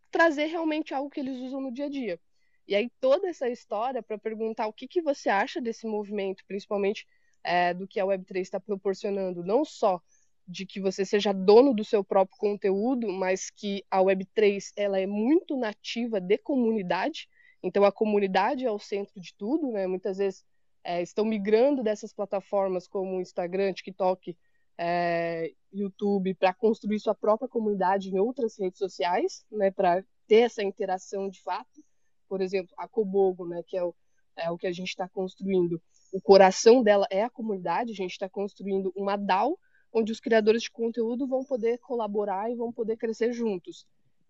trazer 0.10 0.46
realmente 0.46 0.92
algo 0.92 1.10
que 1.10 1.20
eles 1.20 1.38
usam 1.38 1.62
no 1.62 1.72
dia 1.72 1.86
a 1.86 1.90
dia. 1.90 2.20
E 2.68 2.76
aí 2.76 2.90
toda 3.00 3.28
essa 3.30 3.48
história 3.48 4.02
para 4.02 4.18
perguntar 4.18 4.66
o 4.68 4.74
que, 4.74 4.88
que 4.88 5.02
você 5.02 5.30
acha 5.30 5.62
desse 5.62 5.86
movimento, 5.86 6.44
principalmente 6.48 7.06
é, 7.44 7.74
do 7.74 7.88
que 7.88 8.00
a 8.00 8.06
Web3 8.06 8.40
está 8.40 8.60
proporcionando, 8.60 9.44
não 9.44 9.64
só 9.64 10.02
de 10.48 10.66
que 10.66 10.80
você 10.80 11.06
seja 11.06 11.34
dono 11.34 11.74
do 11.74 11.84
seu 11.84 12.04
próprio 12.04 12.38
conteúdo, 12.38 13.12
mas 13.12 13.50
que 13.50 13.84
a 13.90 14.00
Web3 14.00 14.72
ela 14.76 15.00
é 15.00 15.08
muito 15.08 15.58
nativa 15.58 16.20
de 16.20 16.38
comunidade, 16.38 17.30
então 17.62 17.86
a 17.86 17.92
comunidade 17.92 18.66
é 18.66 18.72
o 18.72 18.80
centro 18.80 19.20
de 19.22 19.34
tudo, 19.36 19.72
né? 19.72 19.88
Muitas 19.88 20.18
vezes 20.18 20.44
é, 20.84 21.02
estão 21.02 21.24
migrando 21.24 21.82
dessas 21.82 22.14
plataformas 22.14 22.88
como 22.88 23.22
Instagram, 23.22 23.74
TikTok, 23.74 24.38
é, 24.78 25.54
YouTube 25.72 26.34
para 26.34 26.54
construir 26.54 27.00
sua 27.00 27.16
própria 27.16 27.48
comunidade 27.48 28.10
em 28.10 28.20
outras 28.20 28.60
redes 28.60 28.80
sociais, 28.80 29.46
né? 29.50 29.72
Para 29.72 30.04
ter 30.28 30.42
essa 30.42 30.62
interação 30.62 31.30
de 31.30 31.42
fato. 31.42 31.84
Por 32.28 32.42
exemplo, 32.42 32.74
a 32.78 32.88
Cobogo, 32.88 33.48
né? 33.48 33.64
Que 33.66 33.78
é 33.78 33.84
o, 33.84 33.96
é 34.36 34.52
o 34.52 34.58
que 34.58 34.68
a 34.68 34.72
gente 34.72 34.90
está 34.90 35.08
construindo. 35.08 35.82
O 36.12 36.22
coração 36.22 36.84
dela 36.84 37.08
é 37.10 37.24
a 37.24 37.30
comunidade. 37.30 37.92
A 37.92 37.96
gente 37.96 38.12
está 38.12 38.28
construindo 38.28 38.92
uma 38.96 39.16
DAO 39.16 39.58
onde 39.94 40.12
os 40.12 40.20
criadores 40.20 40.64
de 40.64 40.72
conteúdo 40.72 41.28
vão 41.28 41.46
poder 41.46 41.78
colaborar 41.78 42.50
e 42.50 42.56
vão 42.56 42.74
poder 42.74 42.98
crescer 42.98 43.32
juntos. 43.32 43.86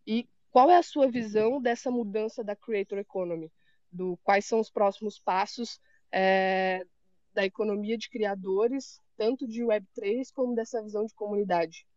E 0.06 0.28
qual 0.52 0.70
é 0.70 0.78
a 0.78 0.84
sua 0.84 1.10
visão 1.10 1.62
dessa 1.62 1.90
mudança 1.90 2.44
da 2.44 2.56
creator 2.56 3.00
economy? 3.00 3.52
Do 3.92 4.18
quais 4.24 4.46
são 4.46 4.60
os 4.60 4.70
próximos 4.70 5.18
passos 5.18 5.80
é, 6.12 6.86
da 7.34 7.46
economia 7.46 7.98
de 7.98 8.10
criadores, 8.10 9.00
tanto 9.16 9.48
de 9.48 9.64
Web3 9.64 10.28
como 10.34 10.54
dessa 10.54 10.84
visão 10.84 11.06
de 11.06 11.14
comunidade? 11.14 11.88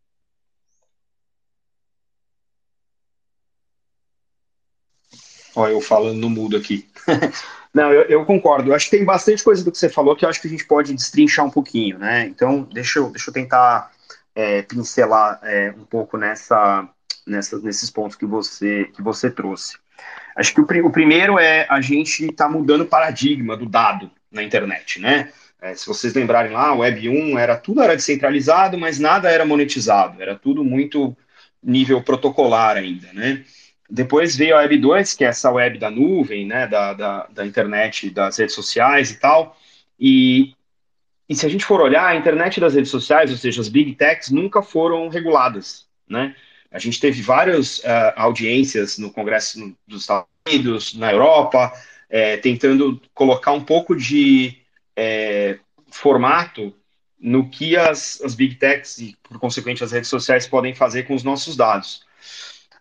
Olha, 5.56 5.72
eu 5.72 5.80
falando 5.80 6.18
no 6.18 6.28
mudo 6.28 6.56
aqui. 6.56 6.86
Não, 7.72 7.90
eu, 7.92 8.02
eu, 8.02 8.24
concordo. 8.24 8.70
Eu 8.70 8.74
acho 8.74 8.86
que 8.86 8.96
tem 8.96 9.04
bastante 9.04 9.42
coisa 9.42 9.64
do 9.64 9.72
que 9.72 9.78
você 9.78 9.88
falou 9.88 10.14
que 10.14 10.24
eu 10.24 10.28
acho 10.28 10.40
que 10.40 10.46
a 10.46 10.50
gente 10.50 10.66
pode 10.66 10.94
destrinchar 10.94 11.44
um 11.44 11.50
pouquinho, 11.50 11.98
né? 11.98 12.26
Então, 12.26 12.68
deixa 12.72 12.98
eu, 12.98 13.10
deixa 13.10 13.30
eu 13.30 13.34
tentar 13.34 13.90
é, 14.34 14.62
pincelar 14.62 15.40
é, 15.42 15.74
um 15.76 15.84
pouco 15.84 16.16
nessa, 16.18 16.88
nessa, 17.26 17.58
nesses 17.58 17.90
pontos 17.90 18.16
que 18.16 18.26
você, 18.26 18.84
que 18.94 19.02
você 19.02 19.30
trouxe. 19.30 19.78
Acho 20.36 20.54
que 20.54 20.60
o, 20.60 20.86
o 20.86 20.90
primeiro 20.90 21.38
é 21.38 21.66
a 21.70 21.80
gente 21.80 22.30
tá 22.32 22.48
mudando 22.48 22.82
o 22.82 22.86
paradigma 22.86 23.56
do 23.56 23.66
dado 23.66 24.10
na 24.30 24.42
internet, 24.42 25.00
né? 25.00 25.32
É, 25.60 25.74
se 25.74 25.86
vocês 25.86 26.12
lembrarem 26.12 26.52
lá, 26.52 26.74
o 26.74 26.78
Web 26.78 27.08
1 27.08 27.38
era 27.38 27.56
tudo 27.56 27.80
era 27.80 27.96
descentralizado, 27.96 28.78
mas 28.78 28.98
nada 28.98 29.30
era 29.30 29.44
monetizado, 29.44 30.20
era 30.20 30.34
tudo 30.34 30.62
muito 30.62 31.16
nível 31.62 32.02
protocolar 32.02 32.76
ainda, 32.76 33.10
né? 33.14 33.42
Depois 33.88 34.36
veio 34.36 34.56
a 34.56 34.60
Web 34.60 34.78
2, 34.78 35.14
que 35.14 35.24
é 35.24 35.28
essa 35.28 35.50
web 35.50 35.78
da 35.78 35.90
nuvem, 35.90 36.46
né, 36.46 36.66
da, 36.66 36.92
da, 36.92 37.26
da 37.30 37.46
internet, 37.46 38.10
das 38.10 38.36
redes 38.36 38.54
sociais 38.54 39.10
e 39.10 39.20
tal. 39.20 39.56
E, 39.98 40.54
e 41.28 41.34
se 41.34 41.46
a 41.46 41.48
gente 41.48 41.64
for 41.64 41.80
olhar, 41.80 42.06
a 42.06 42.16
internet 42.16 42.60
das 42.60 42.74
redes 42.74 42.90
sociais, 42.90 43.30
ou 43.30 43.36
seja, 43.36 43.60
as 43.60 43.68
big 43.68 43.94
techs, 43.94 44.30
nunca 44.30 44.60
foram 44.60 45.08
reguladas, 45.08 45.86
né? 46.08 46.34
A 46.70 46.78
gente 46.78 47.00
teve 47.00 47.22
várias 47.22 47.78
uh, 47.78 48.12
audiências 48.16 48.98
no 48.98 49.10
Congresso 49.10 49.74
dos 49.86 50.02
Estados 50.02 50.28
Unidos, 50.46 50.94
na 50.94 51.12
Europa, 51.12 51.72
é, 52.10 52.36
tentando 52.36 53.00
colocar 53.14 53.52
um 53.52 53.64
pouco 53.64 53.96
de 53.96 54.58
é, 54.94 55.58
formato 55.90 56.74
no 57.18 57.48
que 57.48 57.76
as, 57.76 58.20
as 58.22 58.34
big 58.34 58.56
techs 58.56 58.98
e, 58.98 59.16
por 59.22 59.38
consequente, 59.38 59.82
as 59.82 59.92
redes 59.92 60.10
sociais 60.10 60.46
podem 60.46 60.74
fazer 60.74 61.04
com 61.04 61.14
os 61.14 61.22
nossos 61.22 61.56
dados. 61.56 62.05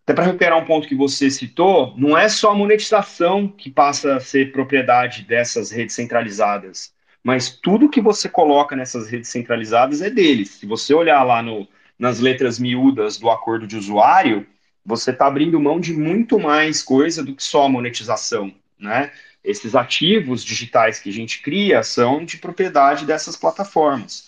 Até 0.06 0.14
para 0.14 0.26
recuperar 0.26 0.60
um 0.60 0.66
ponto 0.66 0.88
que 0.88 0.94
você 0.94 1.32
citou, 1.32 1.96
não 1.98 2.16
é 2.16 2.30
só 2.30 2.52
a 2.52 2.56
monetização 2.56 3.48
que 3.48 3.72
passa 3.72 4.18
a 4.18 4.20
ser 4.20 4.52
propriedade 4.52 5.24
dessas 5.24 5.72
redes 5.72 5.96
centralizadas, 5.96 6.94
mas 7.24 7.50
tudo 7.50 7.90
que 7.90 8.00
você 8.00 8.30
coloca 8.30 8.76
nessas 8.76 9.10
redes 9.10 9.32
centralizadas 9.32 10.04
é 10.04 10.10
deles. 10.12 10.52
Se 10.52 10.68
você 10.68 10.94
olhar 10.94 11.24
lá 11.24 11.42
no, 11.42 11.68
nas 11.98 12.20
letras 12.20 12.60
miúdas 12.60 13.18
do 13.18 13.32
acordo 13.32 13.66
de 13.66 13.76
usuário, 13.76 14.46
você 14.86 15.10
está 15.10 15.26
abrindo 15.26 15.60
mão 15.60 15.80
de 15.80 15.92
muito 15.92 16.38
mais 16.38 16.84
coisa 16.84 17.24
do 17.24 17.34
que 17.34 17.44
só 17.44 17.66
a 17.66 17.70
monetização, 17.70 18.54
né? 18.78 19.12
Esses 19.44 19.74
ativos 19.74 20.46
digitais 20.46 21.00
que 21.00 21.10
a 21.10 21.14
gente 21.14 21.42
cria 21.42 21.82
são 21.82 22.24
de 22.24 22.38
propriedade 22.38 23.06
dessas 23.06 23.36
plataformas. 23.36 24.28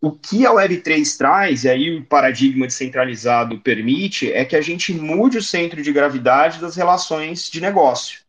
O 0.00 0.12
que 0.12 0.46
a 0.46 0.50
Web3 0.50 1.16
traz, 1.16 1.64
e 1.64 1.68
aí 1.68 1.96
o 1.96 2.04
paradigma 2.04 2.66
descentralizado 2.66 3.58
permite, 3.60 4.30
é 4.32 4.44
que 4.44 4.54
a 4.54 4.60
gente 4.60 4.92
mude 4.92 5.38
o 5.38 5.42
centro 5.42 5.82
de 5.82 5.92
gravidade 5.92 6.60
das 6.60 6.76
relações 6.76 7.48
de 7.50 7.60
negócio. 7.60 8.20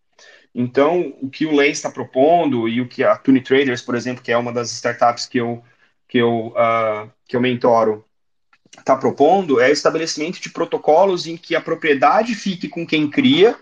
Então, 0.56 1.14
o 1.22 1.30
que 1.30 1.46
o 1.46 1.56
Lens 1.56 1.78
está 1.78 1.92
propondo 1.92 2.68
e 2.68 2.82
o 2.82 2.88
que 2.88 3.04
a 3.04 3.16
Tune 3.16 3.42
Traders, 3.42 3.82
por 3.82 3.96
exemplo, 3.96 4.24
que 4.24 4.32
é 4.32 4.38
uma 4.38 4.52
das 4.52 4.72
startups 4.72 5.28
que 5.28 5.38
eu, 5.38 5.64
que 6.08 6.18
eu, 6.18 6.48
uh, 6.48 7.12
que 7.28 7.36
eu 7.36 7.42
mentoro, 7.42 8.04
está 8.78 8.96
propondo 8.96 9.60
é 9.60 9.70
o 9.70 9.74
estabelecimento 9.74 10.40
de 10.40 10.50
protocolos 10.50 11.28
em 11.28 11.38
que 11.38 11.56
a 11.56 11.62
propriedade 11.62 12.36
fique 12.36 12.68
com 12.68 12.86
quem 12.86 13.10
cria 13.10 13.56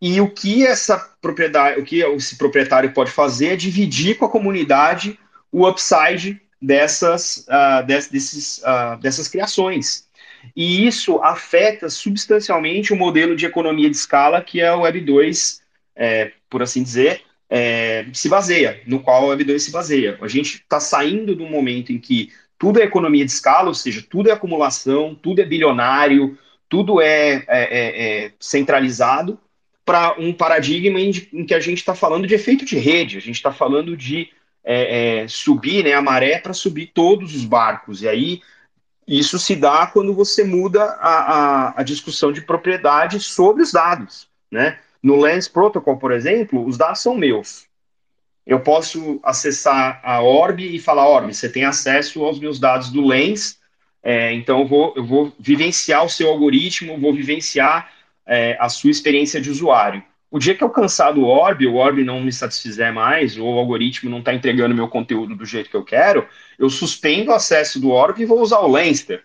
e 0.00 0.20
o 0.20 0.30
que 0.30 0.66
essa 0.66 0.98
propriedade, 1.20 1.80
o 1.80 1.84
que 1.84 2.00
esse 2.00 2.36
proprietário 2.36 2.92
pode 2.92 3.10
fazer 3.10 3.48
é 3.48 3.56
dividir 3.56 4.16
com 4.16 4.24
a 4.24 4.30
comunidade 4.30 5.18
o 5.52 5.68
upside 5.68 6.40
dessas, 6.60 7.46
uh, 7.48 7.86
desses, 7.86 8.58
uh, 8.58 9.00
dessas 9.00 9.28
criações. 9.28 10.08
E 10.54 10.86
isso 10.86 11.18
afeta 11.22 11.88
substancialmente 11.88 12.92
o 12.92 12.96
modelo 12.96 13.36
de 13.36 13.46
economia 13.46 13.90
de 13.90 13.96
escala 13.96 14.42
que 14.42 14.62
a 14.62 14.76
Web 14.76 15.00
2, 15.00 15.62
é, 15.96 16.32
por 16.48 16.62
assim 16.62 16.82
dizer, 16.82 17.22
é, 17.48 18.06
se 18.12 18.28
baseia, 18.28 18.80
no 18.86 19.00
qual 19.00 19.24
a 19.24 19.26
Web 19.28 19.44
2 19.44 19.62
se 19.62 19.70
baseia. 19.70 20.18
A 20.20 20.28
gente 20.28 20.54
está 20.56 20.80
saindo 20.80 21.42
um 21.42 21.48
momento 21.48 21.92
em 21.92 21.98
que 21.98 22.30
tudo 22.58 22.80
é 22.80 22.84
economia 22.84 23.24
de 23.24 23.30
escala, 23.30 23.68
ou 23.68 23.74
seja, 23.74 24.04
tudo 24.08 24.28
é 24.28 24.32
acumulação, 24.32 25.14
tudo 25.14 25.40
é 25.40 25.44
bilionário, 25.44 26.38
tudo 26.68 27.00
é, 27.00 27.36
é, 27.36 27.44
é, 27.48 28.24
é 28.26 28.32
centralizado, 28.38 29.38
para 29.84 30.14
um 30.20 30.32
paradigma 30.32 31.00
em 31.00 31.44
que 31.44 31.54
a 31.54 31.58
gente 31.58 31.78
está 31.78 31.94
falando 31.94 32.26
de 32.26 32.34
efeito 32.34 32.64
de 32.64 32.78
rede, 32.78 33.16
a 33.16 33.20
gente 33.20 33.34
está 33.36 33.50
falando 33.50 33.96
de 33.96 34.28
é, 34.64 35.22
é, 35.22 35.28
subir 35.28 35.84
né, 35.84 35.94
a 35.94 36.02
maré 36.02 36.38
para 36.38 36.52
subir 36.52 36.90
todos 36.94 37.34
os 37.34 37.44
barcos. 37.44 38.02
E 38.02 38.08
aí 38.08 38.40
isso 39.06 39.38
se 39.38 39.56
dá 39.56 39.86
quando 39.86 40.14
você 40.14 40.44
muda 40.44 40.84
a, 40.84 41.08
a, 41.08 41.80
a, 41.80 41.82
discussão 41.82 42.30
de 42.30 42.42
propriedade 42.42 43.18
sobre 43.18 43.62
os 43.62 43.72
dados. 43.72 44.28
Né? 44.50 44.78
No 45.02 45.16
Lens 45.20 45.48
Protocol, 45.48 45.96
por 45.96 46.12
exemplo, 46.12 46.64
os 46.64 46.76
dados 46.76 47.00
são 47.00 47.16
meus. 47.16 47.66
Eu 48.46 48.60
posso 48.60 49.20
acessar 49.22 50.00
a 50.02 50.20
Orb 50.20 50.62
e 50.62 50.78
falar, 50.78 51.08
Orb, 51.08 51.32
você 51.32 51.48
tem 51.48 51.64
acesso 51.64 52.24
aos 52.24 52.38
meus 52.38 52.58
dados 52.58 52.90
do 52.90 53.04
Lens, 53.06 53.58
é, 54.02 54.32
então 54.32 54.60
eu 54.60 54.66
vou, 54.66 54.94
eu 54.96 55.04
vou 55.04 55.32
vivenciar 55.38 56.04
o 56.04 56.08
seu 56.08 56.28
algoritmo, 56.28 56.98
vou 56.98 57.12
vivenciar 57.12 57.92
é, 58.26 58.56
a 58.58 58.68
sua 58.68 58.90
experiência 58.90 59.40
de 59.40 59.50
usuário. 59.50 60.02
O 60.30 60.38
dia 60.38 60.54
que 60.54 60.62
eu 60.62 60.70
cansar 60.70 61.12
do 61.12 61.24
Orb, 61.24 61.66
o 61.66 61.74
Orb 61.74 62.04
não 62.04 62.20
me 62.20 62.32
satisfizer 62.32 62.92
mais, 62.92 63.36
ou 63.36 63.54
o 63.54 63.58
algoritmo 63.58 64.08
não 64.08 64.20
está 64.20 64.32
entregando 64.32 64.74
meu 64.74 64.86
conteúdo 64.86 65.34
do 65.34 65.44
jeito 65.44 65.68
que 65.68 65.76
eu 65.76 65.84
quero, 65.84 66.26
eu 66.58 66.70
suspendo 66.70 67.30
o 67.30 67.34
acesso 67.34 67.80
do 67.80 67.90
Orb 67.90 68.22
e 68.22 68.26
vou 68.26 68.40
usar 68.40 68.60
o 68.60 68.70
Lenster, 68.70 69.24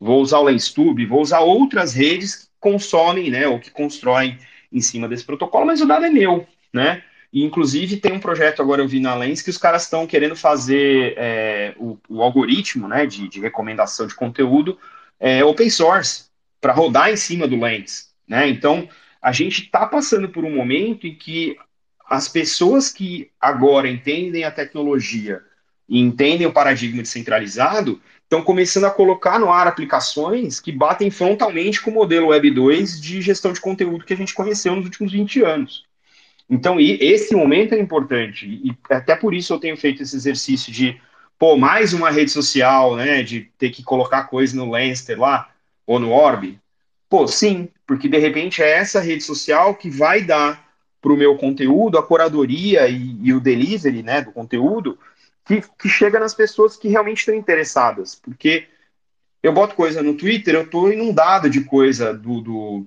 vou 0.00 0.20
usar 0.20 0.38
o 0.38 0.44
LensTube, 0.44 1.06
vou 1.06 1.20
usar 1.20 1.40
outras 1.40 1.94
redes 1.94 2.36
que 2.36 2.46
consomem, 2.58 3.30
né, 3.30 3.46
ou 3.46 3.60
que 3.60 3.70
constroem 3.70 4.38
em 4.72 4.80
cima 4.80 5.08
desse 5.08 5.24
protocolo, 5.24 5.66
mas 5.66 5.80
o 5.80 5.86
dado 5.86 6.04
é 6.04 6.10
meu. 6.10 6.46
né? 6.72 7.04
E, 7.32 7.42
inclusive, 7.42 7.96
tem 7.96 8.12
um 8.12 8.20
projeto 8.20 8.62
agora, 8.62 8.80
eu 8.80 8.88
vi 8.88 9.00
na 9.00 9.14
Lens, 9.14 9.42
que 9.42 9.50
os 9.50 9.58
caras 9.58 9.82
estão 9.82 10.06
querendo 10.06 10.36
fazer 10.36 11.14
é, 11.16 11.74
o, 11.76 11.98
o, 12.08 12.22
algoritmo 12.22 12.86
né, 12.86 13.06
de, 13.06 13.28
de, 13.28 13.40
recomendação 13.40 14.06
de 14.06 14.14
conteúdo 14.14 14.78
é, 15.18 15.44
open 15.44 15.68
source, 15.68 16.26
para 16.60 16.72
rodar 16.72 17.10
em 17.10 17.16
cima 17.16 17.48
do 17.48 17.58
Lens. 17.58 18.14
Né? 18.26 18.48
Então, 18.48 18.88
a 19.24 19.32
gente 19.32 19.62
está 19.62 19.86
passando 19.86 20.28
por 20.28 20.44
um 20.44 20.54
momento 20.54 21.06
em 21.06 21.14
que 21.14 21.56
as 22.06 22.28
pessoas 22.28 22.90
que 22.90 23.30
agora 23.40 23.88
entendem 23.88 24.44
a 24.44 24.50
tecnologia 24.50 25.40
e 25.88 25.98
entendem 25.98 26.46
o 26.46 26.52
paradigma 26.52 27.00
descentralizado 27.00 27.98
estão 28.22 28.42
começando 28.42 28.84
a 28.84 28.90
colocar 28.90 29.38
no 29.38 29.50
ar 29.50 29.66
aplicações 29.66 30.60
que 30.60 30.70
batem 30.70 31.10
frontalmente 31.10 31.80
com 31.80 31.90
o 31.90 31.94
modelo 31.94 32.26
Web 32.26 32.50
2 32.50 33.00
de 33.00 33.22
gestão 33.22 33.54
de 33.54 33.62
conteúdo 33.62 34.04
que 34.04 34.12
a 34.12 34.16
gente 34.16 34.34
conheceu 34.34 34.76
nos 34.76 34.84
últimos 34.84 35.10
20 35.10 35.42
anos. 35.42 35.86
Então, 36.50 36.78
esse 36.78 37.34
momento 37.34 37.74
é 37.74 37.80
importante, 37.80 38.46
e 38.46 38.76
até 38.90 39.16
por 39.16 39.32
isso 39.32 39.54
eu 39.54 39.58
tenho 39.58 39.78
feito 39.78 40.02
esse 40.02 40.14
exercício 40.14 40.70
de, 40.70 41.00
pô, 41.38 41.56
mais 41.56 41.94
uma 41.94 42.10
rede 42.10 42.30
social, 42.30 42.94
né, 42.94 43.22
de 43.22 43.50
ter 43.56 43.70
que 43.70 43.82
colocar 43.82 44.24
coisa 44.24 44.54
no 44.54 44.70
Lenster 44.70 45.18
lá, 45.18 45.48
ou 45.86 45.98
no 45.98 46.10
Orb. 46.10 46.58
Pô, 47.14 47.28
sim, 47.28 47.68
porque 47.86 48.08
de 48.08 48.18
repente 48.18 48.60
é 48.60 48.72
essa 48.72 48.98
rede 48.98 49.22
social 49.22 49.76
que 49.76 49.88
vai 49.88 50.20
dar 50.20 50.68
para 51.00 51.12
o 51.12 51.16
meu 51.16 51.36
conteúdo 51.36 51.96
a 51.96 52.02
curadoria 52.02 52.88
e, 52.88 53.16
e, 53.22 53.32
o 53.32 53.38
delivery, 53.38 54.02
né, 54.02 54.20
do 54.20 54.32
conteúdo, 54.32 54.98
que, 55.44 55.62
que 55.78 55.88
chega 55.88 56.18
nas 56.18 56.34
pessoas 56.34 56.76
que 56.76 56.88
realmente 56.88 57.18
estão 57.18 57.32
interessadas, 57.32 58.16
porque 58.16 58.66
eu 59.44 59.52
boto 59.52 59.76
coisa 59.76 60.02
no 60.02 60.14
Twitter, 60.14 60.56
eu 60.56 60.62
estou 60.62 60.92
inundado 60.92 61.48
de 61.48 61.60
coisa 61.60 62.12
do, 62.12 62.40
do, 62.40 62.86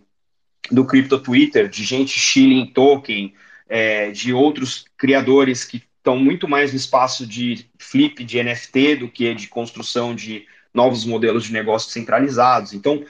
do 0.69 0.84
Crypto 0.84 1.19
Twitter, 1.19 1.69
de 1.69 1.86
gente 1.86 2.19
shilling 2.19 2.73
token, 2.73 3.34
é, 3.69 4.11
de 4.11 4.34
outros 4.34 4.84
criadores 4.97 5.63
que 5.63 5.82
estão 5.99 6.17
muito 6.17 6.49
mais 6.49 6.73
no 6.73 6.78
espaço 6.78 7.25
de 7.25 7.65
flip 7.80 8.25
de 8.25 8.43
NFT 8.43 8.97
do 8.97 9.09
que 9.09 9.34
de 9.34 9.47
construção 9.47 10.13
de 10.13 10.45
novos 10.73 11.05
modelos 11.05 11.45
de 11.45 11.53
negócio 11.53 11.89
centralizados. 11.91 12.73
Então, 12.73 13.05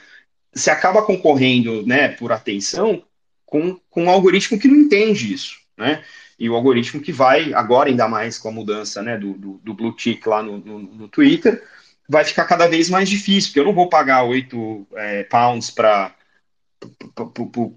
se 0.58 0.70
acaba 0.70 1.02
concorrendo 1.02 1.86
né, 1.86 2.08
por 2.08 2.32
atenção 2.32 3.02
com, 3.46 3.78
com 3.88 4.04
um 4.04 4.10
algoritmo 4.10 4.58
que 4.58 4.68
não 4.68 4.76
entende 4.76 5.32
isso. 5.32 5.58
Né? 5.76 6.02
E 6.38 6.48
o 6.48 6.54
algoritmo 6.54 7.00
que 7.00 7.12
vai, 7.12 7.52
agora 7.54 7.88
ainda 7.88 8.08
mais 8.08 8.38
com 8.38 8.48
a 8.48 8.52
mudança 8.52 9.02
né, 9.02 9.16
do, 9.16 9.32
do, 9.34 9.60
do 9.62 9.74
blue 9.74 9.94
tick 9.94 10.26
lá 10.26 10.42
no, 10.42 10.58
no, 10.58 10.78
no, 10.78 11.08
Twitter, 11.08 11.62
vai 12.08 12.24
ficar 12.24 12.44
cada 12.44 12.66
vez 12.66 12.88
mais 12.88 13.08
difícil, 13.08 13.50
porque 13.50 13.60
eu 13.60 13.64
não 13.64 13.74
vou 13.74 13.88
pagar 13.88 14.22
8 14.24 14.86
é, 14.94 15.24
pounds 15.24 15.70
para 15.70 16.14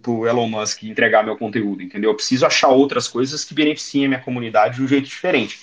o 0.07 0.27
Elon 0.27 0.47
Musk 0.47 0.83
entregar 0.83 1.23
meu 1.23 1.37
conteúdo, 1.37 1.81
entendeu? 1.81 2.11
Eu 2.11 2.15
preciso 2.15 2.45
achar 2.45 2.69
outras 2.69 3.07
coisas 3.07 3.43
que 3.43 3.53
beneficiem 3.53 4.05
a 4.05 4.09
minha 4.09 4.21
comunidade 4.21 4.75
de 4.75 4.83
um 4.83 4.87
jeito 4.87 5.07
diferente. 5.07 5.59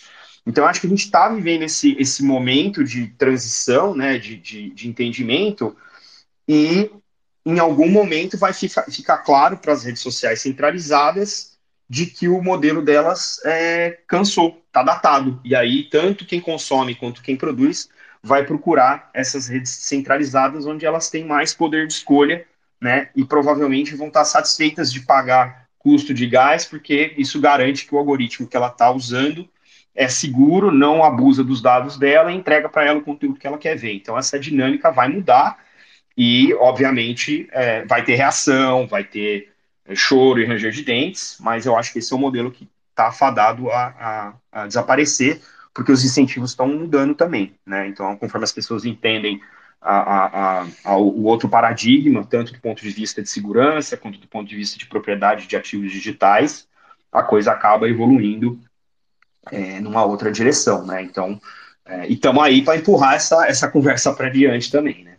Então, 0.47 0.67
acho 0.67 0.81
que 0.81 0.87
a 0.87 0.91
gente 0.91 1.05
está 1.05 1.29
vivendo 1.29 1.63
esse, 1.63 1.95
esse 1.99 2.25
momento 2.25 2.83
de 2.83 3.09
transição, 3.09 3.95
né, 3.95 4.19
de, 4.19 4.37
de, 4.37 4.71
de 4.71 4.89
entendimento, 4.89 5.77
e 6.49 6.91
em 7.49 7.59
algum 7.59 7.89
momento 7.89 8.37
vai 8.37 8.53
ficar, 8.53 9.19
claro 9.25 9.57
para 9.57 9.73
as 9.73 9.83
redes 9.83 10.03
sociais 10.03 10.43
centralizadas 10.43 11.57
de 11.89 12.05
que 12.05 12.29
o 12.29 12.43
modelo 12.43 12.83
delas 12.83 13.41
é, 13.43 14.01
cansou, 14.07 14.63
está 14.67 14.83
datado. 14.83 15.41
E 15.43 15.57
aí, 15.57 15.85
tanto 15.85 16.27
quem 16.27 16.43
consome 16.43 16.95
quanto 16.95 17.23
quem 17.23 17.37
produz 17.37 17.89
vai 18.23 18.45
procurar 18.45 19.09
essas 19.15 19.49
redes 19.49 19.71
centralizadas 19.71 20.67
onde 20.67 20.85
elas 20.85 21.09
têm 21.09 21.25
mais 21.25 21.55
poder 21.55 21.87
de 21.87 21.95
escolha, 21.95 22.45
né? 22.79 23.09
E 23.17 23.25
provavelmente 23.25 23.97
vão 23.97 24.09
estar 24.09 24.27
satisfeitas 24.27 24.93
de 24.93 25.01
pagar 25.01 25.67
custo 25.79 26.13
de 26.13 26.27
gás, 26.27 26.67
porque 26.67 27.15
isso 27.17 27.41
garante 27.41 27.87
que 27.87 27.95
o 27.95 27.99
algoritmo 27.99 28.47
que 28.47 28.59
ela 28.59 28.69
está 28.69 28.91
usando 28.91 29.49
é 29.95 30.07
seguro, 30.07 30.71
não 30.71 31.03
abusa 31.03 31.43
dos 31.43 31.63
dados 31.63 31.97
dela 31.97 32.31
e 32.31 32.37
entrega 32.37 32.69
para 32.69 32.85
ela 32.85 32.99
o 32.99 33.05
conteúdo 33.05 33.39
que 33.39 33.47
ela 33.47 33.57
quer 33.57 33.75
ver. 33.75 33.95
Então, 33.95 34.19
essa 34.19 34.39
dinâmica 34.39 34.91
vai 34.91 35.09
mudar 35.09 35.67
e, 36.21 36.53
obviamente, 36.55 37.49
é, 37.53 37.85
vai 37.85 38.05
ter 38.05 38.17
reação, 38.17 38.89
vai 38.89 39.05
ter 39.05 39.53
choro 39.95 40.41
e 40.41 40.45
ranger 40.45 40.73
de 40.73 40.83
dentes, 40.83 41.37
mas 41.39 41.65
eu 41.65 41.77
acho 41.77 41.93
que 41.93 42.01
esse 42.01 42.13
é 42.13 42.17
um 42.17 42.19
modelo 42.19 42.51
que 42.51 42.69
está 42.91 43.13
fadado 43.13 43.71
a, 43.71 43.87
a, 43.87 44.35
a, 44.51 44.67
desaparecer, 44.67 45.41
porque 45.73 45.93
os 45.93 46.05
incentivos 46.05 46.51
estão 46.51 46.67
mudando 46.67 47.15
também, 47.15 47.55
né? 47.65 47.87
Então, 47.87 48.17
conforme 48.17 48.43
as 48.43 48.51
pessoas 48.51 48.85
entendem 48.85 49.41
a, 49.81 50.67
o 50.97 51.23
outro 51.23 51.49
paradigma, 51.49 52.27
tanto 52.27 52.53
do 52.53 52.61
ponto 52.61 52.83
de 52.83 52.91
vista 52.91 53.23
de 53.23 53.31
segurança, 53.31 53.97
quanto 53.97 54.19
do 54.19 54.27
ponto 54.27 54.49
de 54.49 54.57
vista 54.57 54.77
de 54.77 54.87
propriedade 54.87 55.47
de 55.47 55.55
ativos 55.55 55.93
digitais, 55.93 56.67
a 57.13 57.23
coisa 57.23 57.53
acaba 57.53 57.89
evoluindo 57.89 58.59
é, 59.53 59.79
numa 59.79 60.05
outra 60.05 60.33
direção, 60.33 60.85
né? 60.85 61.01
Então, 61.01 61.41
é, 61.87 62.09
e 62.09 62.15
estamos 62.15 62.43
aí 62.43 62.61
para 62.61 62.77
empurrar 62.77 63.15
essa, 63.15 63.47
essa 63.47 63.71
conversa 63.71 64.13
para 64.13 64.29
diante 64.29 64.69
também, 64.69 65.05
né? 65.05 65.18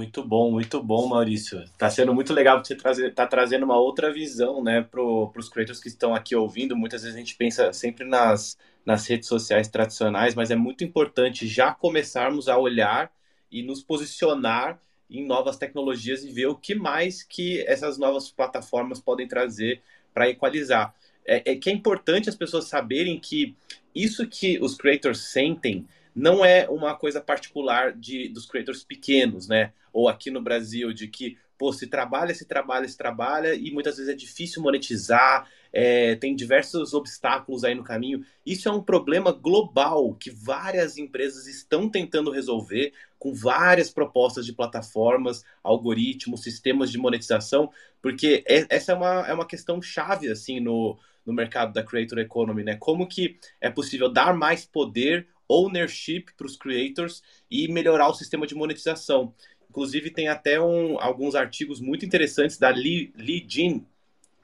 Muito 0.00 0.24
bom, 0.24 0.50
muito 0.50 0.82
bom, 0.82 1.06
Maurício. 1.06 1.62
Tá 1.76 1.90
sendo 1.90 2.14
muito 2.14 2.32
legal 2.32 2.64
você 2.64 2.74
trazer, 2.74 3.12
tá 3.12 3.26
trazendo 3.26 3.66
uma 3.66 3.78
outra 3.78 4.10
visão, 4.10 4.64
né, 4.64 4.80
para 4.80 4.98
os 5.02 5.50
creators 5.50 5.78
que 5.78 5.88
estão 5.88 6.14
aqui 6.14 6.34
ouvindo. 6.34 6.74
Muitas 6.74 7.02
vezes 7.02 7.14
a 7.14 7.18
gente 7.18 7.36
pensa 7.36 7.70
sempre 7.74 8.06
nas, 8.06 8.56
nas 8.82 9.06
redes 9.06 9.28
sociais 9.28 9.68
tradicionais, 9.68 10.34
mas 10.34 10.50
é 10.50 10.56
muito 10.56 10.82
importante 10.82 11.46
já 11.46 11.74
começarmos 11.74 12.48
a 12.48 12.56
olhar 12.56 13.12
e 13.52 13.62
nos 13.62 13.82
posicionar 13.82 14.80
em 15.10 15.22
novas 15.26 15.58
tecnologias 15.58 16.24
e 16.24 16.32
ver 16.32 16.46
o 16.46 16.54
que 16.54 16.74
mais 16.74 17.22
que 17.22 17.60
essas 17.66 17.98
novas 17.98 18.30
plataformas 18.30 19.00
podem 19.00 19.28
trazer 19.28 19.82
para 20.14 20.30
equalizar. 20.30 20.94
É, 21.26 21.52
é 21.52 21.56
que 21.56 21.68
é 21.68 21.74
importante 21.74 22.30
as 22.30 22.34
pessoas 22.34 22.64
saberem 22.64 23.20
que 23.20 23.54
isso 23.94 24.26
que 24.26 24.58
os 24.62 24.74
creators 24.74 25.30
sentem 25.30 25.86
não 26.14 26.44
é 26.44 26.68
uma 26.68 26.94
coisa 26.94 27.20
particular 27.20 27.92
de, 27.92 28.28
dos 28.28 28.46
creators 28.46 28.84
pequenos, 28.84 29.48
né? 29.48 29.72
Ou 29.92 30.08
aqui 30.08 30.30
no 30.30 30.42
Brasil, 30.42 30.92
de 30.92 31.08
que, 31.08 31.36
pô, 31.58 31.72
se 31.72 31.86
trabalha, 31.86 32.34
se 32.34 32.44
trabalha, 32.44 32.88
se 32.88 32.96
trabalha, 32.96 33.54
e 33.54 33.70
muitas 33.70 33.96
vezes 33.96 34.12
é 34.12 34.16
difícil 34.16 34.62
monetizar, 34.62 35.48
é, 35.72 36.16
tem 36.16 36.34
diversos 36.34 36.94
obstáculos 36.94 37.64
aí 37.64 37.74
no 37.74 37.84
caminho. 37.84 38.24
Isso 38.44 38.68
é 38.68 38.72
um 38.72 38.82
problema 38.82 39.32
global 39.32 40.14
que 40.14 40.30
várias 40.30 40.98
empresas 40.98 41.46
estão 41.46 41.88
tentando 41.88 42.30
resolver 42.30 42.92
com 43.18 43.32
várias 43.34 43.90
propostas 43.90 44.46
de 44.46 44.52
plataformas, 44.52 45.44
algoritmos, 45.62 46.42
sistemas 46.42 46.90
de 46.90 46.98
monetização, 46.98 47.70
porque 48.00 48.42
é, 48.48 48.66
essa 48.68 48.92
é 48.92 48.94
uma, 48.94 49.26
é 49.28 49.34
uma 49.34 49.46
questão 49.46 49.80
chave, 49.80 50.28
assim, 50.28 50.58
no, 50.58 50.98
no 51.24 51.32
mercado 51.32 51.72
da 51.72 51.84
creator 51.84 52.18
economy, 52.18 52.64
né? 52.64 52.76
Como 52.76 53.06
que 53.06 53.38
é 53.60 53.70
possível 53.70 54.08
dar 54.08 54.34
mais 54.34 54.64
poder 54.64 55.28
ownership 55.50 56.26
para 56.36 56.46
os 56.46 56.56
creators 56.56 57.22
e 57.50 57.66
melhorar 57.68 58.08
o 58.08 58.14
sistema 58.14 58.46
de 58.46 58.54
monetização. 58.54 59.34
Inclusive, 59.68 60.10
tem 60.10 60.28
até 60.28 60.60
um, 60.60 60.98
alguns 61.00 61.34
artigos 61.34 61.80
muito 61.80 62.04
interessantes 62.04 62.58
da 62.58 62.70
Lee, 62.70 63.12
Lee 63.16 63.44
Jin, 63.48 63.86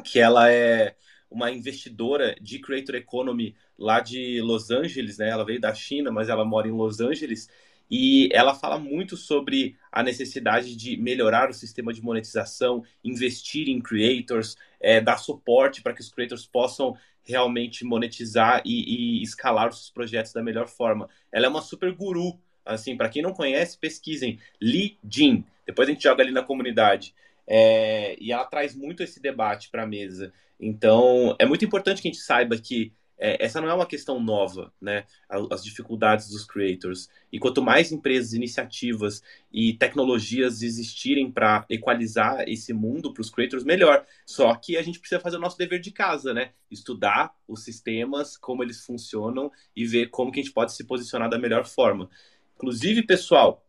que 0.04 0.18
ela 0.18 0.50
é 0.50 0.96
uma 1.30 1.50
investidora 1.50 2.36
de 2.40 2.58
creator 2.60 2.94
economy 2.94 3.54
lá 3.78 4.00
de 4.00 4.40
Los 4.40 4.70
Angeles, 4.70 5.18
né? 5.18 5.28
Ela 5.28 5.44
veio 5.44 5.60
da 5.60 5.74
China, 5.74 6.10
mas 6.10 6.28
ela 6.28 6.44
mora 6.44 6.68
em 6.68 6.72
Los 6.72 7.00
Angeles. 7.00 7.48
E 7.90 8.28
ela 8.32 8.54
fala 8.54 8.78
muito 8.78 9.16
sobre 9.16 9.76
a 9.92 10.02
necessidade 10.02 10.74
de 10.74 10.96
melhorar 10.96 11.50
o 11.50 11.54
sistema 11.54 11.92
de 11.92 12.02
monetização, 12.02 12.84
investir 13.02 13.68
em 13.68 13.80
creators, 13.80 14.56
é, 14.80 15.00
dar 15.00 15.18
suporte 15.18 15.82
para 15.82 15.92
que 15.92 16.00
os 16.00 16.10
creators 16.10 16.46
possam 16.46 16.96
realmente 17.26 17.84
monetizar 17.84 18.62
e, 18.64 19.20
e 19.20 19.22
escalar 19.22 19.68
os 19.68 19.76
seus 19.76 19.90
projetos 19.90 20.32
da 20.32 20.42
melhor 20.42 20.68
forma. 20.68 21.08
Ela 21.32 21.46
é 21.46 21.48
uma 21.48 21.60
super 21.60 21.92
guru, 21.92 22.38
assim, 22.64 22.96
para 22.96 23.08
quem 23.08 23.22
não 23.22 23.32
conhece, 23.32 23.78
pesquisem 23.78 24.38
Li 24.60 24.98
Jin. 25.08 25.44
Depois 25.66 25.88
a 25.88 25.92
gente 25.92 26.02
joga 26.02 26.22
ali 26.22 26.32
na 26.32 26.42
comunidade. 26.42 27.14
É, 27.46 28.16
e 28.20 28.32
ela 28.32 28.44
traz 28.44 28.74
muito 28.74 29.02
esse 29.02 29.20
debate 29.20 29.68
para 29.70 29.82
a 29.82 29.86
mesa. 29.86 30.32
Então, 30.58 31.36
é 31.38 31.44
muito 31.44 31.64
importante 31.64 32.00
que 32.00 32.08
a 32.08 32.10
gente 32.10 32.22
saiba 32.22 32.56
que 32.56 32.92
é, 33.18 33.42
essa 33.44 33.60
não 33.60 33.68
é 33.68 33.74
uma 33.74 33.86
questão 33.86 34.20
nova, 34.20 34.72
né? 34.80 35.04
As 35.28 35.64
dificuldades 35.64 36.28
dos 36.28 36.44
creators. 36.44 37.08
E 37.32 37.38
quanto 37.38 37.62
mais 37.62 37.90
empresas, 37.90 38.34
iniciativas 38.34 39.22
e 39.52 39.72
tecnologias 39.74 40.62
existirem 40.62 41.30
para 41.30 41.64
equalizar 41.70 42.48
esse 42.48 42.72
mundo 42.72 43.12
para 43.12 43.22
os 43.22 43.30
creators, 43.30 43.64
melhor. 43.64 44.04
Só 44.24 44.54
que 44.54 44.76
a 44.76 44.82
gente 44.82 44.98
precisa 44.98 45.20
fazer 45.20 45.36
o 45.36 45.40
nosso 45.40 45.58
dever 45.58 45.80
de 45.80 45.90
casa, 45.90 46.34
né? 46.34 46.50
Estudar 46.70 47.34
os 47.48 47.64
sistemas, 47.64 48.36
como 48.36 48.62
eles 48.62 48.84
funcionam 48.84 49.50
e 49.74 49.86
ver 49.86 50.06
como 50.08 50.30
que 50.30 50.40
a 50.40 50.42
gente 50.42 50.52
pode 50.52 50.72
se 50.72 50.84
posicionar 50.84 51.30
da 51.30 51.38
melhor 51.38 51.64
forma. 51.64 52.10
Inclusive, 52.56 53.02
pessoal, 53.02 53.65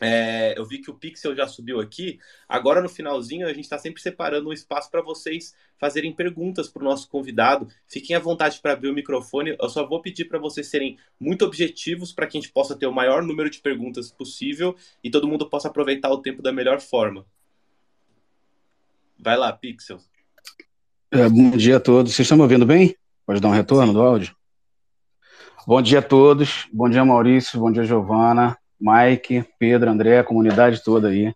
é, 0.00 0.58
eu 0.58 0.64
vi 0.64 0.78
que 0.78 0.90
o 0.90 0.94
Pixel 0.94 1.34
já 1.34 1.46
subiu 1.46 1.80
aqui. 1.80 2.18
Agora, 2.48 2.82
no 2.82 2.88
finalzinho, 2.88 3.46
a 3.46 3.52
gente 3.52 3.64
está 3.64 3.78
sempre 3.78 4.00
separando 4.00 4.48
um 4.48 4.52
espaço 4.52 4.90
para 4.90 5.00
vocês 5.00 5.54
fazerem 5.78 6.12
perguntas 6.12 6.68
para 6.68 6.82
o 6.82 6.84
nosso 6.84 7.08
convidado. 7.08 7.68
Fiquem 7.88 8.14
à 8.14 8.18
vontade 8.18 8.60
para 8.60 8.72
abrir 8.72 8.90
o 8.90 8.94
microfone. 8.94 9.56
Eu 9.60 9.68
só 9.68 9.86
vou 9.86 10.02
pedir 10.02 10.26
para 10.26 10.38
vocês 10.38 10.66
serem 10.68 10.98
muito 11.18 11.44
objetivos 11.44 12.12
para 12.12 12.26
que 12.26 12.36
a 12.36 12.40
gente 12.40 12.52
possa 12.52 12.76
ter 12.76 12.86
o 12.86 12.92
maior 12.92 13.22
número 13.22 13.48
de 13.48 13.58
perguntas 13.60 14.10
possível 14.10 14.76
e 15.02 15.10
todo 15.10 15.28
mundo 15.28 15.48
possa 15.48 15.68
aproveitar 15.68 16.10
o 16.10 16.18
tempo 16.18 16.42
da 16.42 16.52
melhor 16.52 16.80
forma. 16.80 17.24
Vai 19.18 19.36
lá, 19.36 19.52
Pixel. 19.52 19.98
É, 21.10 21.28
bom 21.28 21.50
dia 21.52 21.78
a 21.78 21.80
todos. 21.80 22.14
Vocês 22.14 22.26
estão 22.26 22.36
me 22.36 22.42
ouvindo 22.42 22.66
bem? 22.66 22.94
Pode 23.24 23.40
dar 23.40 23.48
um 23.48 23.52
retorno 23.52 23.92
do 23.92 24.02
áudio? 24.02 24.36
Bom 25.66 25.80
dia 25.80 26.00
a 26.00 26.02
todos. 26.02 26.68
Bom 26.72 26.88
dia, 26.88 27.04
Maurício. 27.04 27.58
Bom 27.58 27.72
dia, 27.72 27.82
Giovana, 27.82 28.56
Mike, 28.80 29.44
Pedro, 29.58 29.90
André, 29.90 30.18
a 30.18 30.24
comunidade 30.24 30.82
toda 30.82 31.08
aí. 31.08 31.32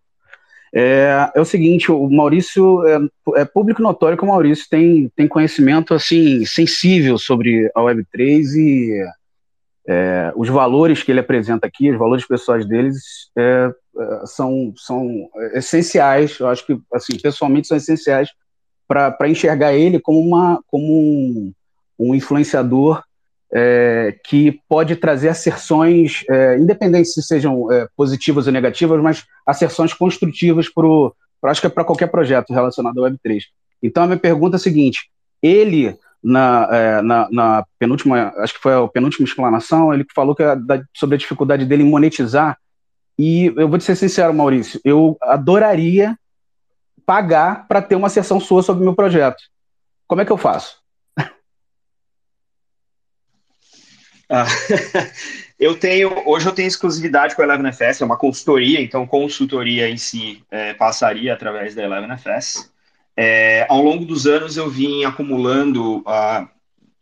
É, 0.73 1.31
é 1.35 1.41
o 1.41 1.45
seguinte, 1.45 1.91
o 1.91 2.09
Maurício 2.09 2.87
é, 2.87 2.99
é, 3.41 3.45
público 3.45 3.83
notório 3.83 4.17
que 4.17 4.23
o 4.23 4.27
Maurício 4.27 4.67
tem, 4.71 5.11
tem 5.17 5.27
conhecimento 5.27 5.93
assim 5.93 6.45
sensível 6.45 7.19
sobre 7.19 7.71
a 7.75 7.81
Web3 7.81 8.45
e 8.55 9.05
é, 9.89 10.33
os 10.37 10.49
valores 10.49 11.03
que 11.03 11.11
ele 11.11 11.19
apresenta 11.19 11.67
aqui, 11.67 11.91
os 11.91 11.99
valores 11.99 12.25
pessoais 12.25 12.65
deles 12.65 13.31
é, 13.37 13.73
é 13.99 14.27
são, 14.27 14.73
são 14.77 15.29
essenciais. 15.55 16.39
Eu 16.39 16.47
acho 16.47 16.65
que 16.65 16.79
assim 16.95 17.19
pessoalmente 17.19 17.67
são 17.67 17.77
essenciais 17.77 18.31
para 18.87 19.29
enxergar 19.29 19.73
ele 19.73 19.99
como 19.99 20.21
uma 20.21 20.63
como 20.67 20.85
um, 20.85 21.53
um 21.99 22.15
influenciador 22.15 23.03
é, 23.53 24.17
que 24.25 24.61
pode 24.69 24.97
trazer 24.97 25.29
asserções, 25.29 26.25
é, 26.29 26.57
independente 26.59 27.09
se 27.09 27.23
sejam 27.23 27.71
é, 27.73 27.89
positivas 27.97 28.47
ou 28.47 28.53
negativas, 28.53 29.01
mas 29.03 29.25
asserções 29.47 29.93
construtivas 29.93 30.69
para 30.69 31.51
acho 31.51 31.61
que 31.61 31.67
é 31.67 31.71
para 31.71 31.85
qualquer 31.85 32.09
projeto 32.09 32.53
relacionado 32.53 33.03
ao 33.03 33.11
Web3. 33.11 33.43
Então 33.83 34.05
a 34.05 34.07
minha 34.07 34.19
pergunta 34.19 34.57
é 34.57 34.59
a 34.59 34.61
seguinte: 34.61 35.11
ele 35.43 35.97
na, 36.23 36.69
é, 36.71 37.03
na, 37.03 37.29
na, 37.31 37.67
penúltima, 37.79 38.33
acho 38.39 38.55
que 38.55 38.61
foi 38.61 38.75
a 38.75 38.87
penúltima 38.89 39.27
explanação, 39.27 39.93
ele 39.93 40.05
falou 40.15 40.35
que 40.35 40.43
da, 40.43 40.83
sobre 40.95 41.17
a 41.17 41.19
dificuldade 41.19 41.65
dele 41.65 41.83
em 41.83 41.89
monetizar. 41.89 42.59
E 43.19 43.53
eu 43.57 43.69
vou 43.69 43.79
te 43.79 43.85
ser 43.85 43.97
sincero, 43.97 44.33
Maurício, 44.33 44.81
eu 44.85 45.17
adoraria 45.21 46.17
pagar 47.05 47.67
para 47.67 47.83
ter 47.83 47.95
uma 47.95 48.09
sessão 48.09 48.41
sua 48.41 48.63
sobre 48.63 48.83
o 48.83 48.85
meu 48.85 48.95
projeto. 48.95 49.43
Como 50.07 50.21
é 50.21 50.25
que 50.25 50.33
eu 50.33 50.39
faço? 50.39 50.80
Ah, 54.33 54.47
eu 55.59 55.77
tenho, 55.77 56.23
hoje 56.25 56.47
eu 56.47 56.53
tenho 56.53 56.69
exclusividade 56.69 57.35
com 57.35 57.43
a 57.43 57.45
Eleven 57.45 57.73
FS, 57.73 58.01
é 58.01 58.05
uma 58.05 58.17
consultoria, 58.17 58.81
então 58.81 59.05
consultoria 59.05 59.91
em 59.91 59.97
si 59.97 60.45
é, 60.49 60.73
passaria 60.73 61.35
através 61.35 61.75
da 61.75 61.83
Eleven 61.83 62.17
FS. 62.17 62.71
É, 63.17 63.67
ao 63.69 63.83
longo 63.83 64.05
dos 64.05 64.29
anos 64.29 64.57
eu 64.57 64.71
vim 64.71 65.05
acumulando 65.05 66.05
a 66.07 66.49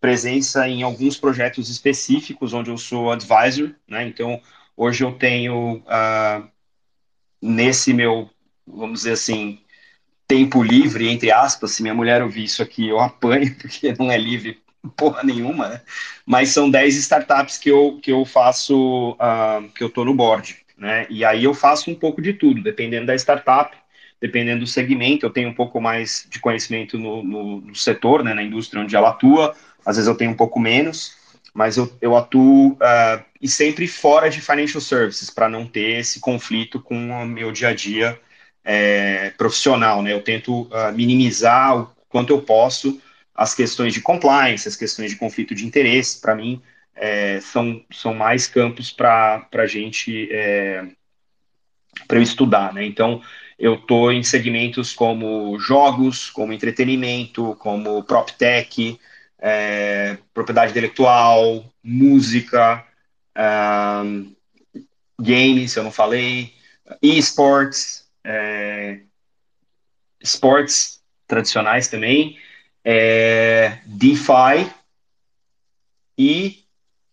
presença 0.01 0.67
em 0.67 0.83
alguns 0.83 1.19
projetos 1.19 1.69
específicos 1.69 2.55
onde 2.55 2.71
eu 2.71 2.79
sou 2.79 3.13
advisor, 3.13 3.75
né? 3.87 4.09
Então 4.09 4.41
hoje 4.75 5.05
eu 5.05 5.13
tenho 5.13 5.83
uh, 5.85 6.49
nesse 7.43 7.93
meu, 7.93 8.31
vamos 8.67 9.01
dizer 9.01 9.13
assim, 9.13 9.61
tempo 10.27 10.63
livre 10.63 11.09
entre 11.11 11.31
aspas. 11.31 11.73
Se 11.73 11.83
minha 11.83 11.95
mulher 11.95 12.23
ouvir 12.23 12.45
isso 12.45 12.63
aqui, 12.63 12.89
eu 12.89 12.99
apanho 13.01 13.55
porque 13.61 13.95
não 13.99 14.11
é 14.11 14.17
livre 14.17 14.63
porra 14.97 15.23
nenhuma, 15.23 15.69
né? 15.69 15.81
Mas 16.25 16.51
são 16.51 16.71
10 16.71 16.97
startups 16.97 17.59
que 17.59 17.71
eu, 17.71 17.99
que 18.03 18.13
eu 18.13 18.25
faço, 18.25 19.13
uh, 19.13 19.69
que 19.75 19.83
eu 19.83 19.91
tô 19.91 20.05
no 20.05 20.15
board, 20.15 20.57
né? 20.77 21.07
E 21.11 21.25
aí 21.25 21.45
eu 21.45 21.55
faço 21.55 21.91
um 21.91 21.95
pouco 21.95 22.23
de 22.23 22.33
tudo, 22.33 22.63
dependendo 22.63 23.07
da 23.07 23.15
startup, 23.15 23.77
dependendo 24.21 24.61
do 24.61 24.67
segmento, 24.67 25.27
eu 25.27 25.31
tenho 25.31 25.49
um 25.49 25.55
pouco 25.55 25.81
mais 25.81 26.27
de 26.29 26.41
conhecimento 26.41 26.99
no, 26.99 27.23
no, 27.23 27.61
no 27.61 27.75
setor, 27.75 28.25
né, 28.25 28.35
na 28.35 28.43
indústria 28.43 28.83
onde 28.83 28.97
ela 28.97 29.11
atua, 29.11 29.55
às 29.87 29.97
vezes 29.97 30.09
eu 30.09 30.17
tenho 30.17 30.33
um 30.33 30.37
pouco 30.37 30.59
menos, 30.59 31.17
mas 31.55 31.77
eu, 31.77 31.93
eu 32.01 32.17
atuo 32.17 32.73
uh, 32.73 33.25
e 33.41 33.49
sempre 33.49 33.87
fora 33.87 34.29
de 34.29 34.41
financial 34.41 34.81
services, 34.81 35.31
para 35.31 35.49
não 35.49 35.67
ter 35.67 36.01
esse 36.01 36.21
conflito 36.21 36.81
com 36.81 37.11
o 37.11 37.27
meu 37.27 37.53
dia 37.53 37.69
a 37.69 37.75
dia 37.75 38.19
é, 38.65 39.31
profissional, 39.31 40.03
né? 40.03 40.13
Eu 40.13 40.21
tento 40.21 40.63
uh, 40.63 40.93
minimizar 40.95 41.79
o 41.79 41.91
quanto 42.09 42.33
eu 42.33 42.43
posso 42.43 43.01
as 43.39 43.55
questões 43.55 43.95
de 43.95 44.01
compliance, 44.01 44.67
as 44.67 44.75
questões 44.75 45.13
de 45.13 45.17
conflito 45.17 45.55
de 45.55 45.65
interesse, 45.65 46.21
para 46.21 46.35
mim, 46.35 46.61
é, 46.97 47.41
são, 47.41 47.81
são 47.93 48.13
mais 48.13 48.49
campos 48.49 48.91
para 48.91 49.47
a 49.55 49.67
gente, 49.67 50.29
é, 50.33 50.85
para 52.09 52.19
eu 52.19 52.23
estudar, 52.23 52.75
né? 52.75 52.85
Então, 52.85 53.23
eu 53.57 53.75
estou 53.75 54.11
em 54.11 54.25
segmentos 54.25 54.93
como 54.93 55.57
jogos, 55.61 56.29
como 56.31 56.53
entretenimento, 56.53 57.55
como 57.61 58.03
prop 58.03 58.33
tech, 58.33 58.99
é, 59.39 60.19
propriedade 60.35 60.73
intelectual, 60.73 61.65
música, 61.81 62.85
um, 64.05 64.35
games, 65.21 65.77
eu 65.77 65.85
não 65.85 65.93
falei, 65.93 66.53
esports, 67.01 68.05
é, 68.25 68.99
esportes 70.21 71.01
tradicionais 71.29 71.87
também, 71.87 72.37
é, 72.85 73.79
DeFi 73.87 74.71
e 76.17 76.65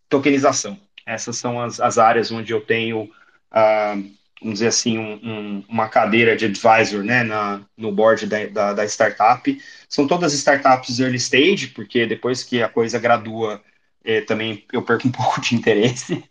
tokenização. 0.10 0.80
Essas 1.06 1.38
são 1.38 1.62
as, 1.62 1.80
as 1.80 1.98
áreas 1.98 2.32
onde 2.32 2.52
eu 2.52 2.62
tenho, 2.62 3.04
uh, 3.04 4.12
vamos 4.42 4.56
dizer 4.56 4.68
assim, 4.68 4.98
um, 4.98 5.14
um, 5.24 5.64
uma 5.70 5.88
cadeira 5.88 6.36
de 6.36 6.46
advisor 6.46 7.04
né, 7.04 7.24
na, 7.24 7.62
no 7.78 7.92
board 7.92 8.26
da, 8.26 8.46
da, 8.48 8.74
da, 8.74 8.86
startup. 8.86 9.62
São 9.88 10.08
todas 10.08 10.34
startups 10.34 11.00
early 11.00 11.18
stage, 11.18 11.68
porque 11.68 12.08
depois 12.08 12.44
que 12.44 12.62
a 12.64 12.70
coisa 12.70 12.98
gradua, 12.98 13.62
eh, 14.04 14.22
também 14.22 14.66
eu 14.74 14.82
perco 14.82 15.08
um 15.08 15.12
pouco 15.14 15.40
de 15.42 15.56
interesse. 15.56 16.14
um, 16.14 16.22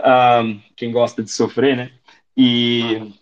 ah, 0.00 0.42
quem 0.74 0.90
gosta 0.90 1.22
de 1.22 1.30
sofrer, 1.30 1.76
né? 1.76 1.90
E 2.34 3.12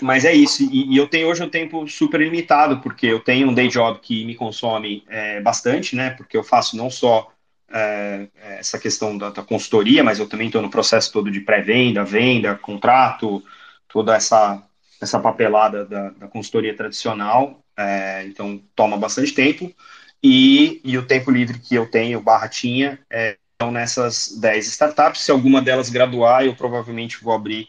mas 0.00 0.24
é 0.24 0.32
isso, 0.32 0.62
e, 0.62 0.94
e, 0.94 0.96
eu 0.96 1.08
tenho 1.08 1.28
hoje 1.28 1.42
um 1.42 1.48
tempo 1.48 1.86
super 1.88 2.20
limitado, 2.20 2.80
porque 2.80 3.06
eu 3.06 3.20
tenho 3.20 3.48
um 3.48 3.54
day 3.54 3.68
job 3.68 3.98
que 4.00 4.24
me 4.24 4.34
consome 4.34 5.04
é, 5.08 5.40
bastante, 5.40 5.96
né? 5.96 6.10
Porque 6.10 6.36
eu 6.36 6.44
faço 6.44 6.76
não 6.76 6.88
só 6.88 7.32
é, 7.70 8.28
essa 8.58 8.78
questão 8.78 9.16
da, 9.18 9.30
da, 9.30 9.42
consultoria, 9.42 10.02
mas 10.04 10.18
eu 10.18 10.28
também 10.28 10.46
estou 10.46 10.62
no 10.62 10.70
processo 10.70 11.12
todo 11.12 11.30
de 11.30 11.40
pré-venda, 11.40 12.04
venda, 12.04 12.54
contrato, 12.54 13.42
toda 13.88 14.14
essa, 14.14 14.62
essa 15.00 15.18
papelada 15.18 15.84
da, 15.84 16.10
da 16.10 16.28
consultoria 16.28 16.76
tradicional, 16.76 17.60
é, 17.76 18.24
então 18.26 18.62
toma 18.74 18.96
bastante 18.96 19.32
tempo, 19.32 19.72
e, 20.22 20.80
e 20.84 20.96
o 20.98 21.06
tempo 21.06 21.30
livre 21.30 21.58
que 21.58 21.74
eu 21.74 21.90
tenho, 21.90 22.20
barra 22.20 22.48
tinha, 22.48 22.98
é, 23.10 23.36
são 23.60 23.70
nessas 23.70 24.38
10 24.40 24.66
startups, 24.68 25.22
se 25.22 25.30
alguma 25.30 25.60
delas 25.60 25.90
graduar, 25.90 26.44
eu 26.44 26.54
provavelmente 26.54 27.22
vou 27.22 27.34
abrir 27.34 27.68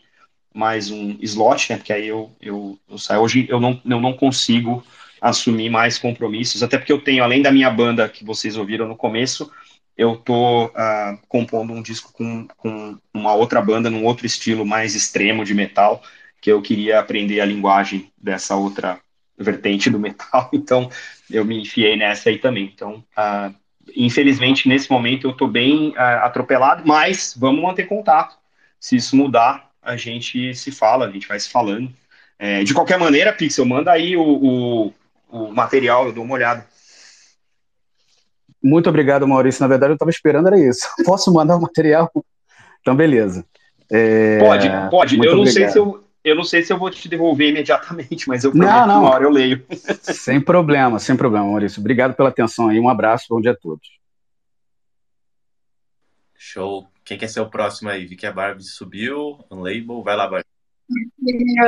mais 0.53 0.89
um 0.89 1.17
slot, 1.21 1.71
né? 1.71 1.77
Porque 1.77 1.93
aí 1.93 2.07
eu, 2.07 2.31
eu, 2.41 2.77
eu 2.89 2.97
saio. 2.97 3.21
Hoje 3.21 3.47
eu 3.49 3.59
não, 3.59 3.79
eu 3.85 3.99
não 3.99 4.13
consigo 4.13 4.83
assumir 5.21 5.69
mais 5.69 5.97
compromissos, 5.97 6.63
até 6.63 6.77
porque 6.77 6.93
eu 6.93 7.01
tenho, 7.01 7.23
além 7.23 7.41
da 7.41 7.51
minha 7.51 7.69
banda 7.69 8.07
que 8.07 8.23
vocês 8.23 8.55
ouviram 8.55 8.87
no 8.87 8.95
começo, 8.95 9.51
eu 9.97 10.15
tô 10.15 10.67
uh, 10.67 11.19
compondo 11.27 11.73
um 11.73 11.81
disco 11.81 12.13
com, 12.13 12.47
com 12.55 12.97
uma 13.13 13.33
outra 13.33 13.61
banda, 13.61 13.89
num 13.89 14.05
outro 14.05 14.25
estilo 14.25 14.65
mais 14.65 14.95
extremo 14.95 15.43
de 15.43 15.53
metal, 15.53 16.01
que 16.39 16.49
eu 16.49 16.61
queria 16.61 16.99
aprender 16.99 17.41
a 17.41 17.45
linguagem 17.45 18.09
dessa 18.17 18.55
outra 18.55 18.97
vertente 19.37 19.89
do 19.89 19.99
metal, 19.99 20.49
então 20.53 20.89
eu 21.29 21.43
me 21.43 21.61
enfiei 21.61 21.97
nessa 21.97 22.29
aí 22.29 22.37
também. 22.37 22.71
Então, 22.73 23.03
uh, 23.17 23.53
infelizmente, 23.95 24.69
nesse 24.69 24.89
momento 24.89 25.27
eu 25.27 25.33
tô 25.33 25.47
bem 25.47 25.89
uh, 25.89 26.23
atropelado, 26.23 26.83
mas 26.85 27.35
vamos 27.37 27.61
manter 27.61 27.85
contato. 27.85 28.37
Se 28.79 28.95
isso 28.95 29.17
mudar, 29.17 29.68
a 29.81 29.95
gente 29.95 30.53
se 30.53 30.71
fala, 30.71 31.07
a 31.07 31.11
gente 31.11 31.27
vai 31.27 31.39
se 31.39 31.49
falando. 31.49 31.91
É, 32.37 32.63
de 32.63 32.73
qualquer 32.73 32.97
maneira, 32.97 33.33
Pixel, 33.33 33.65
manda 33.65 33.91
aí 33.91 34.15
o, 34.15 34.23
o, 34.23 34.93
o, 35.29 35.51
material, 35.51 36.07
eu 36.07 36.13
dou 36.13 36.23
uma 36.23 36.35
olhada. 36.35 36.65
Muito 38.63 38.89
obrigado, 38.89 39.27
Maurício. 39.27 39.61
Na 39.61 39.67
verdade, 39.67 39.91
eu 39.91 39.95
estava 39.95 40.11
esperando 40.11 40.47
era 40.47 40.59
isso. 40.59 40.87
Posso 41.05 41.33
mandar 41.33 41.57
o 41.57 41.61
material? 41.61 42.11
Então, 42.81 42.95
beleza. 42.95 43.45
É... 43.91 44.39
Pode, 44.39 44.69
pode. 44.89 45.17
eu 45.17 45.35
não 45.35 45.45
sei 45.45 45.67
se 45.67 45.77
eu, 45.77 46.03
eu 46.23 46.35
não 46.35 46.43
sei 46.43 46.61
se 46.61 46.71
eu 46.71 46.77
vou 46.77 46.89
te 46.89 47.09
devolver 47.09 47.49
imediatamente, 47.49 48.27
mas 48.27 48.43
eu 48.43 48.51
prometo 48.51 48.71
não, 48.71 48.87
não. 48.87 48.99
uma 49.01 49.09
hora 49.09 49.23
eu 49.23 49.31
leio. 49.31 49.65
Sem 50.01 50.39
problema, 50.39 50.99
sem 50.99 51.15
problema, 51.15 51.45
Maurício. 51.45 51.79
Obrigado 51.79 52.13
pela 52.13 52.29
atenção 52.29 52.69
aí. 52.69 52.79
Um 52.79 52.89
abraço, 52.89 53.25
bom 53.29 53.41
dia 53.41 53.51
a 53.51 53.55
todos. 53.55 53.87
Show. 56.37 56.88
Quem 57.09 57.17
quer 57.17 57.27
ser 57.27 57.39
o 57.39 57.49
próximo 57.49 57.89
aí? 57.89 58.05
Vi 58.05 58.15
que 58.15 58.27
a 58.27 58.31
Barbie 58.31 58.61
subiu, 58.61 59.43
um 59.49 59.61
label. 59.61 60.03
Vai 60.03 60.15
lá, 60.15 60.27
Barbie. 60.27 60.45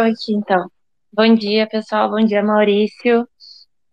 Aqui, 0.08 0.34
então. 0.36 0.70
Bom 1.12 1.34
dia, 1.34 1.66
pessoal. 1.66 2.12
Bom 2.12 2.24
dia, 2.24 2.44
Maurício. 2.44 3.24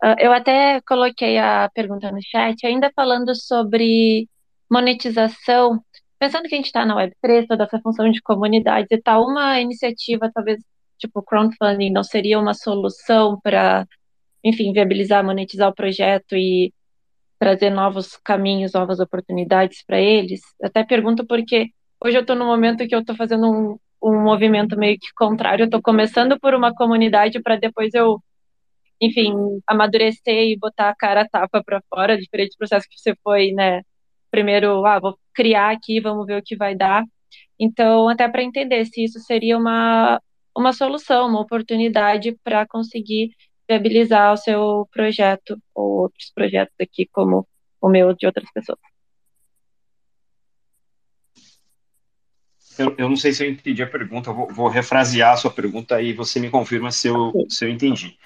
Uh, 0.04 0.14
eu 0.18 0.30
até 0.30 0.82
coloquei 0.82 1.38
a 1.38 1.70
pergunta 1.72 2.12
no 2.12 2.18
chat, 2.22 2.66
ainda 2.66 2.92
falando 2.94 3.34
sobre 3.34 4.28
monetização. 4.70 5.82
Pensando 6.18 6.50
que 6.50 6.54
a 6.54 6.58
gente 6.58 6.66
está 6.66 6.84
na 6.84 6.94
Web3, 6.94 7.46
toda 7.48 7.64
essa 7.64 7.80
função 7.80 8.10
de 8.10 8.20
comunidades 8.20 8.90
e 8.90 9.00
tal, 9.00 9.24
uma 9.24 9.58
iniciativa, 9.58 10.30
talvez, 10.30 10.62
tipo 10.98 11.22
crowdfunding, 11.22 11.90
não 11.90 12.04
seria 12.04 12.38
uma 12.38 12.52
solução 12.52 13.40
para, 13.42 13.86
enfim, 14.44 14.70
viabilizar, 14.70 15.24
monetizar 15.24 15.70
o 15.70 15.74
projeto 15.74 16.36
e 16.36 16.74
trazer 17.38 17.70
novos 17.70 18.16
caminhos, 18.18 18.72
novas 18.72 19.00
oportunidades 19.00 19.84
para 19.84 20.00
eles. 20.00 20.40
Até 20.62 20.84
pergunto 20.84 21.26
porque 21.26 21.70
hoje 22.02 22.16
eu 22.16 22.22
estou 22.22 22.36
no 22.36 22.46
momento 22.46 22.86
que 22.86 22.94
eu 22.94 23.00
estou 23.00 23.16
fazendo 23.16 23.50
um, 23.50 23.78
um 24.02 24.22
movimento 24.22 24.76
meio 24.76 24.98
que 24.98 25.12
contrário. 25.14 25.62
Eu 25.62 25.66
estou 25.66 25.82
começando 25.82 26.38
por 26.40 26.54
uma 26.54 26.74
comunidade 26.74 27.40
para 27.42 27.56
depois 27.56 27.94
eu 27.94 28.20
enfim, 29.00 29.32
amadurecer 29.66 30.48
e 30.48 30.58
botar 30.58 30.90
a 30.90 30.94
cara 30.94 31.22
a 31.22 31.28
tapa 31.28 31.62
para 31.62 31.82
fora, 31.88 32.18
diferente 32.18 32.50
do 32.52 32.58
processo 32.58 32.86
que 32.88 32.98
você 32.98 33.14
foi, 33.22 33.52
né? 33.52 33.82
Primeiro, 34.30 34.84
ah, 34.86 34.98
vou 35.00 35.18
criar 35.34 35.70
aqui, 35.70 36.00
vamos 36.00 36.26
ver 36.26 36.38
o 36.38 36.42
que 36.42 36.56
vai 36.56 36.74
dar. 36.74 37.04
Então, 37.58 38.08
até 38.08 38.28
para 38.28 38.42
entender 38.42 38.84
se 38.86 39.04
isso 39.04 39.20
seria 39.20 39.56
uma, 39.58 40.20
uma 40.56 40.72
solução, 40.72 41.28
uma 41.28 41.40
oportunidade 41.40 42.36
para 42.44 42.66
conseguir 42.66 43.30
viabilizar 43.68 44.32
o 44.32 44.36
seu 44.36 44.88
projeto 44.90 45.60
ou 45.74 46.02
outros 46.02 46.32
projetos 46.34 46.74
aqui, 46.80 47.06
como 47.12 47.46
o 47.80 47.88
meu 47.88 48.14
de 48.14 48.26
outras 48.26 48.50
pessoas. 48.52 48.78
Eu, 52.78 52.94
eu 52.96 53.08
não 53.08 53.16
sei 53.16 53.32
se 53.32 53.44
eu 53.44 53.50
entendi 53.50 53.82
a 53.82 53.90
pergunta, 53.90 54.32
vou, 54.32 54.48
vou 54.52 54.68
refrasear 54.68 55.32
a 55.32 55.36
sua 55.36 55.50
pergunta 55.50 56.00
e 56.00 56.12
você 56.12 56.38
me 56.38 56.48
confirma 56.48 56.92
se 56.92 57.08
eu, 57.08 57.32
se 57.48 57.64
eu 57.64 57.68
entendi. 57.68 58.16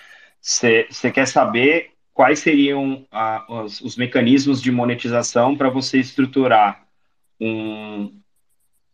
Você 0.40 1.10
quer 1.12 1.26
saber 1.26 1.92
quais 2.12 2.40
seriam 2.40 3.06
ah, 3.10 3.46
os, 3.48 3.80
os, 3.80 3.96
mecanismos 3.96 4.60
de 4.60 4.70
monetização 4.70 5.56
para 5.56 5.70
você 5.70 5.98
estruturar 5.98 6.86
um, 7.40 8.20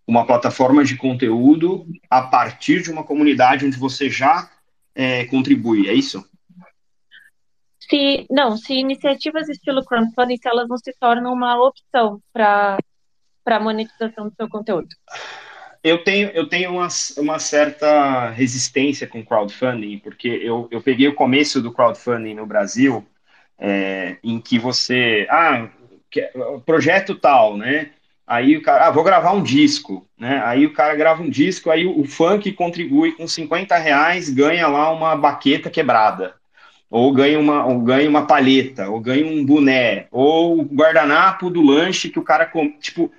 uma 0.07 0.24
plataforma 0.24 0.84
de 0.84 0.96
conteúdo 0.96 1.86
a 2.09 2.22
partir 2.22 2.82
de 2.82 2.90
uma 2.92 3.03
comunidade 3.03 3.66
onde 3.66 3.76
você 3.76 4.09
já 4.09 4.49
é, 4.94 5.24
contribui, 5.24 5.88
é 5.88 5.92
isso? 5.92 6.24
Se, 7.89 8.26
não, 8.30 8.57
se 8.57 8.74
iniciativas 8.74 9.49
estilo 9.49 9.84
crowdfunding, 9.84 10.36
se 10.36 10.49
elas 10.49 10.68
não 10.68 10.76
se 10.76 10.93
tornam 10.99 11.32
uma 11.32 11.57
opção 11.62 12.20
para 12.32 12.78
a 13.47 13.61
monetização 13.61 14.28
do 14.28 14.34
seu 14.34 14.49
conteúdo 14.49 14.89
eu 15.82 16.03
tenho, 16.03 16.30
eu 16.30 16.49
tenho 16.49 16.72
uma, 16.72 16.89
uma 17.18 17.39
certa 17.39 18.30
resistência 18.30 19.07
com 19.07 19.24
crowdfunding, 19.24 19.99
porque 19.99 20.28
eu, 20.28 20.68
eu 20.70 20.80
peguei 20.82 21.09
o 21.09 21.14
começo 21.14 21.62
do 21.62 21.72
crowdfunding 21.72 22.34
no 22.34 22.47
Brasil, 22.47 23.07
é, 23.59 24.16
em 24.22 24.41
que 24.41 24.59
você, 24.59 25.26
ah, 25.30 25.68
projeto 26.64 27.14
tal, 27.14 27.57
né? 27.57 27.91
Aí 28.26 28.57
o 28.57 28.62
cara, 28.62 28.86
ah, 28.86 28.91
vou 28.91 29.05
gravar 29.05 29.32
um 29.32 29.43
disco, 29.43 30.07
né? 30.18 30.43
Aí 30.45 30.66
o 30.66 30.72
cara 30.72 30.95
grava 30.95 31.22
um 31.22 31.30
disco, 31.30 31.70
aí 31.70 31.86
o, 31.86 32.01
o 32.01 32.05
funk 32.05 32.53
contribui 32.53 33.12
com 33.12 33.26
50 33.26 33.76
reais, 33.78 34.28
ganha 34.28 34.66
lá 34.68 34.91
uma 34.91 35.16
baqueta 35.16 35.70
quebrada, 35.70 36.34
ou 36.91 37.12
ganha 37.12 37.39
uma, 37.39 37.66
ou 37.66 37.80
ganha 37.80 38.09
uma 38.09 38.26
palheta, 38.26 38.89
ou 38.89 39.01
ganha 39.01 39.26
um 39.26 39.45
boné, 39.45 40.07
ou 40.11 40.61
o 40.61 40.64
guardanapo 40.64 41.51
do 41.51 41.62
lanche 41.62 42.09
que 42.09 42.18
o 42.18 42.22
cara, 42.22 42.51
tipo, 42.80 43.12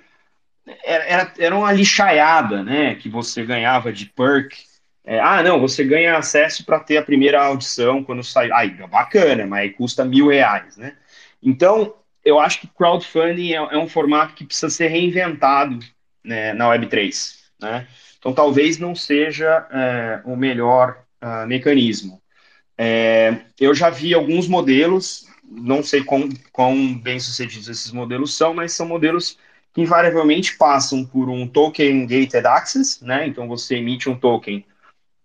era, 0.84 1.32
era 1.38 1.56
uma 1.56 1.72
lixaiada, 1.72 2.62
né, 2.62 2.94
que 2.96 3.08
você 3.08 3.44
ganhava 3.44 3.92
de 3.92 4.06
perk. 4.06 4.56
É, 5.04 5.18
ah, 5.18 5.42
não, 5.42 5.58
você 5.60 5.84
ganha 5.84 6.16
acesso 6.16 6.64
para 6.64 6.80
ter 6.80 6.98
a 6.98 7.02
primeira 7.02 7.42
audição 7.42 8.04
quando 8.04 8.22
sai. 8.22 8.50
Ai, 8.52 8.70
bacana, 8.70 9.46
mas 9.46 9.74
custa 9.74 10.04
mil 10.04 10.28
reais, 10.28 10.76
né? 10.76 10.94
Então, 11.42 11.94
eu 12.24 12.38
acho 12.38 12.60
que 12.60 12.68
crowdfunding 12.68 13.52
é, 13.52 13.56
é 13.56 13.78
um 13.78 13.88
formato 13.88 14.34
que 14.34 14.44
precisa 14.44 14.68
ser 14.68 14.88
reinventado 14.88 15.78
né, 16.22 16.52
na 16.52 16.66
Web3, 16.68 17.34
né? 17.60 17.86
Então, 18.18 18.34
talvez 18.34 18.78
não 18.78 18.94
seja 18.94 19.66
é, 19.72 20.20
o 20.24 20.36
melhor 20.36 21.02
uh, 21.22 21.46
mecanismo. 21.46 22.20
É, 22.82 23.36
eu 23.60 23.74
já 23.74 23.90
vi 23.90 24.14
alguns 24.14 24.48
modelos, 24.48 25.26
não 25.44 25.82
sei 25.82 26.02
quão, 26.02 26.30
quão 26.50 26.94
bem 26.94 27.20
sucedidos 27.20 27.68
esses 27.68 27.92
modelos 27.92 28.34
são, 28.34 28.54
mas 28.54 28.72
são 28.72 28.88
modelos 28.88 29.36
que 29.74 29.82
invariavelmente 29.82 30.56
passam 30.56 31.04
por 31.04 31.28
um 31.28 31.46
token 31.46 32.06
gated 32.06 32.46
access, 32.46 33.04
né? 33.04 33.26
Então 33.26 33.46
você 33.46 33.76
emite 33.76 34.08
um 34.08 34.16
token, 34.16 34.64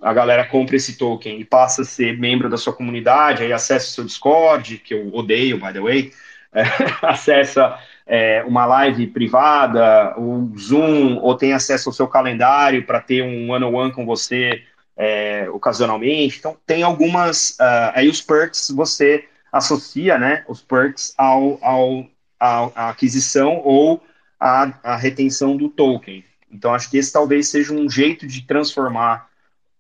a 0.02 0.14
galera 0.14 0.46
compra 0.46 0.76
esse 0.76 0.98
token 0.98 1.40
e 1.40 1.46
passa 1.46 1.84
a 1.84 1.86
ser 1.86 2.20
membro 2.20 2.50
da 2.50 2.58
sua 2.58 2.74
comunidade, 2.74 3.44
aí 3.44 3.54
acessa 3.54 3.88
o 3.88 3.90
seu 3.90 4.04
Discord, 4.04 4.80
que 4.80 4.94
eu 4.94 5.16
odeio, 5.16 5.58
by 5.58 5.72
the 5.72 5.80
way, 5.80 6.12
é, 6.52 6.64
acessa 7.04 7.80
é, 8.06 8.44
uma 8.44 8.66
live 8.66 9.08
privada, 9.08 10.14
o 10.20 10.52
Zoom, 10.60 11.20
ou 11.22 11.38
tem 11.38 11.54
acesso 11.54 11.88
ao 11.88 11.94
seu 11.94 12.08
calendário 12.10 12.86
para 12.86 13.00
ter 13.00 13.24
um 13.24 13.50
one-on-one 13.50 13.94
com 13.94 14.06
você 14.06 14.62
é, 14.96 15.50
ocasionalmente. 15.50 16.40
Então, 16.40 16.58
tem 16.66 16.84
algumas. 16.84 17.52
Uh, 17.52 17.92
aí 17.94 18.10
os 18.10 18.22
perks 18.22 18.70
você 18.70 19.26
associa, 19.52 20.18
né? 20.18 20.44
Os 20.48 20.62
perks 20.62 21.14
ao, 21.18 21.60
ao, 21.62 22.08
à 22.40 22.90
aquisição 22.90 23.62
ou 23.64 24.04
a, 24.40 24.74
a 24.84 24.96
retenção 24.96 25.56
do 25.58 25.70
token. 25.70 26.24
Então, 26.52 26.74
acho 26.74 26.90
que 26.90 26.98
esse 26.98 27.12
talvez 27.12 27.50
seja 27.50 27.74
um 27.74 27.90
jeito 27.90 28.26
de 28.26 28.42
transformar 28.44 29.30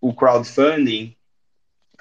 o 0.02 0.14
crowdfunding 0.14 1.16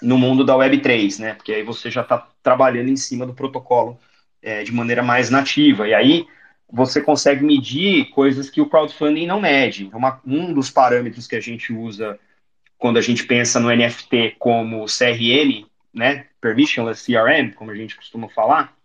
no 0.03 0.19
mundo 0.19 0.45
da 0.45 0.55
Web3, 0.55 1.21
né? 1.21 1.35
Porque 1.35 1.53
aí 1.53 1.63
você 1.63 1.91
já 1.91 2.03
está 2.03 2.29
trabalhando 2.43 2.91
em 2.91 2.97
cima 2.97 3.27
do 3.27 3.35
protocolo 3.35 3.99
é, 4.43 4.63
de 4.63 4.73
maneira 4.73 5.03
mais 5.03 5.31
nativa. 5.31 5.87
E 5.89 5.95
aí 5.95 6.27
você 6.71 7.01
consegue 7.01 7.45
medir 7.45 8.11
coisas 8.11 8.51
que 8.51 8.61
o 8.61 8.69
crowdfunding 8.69 9.27
não 9.27 9.41
mede. 9.41 9.85
Então, 9.85 9.99
uma, 9.99 10.21
um 10.27 10.53
dos 10.53 10.71
parâmetros 10.71 11.27
que 11.27 11.37
a 11.37 11.41
gente 11.41 11.73
usa 11.73 12.19
quando 12.85 12.99
a 12.99 13.01
gente 13.01 13.25
pensa 13.25 13.59
no 13.59 13.75
NFT 13.75 14.37
como 14.39 14.85
CRM, 14.85 15.65
né? 15.95 16.27
Permissionless 16.39 17.03
CRM, 17.03 17.55
como 17.55 17.71
a 17.71 17.75
gente 17.75 17.97
costuma 17.97 18.29
falar, 18.29 18.77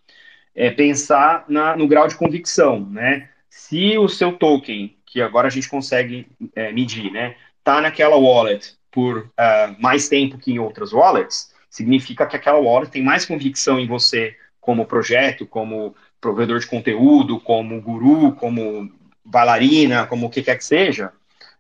é 0.56 0.72
pensar 0.72 1.44
na, 1.50 1.76
no 1.76 1.86
grau 1.86 2.08
de 2.08 2.16
convicção, 2.16 2.80
né? 2.80 3.28
Se 3.50 3.98
o 3.98 4.08
seu 4.08 4.32
token, 4.32 4.96
que 5.06 5.22
agora 5.22 5.48
a 5.48 5.52
gente 5.52 5.68
consegue 5.68 6.28
é, 6.56 6.72
medir, 6.72 7.12
né, 7.12 7.36
tá 7.62 7.82
naquela 7.82 8.16
wallet 8.16 8.74
por 8.90 9.18
uh, 9.18 9.76
mais 9.82 10.08
tempo 10.08 10.38
que 10.38 10.54
em 10.54 10.60
outras 10.60 10.94
wallets, 10.94 11.54
significa 11.70 12.26
que 12.26 12.38
aquela 12.38 12.58
wallet 12.58 12.90
tem 12.90 13.04
mais 13.04 13.26
convicção 13.26 13.78
em 13.78 13.86
você 13.86 14.34
como 14.62 14.86
projeto, 14.86 15.46
como 15.46 15.94
provedor 16.22 16.60
de 16.60 16.68
conteúdo, 16.68 17.38
como 17.38 17.82
guru, 17.82 18.32
como 18.32 18.90
bailarina, 19.26 20.08
como 20.08 20.28
o 20.28 20.30
que 20.30 20.42
quer 20.42 20.58
que 20.58 20.64
seja, 20.64 21.12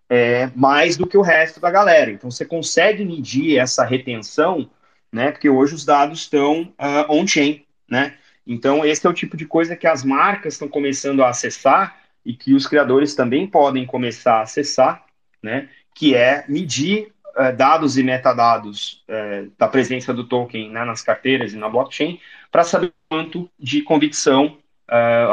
é, 0.09 0.49
mais 0.55 0.97
do 0.97 1.05
que 1.05 1.17
o 1.17 1.21
resto 1.21 1.59
da 1.59 1.69
galera. 1.69 2.09
Então 2.09 2.31
você 2.31 2.43
consegue 2.43 3.05
medir 3.05 3.57
essa 3.59 3.85
retenção, 3.85 4.69
né? 5.11 5.31
Porque 5.31 5.49
hoje 5.49 5.75
os 5.75 5.85
dados 5.85 6.21
estão 6.21 6.73
uh, 6.79 7.11
on-chain, 7.13 7.63
né? 7.87 8.15
Então, 8.45 8.83
esse 8.83 9.05
é 9.05 9.09
o 9.09 9.13
tipo 9.13 9.37
de 9.37 9.45
coisa 9.45 9.75
que 9.75 9.85
as 9.85 10.03
marcas 10.03 10.53
estão 10.53 10.67
começando 10.67 11.23
a 11.23 11.29
acessar 11.29 11.99
e 12.25 12.33
que 12.33 12.55
os 12.55 12.65
criadores 12.65 13.13
também 13.13 13.45
podem 13.45 13.85
começar 13.85 14.37
a 14.37 14.41
acessar, 14.41 15.05
né? 15.41 15.69
Que 15.93 16.15
é 16.15 16.43
medir 16.47 17.11
uh, 17.37 17.55
dados 17.55 17.95
e 17.97 18.03
metadados 18.03 19.03
uh, 19.07 19.51
da 19.57 19.67
presença 19.67 20.11
do 20.11 20.23
token 20.23 20.71
né, 20.71 20.83
nas 20.83 21.03
carteiras 21.03 21.53
e 21.53 21.57
na 21.57 21.69
blockchain 21.69 22.19
para 22.51 22.63
saber 22.63 22.91
quanto 23.07 23.49
de 23.59 23.83
convicção 23.83 24.57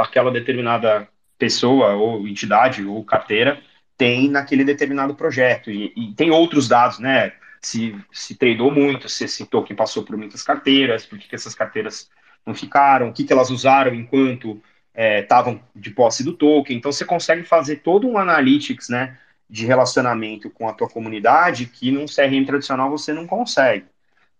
aquela 0.02 0.30
determinada 0.30 1.08
pessoa 1.38 1.94
ou 1.94 2.28
entidade 2.28 2.84
ou 2.84 3.02
carteira 3.02 3.58
tem 3.96 4.28
naquele 4.28 4.64
determinado 4.64 5.14
projeto. 5.14 5.70
E, 5.70 5.92
e 5.96 6.12
tem 6.14 6.30
outros 6.30 6.68
dados, 6.68 6.98
né? 6.98 7.32
Se, 7.60 7.96
se 8.12 8.34
tradou 8.34 8.70
muito, 8.70 9.08
se 9.08 9.24
esse 9.24 9.44
token 9.46 9.76
passou 9.76 10.04
por 10.04 10.16
muitas 10.16 10.42
carteiras, 10.42 11.04
por 11.04 11.18
que 11.18 11.34
essas 11.34 11.54
carteiras 11.54 12.08
não 12.44 12.54
ficaram, 12.54 13.08
o 13.08 13.12
que, 13.12 13.24
que 13.24 13.32
elas 13.32 13.50
usaram 13.50 13.94
enquanto 13.94 14.62
estavam 14.96 15.54
é, 15.54 15.78
de 15.78 15.90
posse 15.90 16.24
do 16.24 16.32
token. 16.32 16.76
Então 16.76 16.92
você 16.92 17.04
consegue 17.04 17.42
fazer 17.42 17.76
todo 17.76 18.08
um 18.08 18.16
analytics, 18.16 18.88
né, 18.88 19.18
de 19.48 19.66
relacionamento 19.66 20.48
com 20.50 20.68
a 20.68 20.72
tua 20.72 20.88
comunidade 20.88 21.66
que 21.66 21.90
num 21.90 22.06
CRM 22.06 22.44
tradicional 22.46 22.90
você 22.90 23.12
não 23.12 23.26
consegue, 23.26 23.86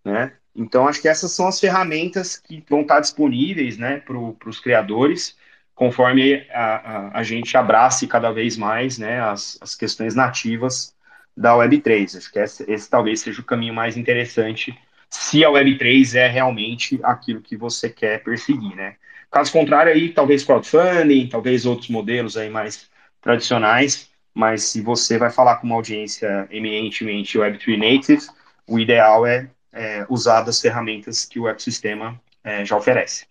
né? 0.03 0.33
Então 0.55 0.87
acho 0.87 1.01
que 1.01 1.07
essas 1.07 1.31
são 1.31 1.47
as 1.47 1.59
ferramentas 1.59 2.37
que 2.37 2.63
vão 2.67 2.81
estar 2.81 2.99
disponíveis, 2.99 3.77
né, 3.77 3.97
para 3.99 4.17
os 4.49 4.59
criadores, 4.59 5.36
conforme 5.77 6.43
a, 6.51 6.75
a, 6.75 7.19
a, 7.19 7.23
gente 7.23 7.55
abrace 7.55 8.07
cada 8.07 8.31
vez 8.31 8.57
mais, 8.57 8.97
né, 8.97 9.21
as, 9.21 9.59
as 9.61 9.75
questões 9.75 10.15
nativas 10.15 10.95
da 11.37 11.53
Web3. 11.53 12.17
Acho 12.17 12.31
que 12.31 12.39
esse, 12.39 12.69
esse 12.69 12.89
talvez 12.89 13.21
seja 13.21 13.39
o 13.39 13.45
caminho 13.45 13.75
mais 13.75 13.95
interessante 13.95 14.75
se 15.07 15.45
a 15.45 15.49
Web3 15.49 16.15
é 16.15 16.27
realmente 16.27 16.99
aquilo 17.03 17.41
que 17.41 17.55
você 17.55 17.91
quer 17.91 18.23
perseguir, 18.23 18.75
né? 18.75 18.95
Caso 19.29 19.51
contrário, 19.51 19.93
aí 19.93 20.11
talvez 20.11 20.43
crowdfunding, 20.43 21.27
talvez 21.29 21.63
outros 21.63 21.89
modelos 21.89 22.35
aí 22.35 22.49
mais 22.49 22.89
tradicionais, 23.21 24.09
mas 24.33 24.63
se 24.63 24.81
você 24.81 25.19
vai 25.19 25.29
falar 25.29 25.57
com 25.57 25.67
uma 25.67 25.75
audiência 25.75 26.47
eminentemente 26.49 27.37
Web3 27.37 27.77
native, 27.77 28.23
o 28.65 28.79
ideal 28.79 29.27
é, 29.27 29.47
é 29.71 30.07
usar 30.09 30.41
das 30.41 30.59
ferramentas 30.59 31.23
que 31.23 31.39
o 31.39 31.47
ecossistema 31.47 32.19
é, 32.43 32.65
já 32.65 32.75
oferece. 32.75 33.27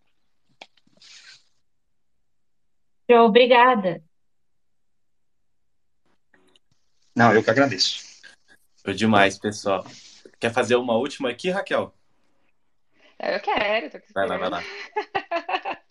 Obrigada. 3.08 4.02
Não, 7.14 7.32
eu 7.32 7.42
que 7.42 7.50
agradeço. 7.50 8.04
Foi 8.82 8.94
demais, 8.94 9.38
pessoal. 9.38 9.86
Quer 10.38 10.52
fazer 10.52 10.76
uma 10.76 10.94
última 10.94 11.30
aqui, 11.30 11.50
Raquel? 11.50 11.94
Eu 13.18 13.40
quero, 13.40 13.90
tô 13.90 13.98
Vai 14.12 14.26
lá, 14.28 14.36
vai 14.36 14.50
lá. 14.50 14.62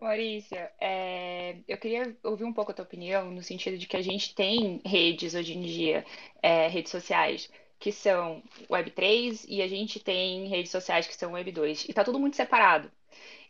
Maurício, 0.00 0.56
é, 0.80 1.56
eu 1.66 1.76
queria 1.76 2.16
ouvir 2.22 2.44
um 2.44 2.52
pouco 2.52 2.70
a 2.70 2.74
tua 2.74 2.84
opinião 2.84 3.30
no 3.30 3.42
sentido 3.42 3.76
de 3.76 3.86
que 3.86 3.96
a 3.96 4.02
gente 4.02 4.34
tem 4.34 4.80
redes 4.84 5.34
hoje 5.34 5.54
em 5.54 5.60
dia, 5.60 6.06
é, 6.40 6.68
redes 6.68 6.92
sociais, 6.92 7.50
que 7.78 7.92
são 7.92 8.42
Web 8.70 8.92
3 8.92 9.44
e 9.48 9.60
a 9.60 9.68
gente 9.68 10.00
tem 10.00 10.46
redes 10.48 10.70
sociais 10.70 11.06
que 11.06 11.14
são 11.16 11.32
Web 11.32 11.52
2. 11.52 11.84
E 11.84 11.90
está 11.90 12.04
tudo 12.04 12.18
muito 12.18 12.36
separado. 12.36 12.90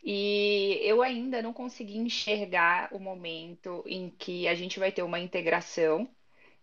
E 0.03 0.79
eu 0.83 1.01
ainda 1.01 1.41
não 1.41 1.53
consegui 1.53 1.97
enxergar 1.97 2.89
o 2.93 2.99
momento 2.99 3.83
em 3.87 4.09
que 4.09 4.47
a 4.47 4.55
gente 4.55 4.79
vai 4.79 4.91
ter 4.91 5.03
uma 5.03 5.19
integração 5.19 6.09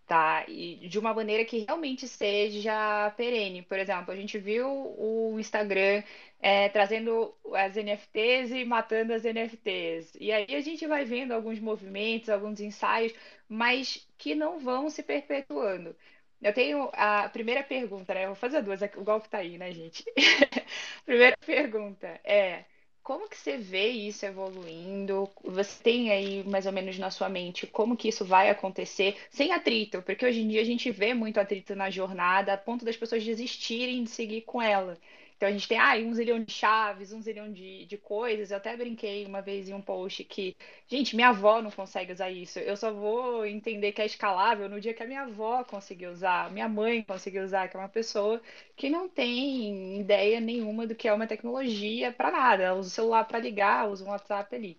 tá? 0.07 0.45
E 0.49 0.89
de 0.89 0.99
uma 0.99 1.13
maneira 1.13 1.45
que 1.45 1.65
realmente 1.65 2.07
seja 2.09 3.11
perene. 3.17 3.63
Por 3.63 3.79
exemplo, 3.79 4.13
a 4.13 4.17
gente 4.17 4.39
viu 4.39 4.69
o 4.69 5.37
Instagram 5.39 6.03
é, 6.41 6.69
trazendo 6.69 7.35
as 7.55 7.77
NFTs 7.77 8.53
e 8.53 8.65
matando 8.65 9.13
as 9.13 9.25
NFTs. 9.25 10.17
E 10.21 10.33
aí 10.33 10.55
a 10.55 10.61
gente 10.61 10.87
vai 10.87 11.05
vendo 11.05 11.33
alguns 11.33 11.59
movimentos, 11.59 12.29
alguns 12.29 12.61
ensaios, 12.61 13.13
mas 13.49 14.07
que 14.17 14.35
não 14.35 14.59
vão 14.59 14.89
se 14.91 15.03
perpetuando. 15.03 15.97
Eu 16.41 16.53
tenho 16.53 16.91
a 16.93 17.29
primeira 17.31 17.63
pergunta, 17.63 18.15
né? 18.15 18.25
Eu 18.25 18.29
vou 18.29 18.37
fazer 18.37 18.63
duas, 18.63 18.81
o 18.83 19.03
golpe 19.03 19.29
tá 19.29 19.39
aí, 19.39 19.59
né, 19.59 19.73
gente? 19.73 20.05
primeira 21.05 21.37
pergunta 21.39 22.07
é 22.25 22.65
como 23.07 23.29
que 23.29 23.37
você 23.37 23.57
vê 23.57 23.87
isso 23.91 24.27
evoluindo? 24.27 25.31
Você 25.45 25.81
tem 25.81 26.11
aí 26.11 26.43
mais 26.43 26.67
ou 26.67 26.73
menos 26.73 26.99
na 26.99 27.09
sua 27.09 27.29
mente 27.29 27.65
como 27.65 27.97
que 27.97 28.09
isso 28.09 28.25
vai 28.25 28.51
acontecer 28.51 29.17
sem 29.31 29.53
atrito? 29.53 30.03
Porque 30.03 30.27
hoje 30.27 30.41
em 30.41 30.49
dia 30.49 30.61
a 30.61 30.65
gente 30.65 30.91
vê 30.91 31.15
muito 31.15 31.39
atrito 31.39 31.77
na 31.77 31.89
jornada 31.89 32.53
a 32.53 32.59
ponto 32.59 32.85
das 32.85 32.97
pessoas 32.97 33.25
desistirem 33.25 34.03
de 34.03 34.11
seguir 34.11 34.41
com 34.43 34.61
ela. 34.61 34.99
Então 35.37 35.49
a 35.49 35.53
gente 35.53 35.69
tem 35.69 35.79
ah, 35.79 35.95
um 35.97 36.15
zilhão 36.15 36.43
de 36.43 36.53
chaves, 36.53 37.13
um 37.13 37.21
zilhão 37.23 37.53
de, 37.53 37.85
de 37.87 37.97
coisas. 37.99 38.51
Eu 38.51 38.57
até 38.57 38.77
brinquei 38.77 39.27
uma 39.27 39.43
vez 39.43 39.69
em 39.69 39.75
um 39.75 39.81
post 39.83 40.25
que, 40.25 40.57
gente, 40.89 41.15
minha 41.15 41.29
avó 41.29 41.61
não 41.63 41.71
consegue 41.71 42.13
usar 42.13 42.31
isso. 42.31 42.59
Eu 42.59 42.77
só 42.77 42.93
vou 42.93 43.45
entender 43.47 43.93
que 43.93 44.01
é 44.03 44.07
escalável 44.07 44.69
no 44.69 44.81
dia 44.81 44.95
que 44.95 45.03
a 45.03 45.07
minha 45.07 45.23
avó 45.23 45.63
conseguir 45.65 46.07
usar, 46.09 46.51
minha 46.53 46.69
mãe 46.69 47.03
conseguir 47.03 47.41
usar, 47.41 47.69
que 47.69 47.77
é 47.77 47.81
uma 47.81 47.89
pessoa 47.89 48.41
que 48.77 48.89
não 48.89 49.09
tem 49.09 50.01
ideia 50.01 50.41
nenhuma 50.41 50.87
do 50.87 50.95
que 50.95 51.07
é 51.09 51.13
uma 51.13 51.27
tecnologia 51.27 52.13
para 52.13 52.31
nada. 52.31 52.63
Ela 52.63 52.79
usa 52.79 52.89
o 52.89 52.93
celular 52.93 53.25
para 53.25 53.39
ligar, 53.39 53.89
usa 53.91 54.05
um 54.05 54.09
WhatsApp 54.09 54.55
ali. 54.55 54.79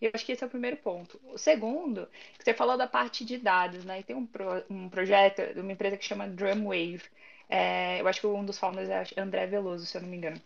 Eu 0.00 0.10
acho 0.12 0.26
que 0.26 0.32
esse 0.32 0.42
é 0.42 0.46
o 0.46 0.50
primeiro 0.50 0.76
ponto. 0.78 1.20
O 1.32 1.38
segundo, 1.38 2.08
você 2.38 2.52
falou 2.52 2.76
da 2.76 2.86
parte 2.88 3.24
de 3.24 3.38
dados, 3.38 3.84
né? 3.84 4.00
E 4.00 4.02
tem 4.02 4.16
um, 4.16 4.26
pro, 4.26 4.64
um 4.68 4.88
projeto 4.88 5.54
de 5.54 5.60
uma 5.60 5.72
empresa 5.72 5.96
que 5.96 6.04
chama 6.04 6.26
Drumwave 6.28 7.02
é, 7.52 8.00
eu 8.00 8.08
acho 8.08 8.20
que 8.20 8.26
um 8.26 8.44
dos 8.46 8.58
founders 8.58 8.88
é 8.88 9.20
André 9.20 9.46
Veloso, 9.46 9.84
se 9.84 9.94
eu 9.94 10.00
não 10.00 10.08
me 10.08 10.16
engano. 10.16 10.40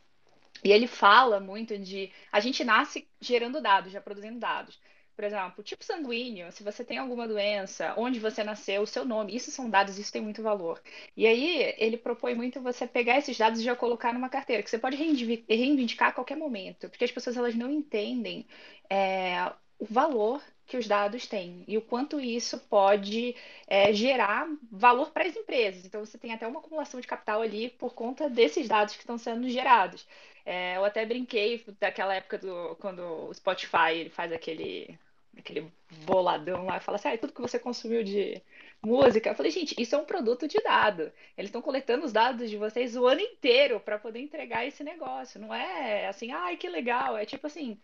E 0.65 0.73
ele 0.73 0.89
fala 0.89 1.39
muito 1.39 1.79
de. 1.79 2.13
A 2.33 2.41
gente 2.41 2.65
nasce 2.65 3.09
gerando 3.21 3.61
dados, 3.61 3.93
já 3.93 4.01
produzindo 4.01 4.41
dados. 4.41 4.81
Por 5.15 5.25
exemplo, 5.25 5.63
tipo 5.63 5.85
sanguíneo, 5.85 6.51
se 6.53 6.65
você 6.65 6.85
tem 6.85 6.99
alguma 6.99 7.27
doença, 7.29 7.95
onde 7.97 8.19
você 8.19 8.43
nasceu, 8.45 8.83
o 8.83 8.87
seu 8.87 9.05
nome, 9.05 9.35
isso 9.37 9.51
são 9.53 9.71
dados, 9.71 9.99
isso 9.99 10.13
tem 10.13 10.21
muito 10.21 10.43
valor. 10.43 10.83
E 11.17 11.27
aí 11.27 11.75
ele 11.79 11.97
propõe 11.97 12.35
muito 12.35 12.61
você 12.61 12.87
pegar 12.87 13.19
esses 13.19 13.39
dados 13.39 13.61
e 13.61 13.65
já 13.65 13.77
colocar 13.77 14.13
numa 14.13 14.29
carteira, 14.29 14.63
que 14.63 14.69
você 14.69 14.79
pode 14.79 14.97
reivindicar 14.97 16.09
a 16.09 16.13
qualquer 16.13 16.37
momento, 16.37 16.91
porque 16.91 17.05
as 17.05 17.13
pessoas 17.13 17.37
elas 17.37 17.55
não 17.55 17.71
entendem 17.71 18.47
é, 18.91 19.53
o 19.79 19.87
valor 19.87 20.43
que 20.67 20.77
os 20.77 20.89
dados 20.89 21.27
têm 21.27 21.65
e 21.69 21.79
o 21.79 21.83
quanto 21.83 22.21
isso 22.21 22.59
pode 22.59 23.37
é, 23.67 23.93
gerar 23.93 24.49
valor 24.71 25.11
para 25.11 25.25
as 25.25 25.37
empresas. 25.37 25.85
Então, 25.85 26.05
você 26.05 26.19
tem 26.19 26.33
até 26.33 26.47
uma 26.47 26.59
acumulação 26.59 27.01
de 27.01 27.07
capital 27.07 27.41
ali 27.41 27.71
por 27.71 27.95
conta 27.95 28.29
desses 28.29 28.69
dados 28.69 28.95
que 28.95 29.01
estão 29.01 29.17
sendo 29.17 29.49
gerados. 29.49 30.07
É, 30.45 30.77
eu 30.77 30.85
até 30.85 31.05
brinquei 31.07 31.65
daquela 31.81 32.15
época 32.15 32.39
do, 32.39 32.77
quando 32.81 33.01
o 33.01 33.35
Spotify 33.35 33.93
ele 33.95 34.11
faz 34.11 34.33
aquele, 34.33 34.99
aquele 35.37 35.71
boladão 36.05 36.67
lá 36.67 36.77
e 36.77 36.81
fala 36.81 36.97
assim: 36.97 37.09
ah, 37.09 37.19
tudo 37.19 37.33
que 37.33 37.41
você 37.41 37.59
consumiu 37.59 38.03
de 38.05 38.41
música. 38.83 39.31
Eu 39.31 39.35
falei, 39.35 39.51
gente, 39.51 39.75
isso 39.81 39.95
é 39.95 39.99
um 39.99 40.05
produto 40.05 40.47
de 40.47 40.61
dado. 40.63 41.13
Eles 41.37 41.49
estão 41.49 41.63
coletando 41.63 42.05
os 42.05 42.13
dados 42.13 42.49
de 42.49 42.57
vocês 42.57 42.97
o 42.97 43.07
ano 43.07 43.21
inteiro 43.21 43.81
para 43.81 43.99
poder 43.99 44.21
entregar 44.21 44.67
esse 44.67 44.85
negócio. 44.85 45.41
Não 45.41 45.53
é 45.53 46.07
assim, 46.09 46.31
ai, 46.33 46.57
que 46.57 46.69
legal. 46.69 47.17
É 47.17 47.27
tipo 47.27 47.47
assim 47.47 47.79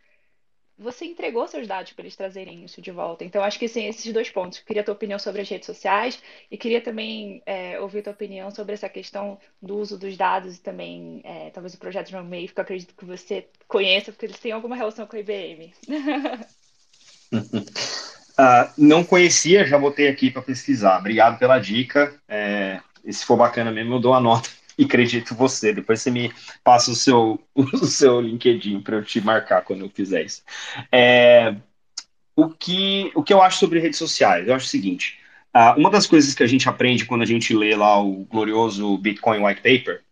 você 0.78 1.04
entregou 1.04 1.46
seus 1.46 1.66
dados 1.66 1.92
para 1.92 2.02
eles 2.02 2.16
trazerem 2.16 2.64
isso 2.64 2.80
de 2.80 2.90
volta. 2.90 3.24
Então, 3.24 3.42
acho 3.42 3.58
que 3.58 3.68
sim, 3.68 3.86
esses 3.86 4.12
dois 4.12 4.30
pontos. 4.30 4.58
Queria 4.60 4.82
a 4.82 4.84
tua 4.84 4.94
opinião 4.94 5.18
sobre 5.18 5.42
as 5.42 5.48
redes 5.48 5.66
sociais 5.66 6.20
e 6.50 6.56
queria 6.56 6.80
também 6.80 7.42
é, 7.46 7.78
ouvir 7.80 8.00
a 8.00 8.02
tua 8.04 8.12
opinião 8.12 8.50
sobre 8.50 8.74
essa 8.74 8.88
questão 8.88 9.38
do 9.60 9.76
uso 9.76 9.98
dos 9.98 10.16
dados 10.16 10.56
e 10.56 10.60
também, 10.60 11.20
é, 11.24 11.50
talvez, 11.50 11.74
o 11.74 11.78
projeto 11.78 12.08
de 12.08 12.22
Meio, 12.22 12.48
que 12.48 12.58
eu 12.58 12.62
acredito 12.62 12.94
que 12.94 13.04
você 13.04 13.46
conheça, 13.68 14.12
porque 14.12 14.26
eles 14.26 14.38
têm 14.38 14.52
alguma 14.52 14.76
relação 14.76 15.06
com 15.06 15.16
a 15.16 15.20
IBM. 15.20 15.72
uh, 17.32 18.72
não 18.78 19.04
conhecia, 19.04 19.66
já 19.66 19.78
botei 19.78 20.08
aqui 20.08 20.30
para 20.30 20.42
pesquisar. 20.42 20.98
Obrigado 20.98 21.38
pela 21.38 21.58
dica. 21.58 22.14
É, 22.28 22.80
e 23.04 23.12
se 23.12 23.24
for 23.24 23.36
bacana 23.36 23.70
mesmo, 23.70 23.94
eu 23.94 24.00
dou 24.00 24.14
a 24.14 24.20
nota 24.20 24.48
e 24.78 24.84
acredito 24.84 25.34
você. 25.34 25.72
Depois 25.72 26.00
você 26.00 26.10
me 26.10 26.32
passa 26.62 26.90
o 26.90 26.94
seu, 26.94 27.40
o 27.54 27.86
seu 27.86 28.20
LinkedIn 28.20 28.80
para 28.80 28.96
eu 28.96 29.04
te 29.04 29.20
marcar 29.20 29.62
quando 29.62 29.84
eu 29.84 29.90
fizer 29.90 30.24
isso. 30.24 30.42
É, 30.90 31.54
o, 32.34 32.48
que, 32.48 33.10
o 33.14 33.22
que 33.22 33.32
eu 33.32 33.42
acho 33.42 33.58
sobre 33.58 33.78
redes 33.78 33.98
sociais? 33.98 34.46
Eu 34.46 34.54
acho 34.54 34.66
o 34.66 34.70
seguinte: 34.70 35.18
uh, 35.54 35.78
uma 35.78 35.90
das 35.90 36.06
coisas 36.06 36.34
que 36.34 36.42
a 36.42 36.46
gente 36.46 36.68
aprende 36.68 37.04
quando 37.04 37.22
a 37.22 37.26
gente 37.26 37.54
lê 37.54 37.74
lá 37.74 38.00
o 38.00 38.24
glorioso 38.24 38.96
Bitcoin 38.98 39.44
White 39.44 39.60
Paper 39.60 40.02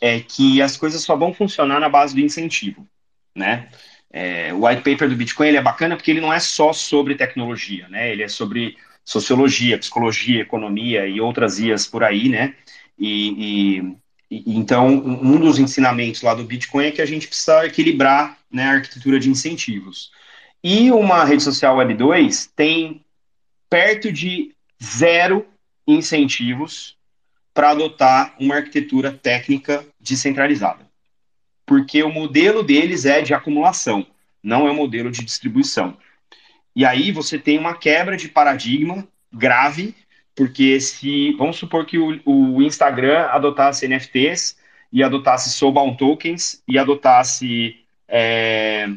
é 0.00 0.20
que 0.20 0.62
as 0.62 0.76
coisas 0.76 1.02
só 1.02 1.16
vão 1.16 1.34
funcionar 1.34 1.80
na 1.80 1.88
base 1.88 2.14
do 2.14 2.20
incentivo, 2.20 2.86
né? 3.34 3.68
É, 4.10 4.54
o 4.54 4.66
white 4.66 4.82
paper 4.82 5.08
do 5.08 5.16
Bitcoin 5.16 5.48
ele 5.48 5.58
é 5.58 5.62
bacana 5.62 5.94
porque 5.94 6.10
ele 6.10 6.20
não 6.20 6.32
é 6.32 6.40
só 6.40 6.72
sobre 6.72 7.14
tecnologia, 7.14 7.86
né? 7.88 8.10
Ele 8.10 8.22
é 8.22 8.28
sobre 8.28 8.76
sociologia, 9.04 9.78
psicologia, 9.78 10.40
economia 10.40 11.06
e 11.06 11.20
outras 11.20 11.58
ias 11.58 11.86
por 11.86 12.02
aí, 12.04 12.28
né? 12.28 12.54
E, 12.98 13.78
e, 13.80 13.96
e, 14.30 14.58
então, 14.58 14.88
um 14.88 15.38
dos 15.38 15.58
ensinamentos 15.58 16.22
lá 16.22 16.34
do 16.34 16.44
Bitcoin 16.44 16.86
é 16.86 16.90
que 16.90 17.02
a 17.02 17.06
gente 17.06 17.28
precisa 17.28 17.64
equilibrar 17.66 18.38
né, 18.50 18.64
a 18.64 18.72
arquitetura 18.72 19.18
de 19.20 19.30
incentivos. 19.30 20.10
E 20.62 20.90
uma 20.90 21.24
rede 21.24 21.42
social 21.42 21.76
Web 21.76 21.94
2 21.94 22.50
tem 22.56 23.04
perto 23.70 24.10
de 24.10 24.54
zero 24.82 25.46
incentivos 25.86 26.96
para 27.54 27.70
adotar 27.70 28.34
uma 28.38 28.56
arquitetura 28.56 29.12
técnica 29.12 29.86
descentralizada. 30.00 30.88
Porque 31.64 32.02
o 32.02 32.10
modelo 32.10 32.62
deles 32.62 33.04
é 33.04 33.20
de 33.20 33.34
acumulação, 33.34 34.06
não 34.42 34.66
é 34.66 34.70
um 34.70 34.76
modelo 34.76 35.10
de 35.10 35.24
distribuição. 35.24 35.96
E 36.74 36.84
aí 36.84 37.10
você 37.10 37.38
tem 37.38 37.58
uma 37.58 37.74
quebra 37.74 38.16
de 38.16 38.28
paradigma 38.28 39.06
grave 39.32 39.94
porque 40.38 40.80
se, 40.80 41.32
vamos 41.32 41.56
supor 41.56 41.84
que 41.84 41.98
o, 41.98 42.20
o 42.24 42.62
Instagram 42.62 43.26
adotasse 43.26 43.88
NFTs 43.88 44.56
e 44.92 45.02
adotasse 45.02 45.50
Soulbound 45.50 45.98
Tokens 45.98 46.62
e 46.68 46.78
adotasse 46.78 47.84
é, 48.06 48.88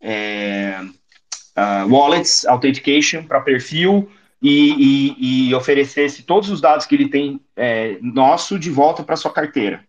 é, 0.00 0.80
uh, 0.80 1.92
wallets, 1.92 2.46
authentication 2.46 3.24
para 3.24 3.40
perfil 3.40 4.08
e, 4.40 5.16
e, 5.18 5.48
e, 5.48 5.54
oferecesse 5.56 6.22
todos 6.22 6.48
os 6.48 6.60
dados 6.60 6.86
que 6.86 6.94
ele 6.94 7.08
tem 7.08 7.40
é, 7.56 7.98
nosso 8.00 8.56
de 8.56 8.70
volta 8.70 9.02
para 9.02 9.16
sua 9.16 9.32
carteira. 9.32 9.84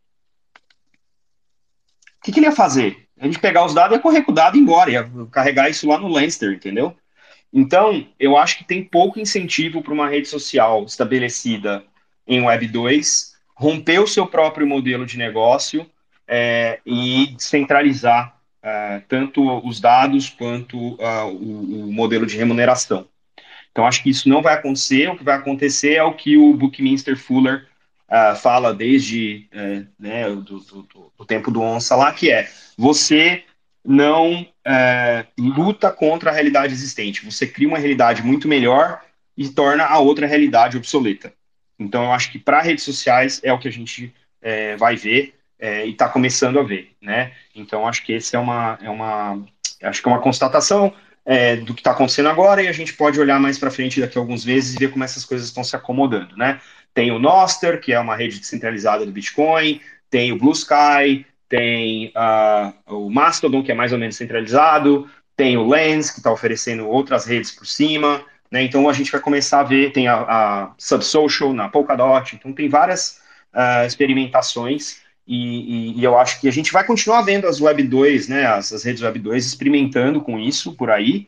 O 2.17 2.25
que, 2.25 2.31
que, 2.31 2.39
ele 2.39 2.47
ia 2.47 2.51
fazer? 2.51 3.07
A 3.19 3.25
gente 3.27 3.37
pegar 3.37 3.63
os 3.63 3.75
dados 3.75 3.95
e 3.95 4.01
correr 4.01 4.23
com 4.23 4.31
o 4.31 4.35
dado 4.35 4.55
e 4.55 4.59
ir 4.59 4.63
embora, 4.63 4.89
ia 4.89 5.07
carregar 5.31 5.69
isso 5.69 5.87
lá 5.87 5.99
no 5.99 6.07
Lancer, 6.07 6.51
entendeu? 6.51 6.97
Então, 7.57 8.07
eu 8.19 8.37
acho 8.37 8.59
que 8.59 8.63
tem 8.63 8.83
pouco 8.83 9.19
incentivo 9.19 9.81
para 9.81 9.91
uma 9.91 10.07
rede 10.07 10.27
social 10.27 10.85
estabelecida 10.85 11.83
em 12.27 12.39
Web 12.39 12.67
2 12.67 13.35
romper 13.55 13.97
o 13.97 14.05
seu 14.05 14.27
próprio 14.27 14.67
modelo 14.67 15.07
de 15.07 15.17
negócio 15.17 15.89
é, 16.27 16.79
e 16.85 17.35
centralizar 17.39 18.37
é, 18.61 19.01
tanto 19.07 19.41
os 19.67 19.79
dados 19.79 20.29
quanto 20.29 20.77
uh, 20.77 21.25
o, 21.31 21.87
o, 21.87 21.91
modelo 21.91 22.27
de 22.27 22.37
remuneração. 22.37 23.07
Então, 23.71 23.87
acho 23.87 24.03
que 24.03 24.11
isso 24.11 24.29
não 24.29 24.43
vai 24.43 24.53
acontecer. 24.53 25.09
O 25.09 25.17
que 25.17 25.23
vai 25.23 25.35
acontecer 25.35 25.95
é 25.95 26.03
o 26.03 26.13
que 26.13 26.37
o 26.37 26.53
Buckminster 26.53 27.17
Fuller 27.17 27.67
uh, 28.07 28.35
fala 28.35 28.71
desde 28.71 29.49
uh, 29.51 29.87
né, 29.97 30.29
do, 30.29 30.59
do, 30.59 31.11
do, 31.17 31.25
tempo 31.25 31.49
do 31.49 31.63
Onça 31.63 31.95
lá, 31.95 32.11
que 32.11 32.29
é 32.29 32.47
você 32.77 33.43
não 33.87 34.45
é, 34.65 35.25
luta 35.39 35.89
contra 35.89 36.29
a 36.29 36.33
realidade 36.33 36.73
existente. 36.73 37.23
Você 37.23 37.47
cria 37.47 37.69
uma 37.69 37.77
realidade 37.77 38.21
muito 38.21 38.45
melhor 38.45 39.01
e 39.37 39.47
torna 39.47 39.85
a 39.85 39.97
outra 39.97 40.27
realidade 40.27 40.75
obsoleta. 40.75 41.33
Então, 41.79 42.03
eu 42.03 42.11
acho 42.11 42.29
que 42.29 42.37
para 42.37 42.61
redes 42.61 42.83
sociais 42.83 43.39
é 43.41 43.53
o 43.53 43.57
que 43.57 43.69
a 43.69 43.71
gente 43.71 44.13
é, 44.41 44.75
vai 44.75 44.97
ver 44.97 45.35
é, 45.57 45.87
e 45.87 45.91
está 45.91 46.09
começando 46.09 46.59
a 46.59 46.63
ver, 46.63 46.91
né? 47.01 47.31
Então, 47.55 47.87
acho 47.87 48.03
que 48.03 48.11
esse 48.11 48.35
é 48.35 48.39
uma, 48.39 48.77
é 48.81 48.89
uma, 48.89 49.41
acho 49.83 50.01
que 50.01 50.09
é 50.09 50.11
uma 50.11 50.21
constatação 50.21 50.93
é, 51.25 51.55
do 51.55 51.73
que 51.73 51.79
está 51.79 51.91
acontecendo 51.91 52.27
agora 52.27 52.61
e 52.61 52.67
a 52.67 52.73
gente 52.73 52.93
pode 52.93 53.17
olhar 53.21 53.39
mais 53.39 53.57
para 53.57 53.71
frente 53.71 54.01
daqui 54.01 54.17
a 54.17 54.21
alguns 54.21 54.43
meses 54.43 54.75
e 54.75 54.79
ver 54.79 54.91
como 54.91 55.05
essas 55.05 55.23
coisas 55.23 55.47
estão 55.47 55.63
se 55.63 55.77
acomodando, 55.77 56.35
né? 56.35 56.59
Tem 56.93 57.09
o 57.11 57.19
Noster, 57.19 57.79
que 57.79 57.93
é 57.93 57.99
uma 57.99 58.17
rede 58.17 58.37
descentralizada 58.39 59.05
do 59.05 59.11
Bitcoin, 59.13 59.79
tem 60.09 60.33
o 60.33 60.37
Blue 60.37 60.51
Sky, 60.51 61.25
tem 61.49 62.11
uh, 62.15 62.95
o 62.95 63.09
Mastodon, 63.09 63.63
que 63.63 63.71
é 63.71 63.75
mais 63.75 63.93
ou 63.93 63.99
menos 63.99 64.15
centralizado, 64.15 65.09
tem 65.35 65.57
o 65.57 65.67
Lens, 65.67 66.11
que 66.11 66.19
está 66.19 66.31
oferecendo 66.31 66.87
outras 66.87 67.25
redes 67.25 67.51
por 67.51 67.65
cima, 67.65 68.23
né? 68.51 68.63
Então 68.63 68.89
a 68.89 68.93
gente 68.93 69.11
vai 69.11 69.21
começar 69.21 69.59
a 69.59 69.63
ver, 69.63 69.91
tem 69.91 70.07
a, 70.07 70.15
a 70.15 70.73
Subsocial 70.77 71.53
na 71.53 71.69
Polkadot, 71.69 72.35
então 72.35 72.53
tem 72.53 72.67
várias 72.67 73.19
uh, 73.53 73.85
experimentações 73.85 75.01
e, 75.27 75.35
e, 75.35 75.99
e, 75.99 76.03
eu 76.03 76.17
acho 76.17 76.39
que 76.39 76.47
a 76.47 76.51
gente 76.51 76.71
vai 76.71 76.85
continuar 76.85 77.21
vendo 77.21 77.47
as 77.47 77.59
Web 77.59 77.83
2, 77.83 78.29
né, 78.29 78.45
as, 78.45 78.71
as 78.71 78.83
redes 78.85 79.01
Web 79.01 79.19
2 79.19 79.45
experimentando 79.45 80.21
com 80.21 80.39
isso 80.39 80.73
por 80.73 80.89
aí, 80.89 81.27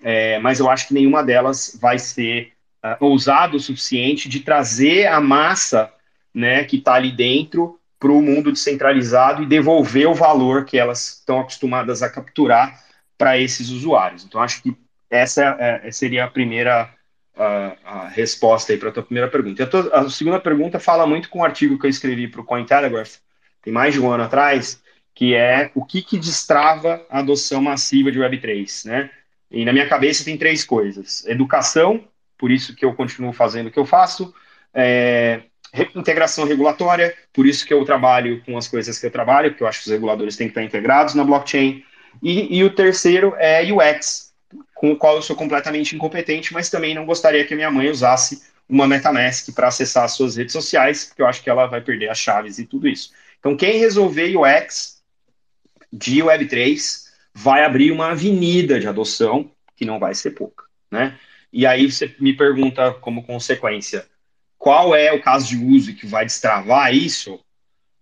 é, 0.00 0.38
mas 0.38 0.60
eu 0.60 0.70
acho 0.70 0.86
que 0.86 0.94
nenhuma 0.94 1.24
delas 1.24 1.76
vai 1.80 1.98
ser 1.98 2.52
uh, 2.84 3.04
ousado 3.04 3.56
o 3.56 3.60
suficiente 3.60 4.28
de 4.28 4.40
trazer 4.40 5.06
a 5.06 5.20
massa 5.20 5.92
né, 6.32 6.62
que 6.62 6.76
está 6.76 6.94
ali 6.94 7.10
dentro 7.10 7.79
para 8.00 8.10
o 8.10 8.22
mundo 8.22 8.50
descentralizado 8.50 9.42
e 9.42 9.46
devolver 9.46 10.08
o 10.08 10.14
valor 10.14 10.64
que 10.64 10.78
elas 10.78 11.18
estão 11.18 11.38
acostumadas 11.38 12.02
a 12.02 12.08
capturar 12.08 12.82
para 13.18 13.38
esses 13.38 13.68
usuários. 13.68 14.24
Então, 14.24 14.40
acho 14.40 14.62
que 14.62 14.74
essa 15.10 15.56
é, 15.60 15.90
seria 15.92 16.24
a 16.24 16.30
primeira 16.30 16.90
a, 17.36 17.76
a 17.84 18.08
resposta 18.08 18.76
para 18.78 18.88
a 18.88 18.92
tua 18.92 19.02
primeira 19.02 19.28
pergunta. 19.28 19.66
Tô, 19.66 19.78
a 19.92 20.08
segunda 20.08 20.40
pergunta 20.40 20.80
fala 20.80 21.06
muito 21.06 21.28
com 21.28 21.38
o 21.38 21.42
um 21.42 21.44
artigo 21.44 21.78
que 21.78 21.86
eu 21.86 21.90
escrevi 21.90 22.26
para 22.26 22.40
o 22.40 22.44
Cointelegraph, 22.44 23.16
tem 23.62 23.72
mais 23.72 23.94
de 23.94 24.00
um 24.00 24.10
ano 24.10 24.24
atrás, 24.24 24.82
que 25.14 25.34
é 25.34 25.70
o 25.74 25.84
que, 25.84 26.00
que 26.00 26.18
destrava 26.18 27.04
a 27.10 27.18
adoção 27.18 27.60
massiva 27.60 28.10
de 28.10 28.18
Web3, 28.18 28.86
né? 28.86 29.10
E 29.50 29.64
na 29.64 29.72
minha 29.72 29.88
cabeça 29.88 30.24
tem 30.24 30.38
três 30.38 30.64
coisas. 30.64 31.26
Educação, 31.26 32.04
por 32.38 32.50
isso 32.50 32.74
que 32.74 32.84
eu 32.84 32.94
continuo 32.94 33.32
fazendo 33.32 33.66
o 33.66 33.70
que 33.70 33.78
eu 33.78 33.84
faço. 33.84 34.32
É, 34.72 35.42
integração 35.94 36.44
regulatória, 36.44 37.14
por 37.32 37.46
isso 37.46 37.66
que 37.66 37.72
eu 37.72 37.84
trabalho 37.84 38.42
com 38.44 38.56
as 38.58 38.66
coisas 38.66 38.98
que 38.98 39.06
eu 39.06 39.10
trabalho, 39.10 39.50
porque 39.50 39.62
eu 39.62 39.68
acho 39.68 39.80
que 39.80 39.86
os 39.86 39.92
reguladores 39.92 40.36
têm 40.36 40.48
que 40.48 40.52
estar 40.52 40.62
integrados 40.62 41.14
na 41.14 41.24
blockchain. 41.24 41.84
E, 42.22 42.58
e 42.58 42.64
o 42.64 42.70
terceiro 42.70 43.34
é 43.38 43.62
UX, 43.72 44.32
com 44.74 44.92
o 44.92 44.96
qual 44.96 45.16
eu 45.16 45.22
sou 45.22 45.36
completamente 45.36 45.94
incompetente, 45.94 46.52
mas 46.52 46.70
também 46.70 46.94
não 46.94 47.06
gostaria 47.06 47.44
que 47.44 47.54
a 47.54 47.56
minha 47.56 47.70
mãe 47.70 47.88
usasse 47.88 48.42
uma 48.68 48.86
MetaMask 48.86 49.52
para 49.54 49.68
acessar 49.68 50.04
as 50.04 50.12
suas 50.12 50.36
redes 50.36 50.52
sociais, 50.52 51.04
porque 51.04 51.22
eu 51.22 51.26
acho 51.26 51.42
que 51.42 51.50
ela 51.50 51.66
vai 51.66 51.80
perder 51.80 52.08
as 52.08 52.18
chaves 52.18 52.58
e 52.58 52.66
tudo 52.66 52.88
isso. 52.88 53.10
Então, 53.38 53.56
quem 53.56 53.78
resolver 53.78 54.36
UX 54.36 55.02
de 55.92 56.22
Web3 56.22 57.10
vai 57.34 57.64
abrir 57.64 57.90
uma 57.90 58.10
avenida 58.10 58.78
de 58.78 58.86
adoção, 58.86 59.50
que 59.76 59.84
não 59.84 59.98
vai 59.98 60.14
ser 60.14 60.32
pouca, 60.32 60.64
né? 60.90 61.18
E 61.52 61.66
aí 61.66 61.90
você 61.90 62.14
me 62.20 62.32
pergunta 62.32 62.92
como 62.92 63.24
consequência, 63.24 64.06
qual 64.60 64.94
é 64.94 65.10
o 65.10 65.22
caso 65.22 65.48
de 65.48 65.56
uso 65.56 65.94
que 65.94 66.06
vai 66.06 66.26
destravar 66.26 66.94
isso? 66.94 67.40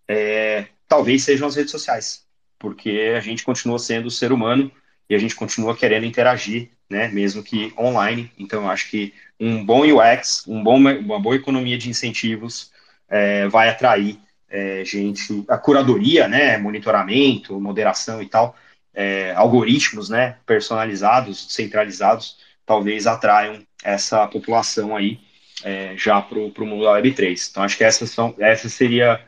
É, 0.09 0.66
talvez 0.88 1.22
sejam 1.22 1.46
as 1.46 1.54
redes 1.54 1.70
sociais, 1.70 2.26
porque 2.59 3.14
a 3.16 3.20
gente 3.20 3.44
continua 3.44 3.78
sendo 3.78 4.11
ser 4.11 4.32
humano 4.32 4.68
e 5.09 5.14
a 5.14 5.18
gente 5.18 5.36
continua 5.36 5.76
querendo 5.76 6.04
interagir, 6.04 6.70
né, 6.90 7.06
mesmo 7.09 7.44
que 7.44 7.72
online. 7.78 8.32
Então, 8.36 8.68
acho 8.68 8.90
que 8.90 9.14
um 9.38 9.64
bom 9.64 9.84
UX, 9.84 10.48
um 10.48 10.61
bom, 10.61 10.78
uma 10.78 11.20
boa 11.20 11.36
economia 11.36 11.78
de 11.78 11.90
incentivos 11.90 12.72
é, 13.09 13.46
vai 13.46 13.68
atrair 13.68 14.18
é, 14.48 14.84
gente, 14.84 15.44
a 15.48 15.56
curadoria, 15.56 16.26
né, 16.26 16.59
monitoramento, 16.59 17.61
moderação 17.61 18.20
e 18.20 18.28
tal, 18.28 18.56
é, 18.92 19.32
algoritmos, 19.36 20.09
né, 20.09 20.38
personalizados, 20.44 21.54
centralizados, 21.54 22.36
talvez 22.66 23.06
atraiam 23.06 23.64
essa 23.84 24.26
população 24.26 24.96
aí 24.96 25.20
é, 25.64 25.96
já 25.96 26.20
para 26.20 26.38
o 26.38 26.66
mundo 26.66 26.84
da 26.84 26.92
Web3. 26.92 27.48
Então, 27.50 27.62
acho 27.62 27.76
que 27.76 27.84
essas 27.84 28.11
são, 28.11 28.34
essas 28.38 28.72
seria, 28.72 29.20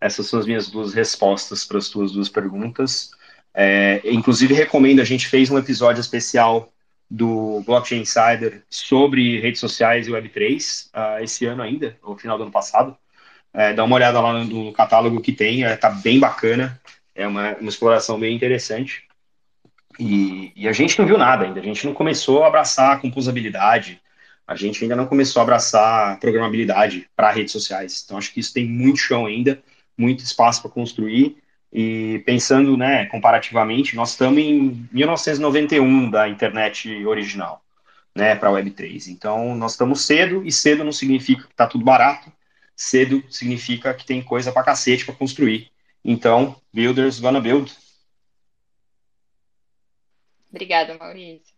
essas 0.00 0.26
são 0.26 0.38
as 0.38 0.46
minhas 0.46 0.70
duas 0.70 0.94
respostas 0.94 1.64
para 1.64 1.78
as 1.78 1.88
tuas 1.88 2.12
duas 2.12 2.28
perguntas. 2.28 3.10
É, 3.54 4.00
inclusive, 4.04 4.54
recomendo, 4.54 5.00
a 5.00 5.04
gente 5.04 5.26
fez 5.26 5.50
um 5.50 5.58
episódio 5.58 6.00
especial 6.00 6.72
do 7.10 7.62
Blockchain 7.64 8.02
Insider 8.02 8.62
sobre 8.68 9.40
redes 9.40 9.60
sociais 9.60 10.06
e 10.06 10.10
Web3 10.10 10.86
uh, 10.86 10.90
ah, 10.92 11.22
esse 11.22 11.46
ano 11.46 11.62
ainda, 11.62 11.96
no 12.06 12.16
final 12.16 12.36
do 12.36 12.44
ano 12.44 12.52
passado. 12.52 12.96
É, 13.52 13.72
dá 13.72 13.82
uma 13.82 13.96
olhada 13.96 14.20
lá 14.20 14.32
no, 14.32 14.44
no 14.44 14.72
catálogo 14.72 15.20
que 15.20 15.32
tem, 15.32 15.64
é, 15.64 15.74
tá 15.76 15.90
bem 15.90 16.20
bacana, 16.20 16.78
é 17.14 17.26
uma, 17.26 17.56
uma 17.56 17.68
exploração 17.68 18.20
bem 18.20 18.36
interessante. 18.36 19.04
E, 19.98 20.52
e, 20.54 20.68
a 20.68 20.72
gente 20.72 20.98
não 20.98 21.06
viu 21.06 21.18
nada 21.18 21.44
ainda, 21.44 21.58
a 21.58 21.62
gente 21.62 21.84
não 21.84 21.94
começou 21.94 22.44
a 22.44 22.46
abraçar 22.46 22.92
a 22.92 23.00
composabilidade, 23.00 24.00
a 24.48 24.56
gente 24.56 24.82
ainda 24.82 24.96
não 24.96 25.06
começou 25.06 25.40
a 25.40 25.42
abraçar 25.42 26.18
programabilidade 26.18 27.06
para 27.14 27.30
redes 27.30 27.52
sociais. 27.52 28.02
Então, 28.02 28.16
acho 28.16 28.32
que 28.32 28.40
isso 28.40 28.54
tem 28.54 28.66
muito 28.66 28.98
chão 28.98 29.26
ainda, 29.26 29.62
muito 29.96 30.24
espaço 30.24 30.62
para 30.62 30.70
construir. 30.70 31.36
E 31.70 32.22
pensando, 32.24 32.74
né, 32.74 33.04
comparativamente, 33.06 33.94
nós 33.94 34.12
estamos 34.12 34.38
em 34.42 34.88
1991 34.90 36.10
da 36.10 36.30
internet 36.30 37.04
original, 37.04 37.62
né, 38.16 38.34
para 38.34 38.48
a 38.48 38.52
Web3. 38.52 39.08
Então, 39.08 39.54
nós 39.54 39.72
estamos 39.72 40.06
cedo, 40.06 40.42
e 40.42 40.50
cedo 40.50 40.82
não 40.82 40.92
significa 40.92 41.42
que 41.42 41.52
está 41.52 41.66
tudo 41.66 41.84
barato, 41.84 42.32
cedo 42.74 43.22
significa 43.28 43.92
que 43.92 44.06
tem 44.06 44.22
coisa 44.22 44.50
para 44.50 44.62
cacete 44.62 45.04
para 45.04 45.14
construir. 45.14 45.70
Então, 46.02 46.56
builders 46.72 47.20
gonna 47.20 47.38
build. 47.38 47.70
Obrigada, 50.50 50.96
Maurício. 50.96 51.57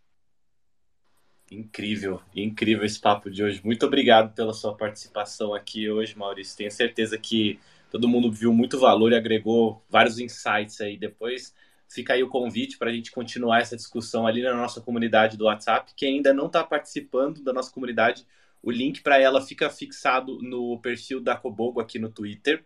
Incrível, 1.51 2.21
incrível 2.33 2.85
esse 2.85 2.97
papo 2.97 3.29
de 3.29 3.43
hoje. 3.43 3.59
Muito 3.61 3.85
obrigado 3.85 4.33
pela 4.33 4.53
sua 4.53 4.73
participação 4.73 5.53
aqui 5.53 5.89
hoje, 5.89 6.17
Maurício. 6.17 6.55
Tenho 6.55 6.71
certeza 6.71 7.17
que 7.17 7.59
todo 7.91 8.07
mundo 8.07 8.31
viu 8.31 8.53
muito 8.53 8.79
valor 8.79 9.11
e 9.11 9.17
agregou 9.17 9.83
vários 9.89 10.17
insights 10.17 10.79
aí. 10.79 10.95
Depois 10.95 11.53
fica 11.89 12.13
aí 12.13 12.23
o 12.23 12.29
convite 12.29 12.77
para 12.77 12.89
a 12.89 12.93
gente 12.93 13.11
continuar 13.11 13.59
essa 13.59 13.75
discussão 13.75 14.25
ali 14.25 14.41
na 14.41 14.55
nossa 14.55 14.79
comunidade 14.79 15.35
do 15.35 15.43
WhatsApp. 15.43 15.91
Quem 15.93 16.15
ainda 16.15 16.33
não 16.33 16.45
está 16.45 16.63
participando 16.63 17.43
da 17.43 17.51
nossa 17.51 17.69
comunidade, 17.69 18.25
o 18.63 18.71
link 18.71 19.01
para 19.01 19.19
ela 19.19 19.41
fica 19.41 19.69
fixado 19.69 20.39
no 20.41 20.79
perfil 20.79 21.19
da 21.19 21.35
Cobogo 21.35 21.81
aqui 21.81 21.99
no 21.99 22.09
Twitter. 22.09 22.63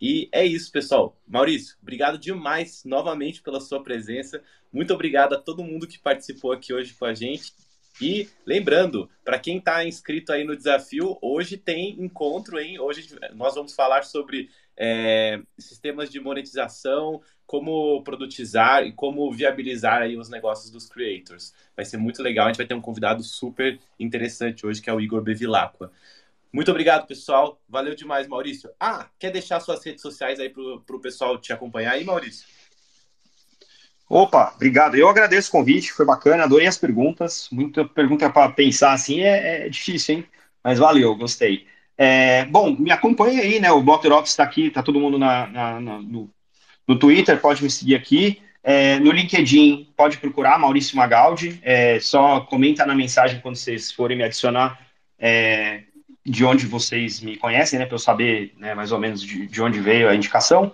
E 0.00 0.28
é 0.32 0.44
isso, 0.44 0.72
pessoal. 0.72 1.16
Maurício, 1.24 1.76
obrigado 1.80 2.18
demais 2.18 2.84
novamente 2.84 3.40
pela 3.40 3.60
sua 3.60 3.80
presença. 3.80 4.42
Muito 4.72 4.92
obrigado 4.92 5.34
a 5.34 5.38
todo 5.40 5.62
mundo 5.62 5.86
que 5.86 6.00
participou 6.00 6.50
aqui 6.50 6.74
hoje 6.74 6.94
com 6.94 7.04
a 7.04 7.14
gente. 7.14 7.52
E 8.00 8.28
lembrando, 8.44 9.08
para 9.24 9.38
quem 9.38 9.58
está 9.58 9.84
inscrito 9.84 10.32
aí 10.32 10.44
no 10.44 10.56
desafio, 10.56 11.16
hoje 11.22 11.56
tem 11.56 11.90
encontro, 12.02 12.58
hein? 12.58 12.78
Hoje 12.78 13.16
nós 13.34 13.54
vamos 13.54 13.74
falar 13.74 14.04
sobre 14.04 14.50
é, 14.76 15.40
sistemas 15.56 16.10
de 16.10 16.18
monetização, 16.18 17.22
como 17.46 18.02
produtizar 18.02 18.84
e 18.84 18.92
como 18.92 19.30
viabilizar 19.32 20.02
aí 20.02 20.16
os 20.16 20.28
negócios 20.28 20.70
dos 20.70 20.88
creators. 20.88 21.54
Vai 21.76 21.84
ser 21.84 21.96
muito 21.96 22.22
legal, 22.22 22.46
a 22.46 22.48
gente 22.48 22.56
vai 22.56 22.66
ter 22.66 22.74
um 22.74 22.80
convidado 22.80 23.22
super 23.22 23.78
interessante 23.98 24.66
hoje, 24.66 24.82
que 24.82 24.90
é 24.90 24.92
o 24.92 25.00
Igor 25.00 25.22
Bevilacqua. 25.22 25.92
Muito 26.52 26.70
obrigado, 26.70 27.06
pessoal. 27.06 27.60
Valeu 27.68 27.94
demais, 27.94 28.28
Maurício. 28.28 28.70
Ah, 28.78 29.08
quer 29.18 29.32
deixar 29.32 29.58
suas 29.60 29.84
redes 29.84 30.02
sociais 30.02 30.38
aí 30.38 30.48
para 30.48 30.62
o 30.62 31.00
pessoal 31.00 31.36
te 31.36 31.52
acompanhar 31.52 31.92
aí, 31.92 32.04
Maurício? 32.04 32.46
Opa, 34.08 34.52
obrigado. 34.54 34.96
Eu 34.96 35.08
agradeço 35.08 35.48
o 35.48 35.52
convite, 35.52 35.92
foi 35.92 36.04
bacana, 36.04 36.44
adorei 36.44 36.66
as 36.66 36.76
perguntas. 36.76 37.48
Muita 37.50 37.84
pergunta 37.84 38.28
para 38.30 38.50
pensar 38.52 38.92
assim 38.92 39.20
é, 39.20 39.66
é, 39.66 39.68
difícil, 39.68 40.16
hein? 40.16 40.26
Mas 40.62 40.78
valeu, 40.78 41.14
gostei. 41.16 41.66
É, 41.96 42.44
bom, 42.46 42.76
me 42.76 42.90
acompanha 42.90 43.40
aí, 43.40 43.60
né? 43.60 43.70
O 43.72 43.82
Block 43.82 44.02
Drops 44.02 44.30
está 44.30 44.42
aqui, 44.42 44.70
tá 44.70 44.82
todo 44.82 45.00
mundo 45.00 45.18
na, 45.18 45.46
na, 45.46 45.80
na, 45.80 45.98
no, 46.02 46.30
no 46.86 46.98
Twitter, 46.98 47.40
pode 47.40 47.62
me 47.62 47.70
seguir 47.70 47.94
aqui. 47.94 48.42
É, 48.62 48.98
no 48.98 49.10
LinkedIn, 49.12 49.92
pode 49.96 50.18
procurar 50.18 50.58
Maurício 50.58 50.96
Magaldi. 50.96 51.60
É, 51.62 51.98
só 52.00 52.40
comenta 52.40 52.86
na 52.86 52.94
mensagem 52.94 53.40
quando 53.40 53.56
vocês 53.56 53.92
forem 53.92 54.16
me 54.16 54.24
adicionar 54.24 54.80
é, 55.18 55.82
de 56.24 56.44
onde 56.44 56.66
vocês 56.66 57.20
me 57.20 57.36
conhecem, 57.36 57.78
né? 57.78 57.86
Para 57.86 57.94
eu 57.94 57.98
saber 57.98 58.54
né, 58.58 58.74
mais 58.74 58.92
ou 58.92 58.98
menos 58.98 59.22
de, 59.22 59.46
de 59.46 59.62
onde 59.62 59.80
veio 59.80 60.08
a 60.08 60.14
indicação. 60.14 60.72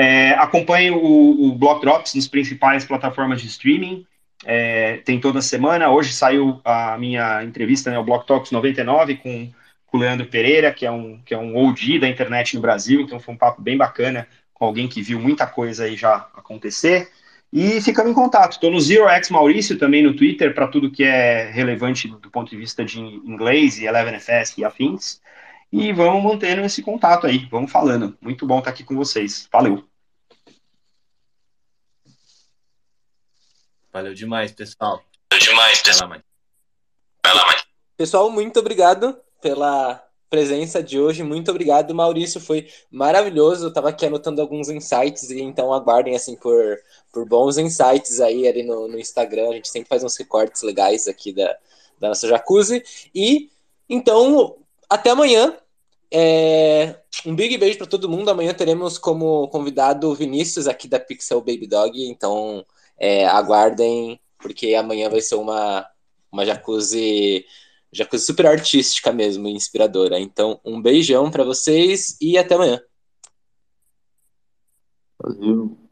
É, 0.00 0.30
acompanhe 0.34 0.92
o, 0.92 1.48
o 1.48 1.52
Block 1.56 1.80
Drops 1.80 2.14
nas 2.14 2.28
principais 2.28 2.84
plataformas 2.84 3.42
de 3.42 3.48
streaming. 3.48 4.06
É, 4.44 4.98
tem 4.98 5.18
toda 5.18 5.42
semana. 5.42 5.90
Hoje 5.90 6.12
saiu 6.12 6.60
a 6.64 6.96
minha 6.96 7.42
entrevista, 7.42 7.90
né, 7.90 7.98
o 7.98 8.04
Block 8.04 8.24
Talks 8.24 8.52
99, 8.52 9.16
com, 9.16 9.50
com 9.88 9.96
o 9.96 10.00
Leandro 10.00 10.28
Pereira, 10.28 10.72
que 10.72 10.86
é, 10.86 10.90
um, 10.92 11.20
que 11.26 11.34
é 11.34 11.36
um 11.36 11.56
OG 11.56 11.98
da 11.98 12.08
internet 12.08 12.54
no 12.54 12.60
Brasil. 12.62 13.00
Então 13.00 13.18
foi 13.18 13.34
um 13.34 13.36
papo 13.36 13.60
bem 13.60 13.76
bacana 13.76 14.28
com 14.54 14.66
alguém 14.66 14.86
que 14.86 15.02
viu 15.02 15.18
muita 15.18 15.48
coisa 15.48 15.82
aí 15.82 15.96
já 15.96 16.28
acontecer. 16.32 17.10
E 17.52 17.80
ficando 17.80 18.08
em 18.08 18.14
contato. 18.14 18.52
Estou 18.52 18.70
no 18.70 18.80
ZeroX 18.80 19.30
Maurício 19.30 19.76
também 19.78 20.04
no 20.04 20.14
Twitter 20.14 20.54
para 20.54 20.68
tudo 20.68 20.92
que 20.92 21.02
é 21.02 21.50
relevante 21.50 22.06
do 22.06 22.30
ponto 22.30 22.48
de 22.48 22.56
vista 22.56 22.84
de 22.84 23.00
inglês 23.00 23.80
e 23.80 23.86
11FS 23.86 24.58
e 24.58 24.64
afins. 24.64 25.20
E 25.70 25.92
vamos 25.92 26.22
mantendo 26.22 26.62
esse 26.62 26.82
contato 26.82 27.26
aí, 27.26 27.46
vamos 27.50 27.70
falando. 27.70 28.16
Muito 28.20 28.46
bom 28.46 28.58
estar 28.58 28.70
aqui 28.70 28.82
com 28.82 28.96
vocês. 28.96 29.48
Valeu. 29.52 29.86
Valeu 33.92 34.14
demais, 34.14 34.52
pessoal. 34.52 35.02
Valeu 35.30 35.46
demais, 35.46 35.82
pessoal. 35.82 36.08
Vai 36.08 36.18
lá, 36.18 36.24
Vai 37.24 37.34
lá, 37.34 37.46
mãe. 37.46 37.56
Pessoal, 37.96 38.30
muito 38.30 38.58
obrigado 38.60 39.18
pela 39.42 40.02
presença 40.30 40.82
de 40.82 40.98
hoje. 40.98 41.22
Muito 41.22 41.50
obrigado, 41.50 41.94
Maurício. 41.94 42.40
Foi 42.40 42.68
maravilhoso. 42.90 43.64
Eu 43.64 43.68
estava 43.68 43.90
aqui 43.90 44.06
anotando 44.06 44.40
alguns 44.40 44.68
insights, 44.68 45.30
e 45.30 45.40
então 45.40 45.72
aguardem 45.72 46.14
assim 46.14 46.36
por, 46.36 46.78
por 47.12 47.26
bons 47.26 47.58
insights 47.58 48.20
aí 48.20 48.46
ali 48.46 48.62
no, 48.62 48.88
no 48.88 48.98
Instagram. 48.98 49.50
A 49.50 49.54
gente 49.54 49.68
sempre 49.68 49.88
faz 49.88 50.04
uns 50.04 50.16
recortes 50.16 50.62
legais 50.62 51.06
aqui 51.08 51.32
da, 51.32 51.56
da 51.98 52.08
nossa 52.08 52.28
jacuzzi. 52.28 52.82
E 53.14 53.50
então 53.88 54.56
até 54.88 55.10
amanhã 55.10 55.56
é, 56.10 57.00
um 57.26 57.34
big 57.34 57.56
beijo 57.58 57.78
para 57.78 57.86
todo 57.86 58.08
mundo. 58.08 58.30
Amanhã 58.30 58.54
teremos 58.54 58.98
como 58.98 59.48
convidado 59.48 60.08
o 60.08 60.14
Vinícius 60.14 60.66
aqui 60.66 60.88
da 60.88 60.98
Pixel 60.98 61.40
Baby 61.40 61.66
Dog. 61.66 62.00
Então 62.08 62.64
é, 62.98 63.26
aguardem, 63.26 64.20
porque 64.38 64.74
amanhã 64.74 65.08
vai 65.08 65.20
ser 65.20 65.34
uma, 65.34 65.86
uma 66.32 66.46
jacuzzi, 66.46 67.44
jacuzzi 67.92 68.24
super 68.24 68.46
artística 68.46 69.12
mesmo, 69.12 69.48
inspiradora. 69.48 70.18
Então 70.18 70.60
um 70.64 70.80
beijão 70.80 71.30
para 71.30 71.44
vocês 71.44 72.16
e 72.20 72.38
até 72.38 72.54
amanhã. 72.54 72.80
Valeu. 75.20 75.87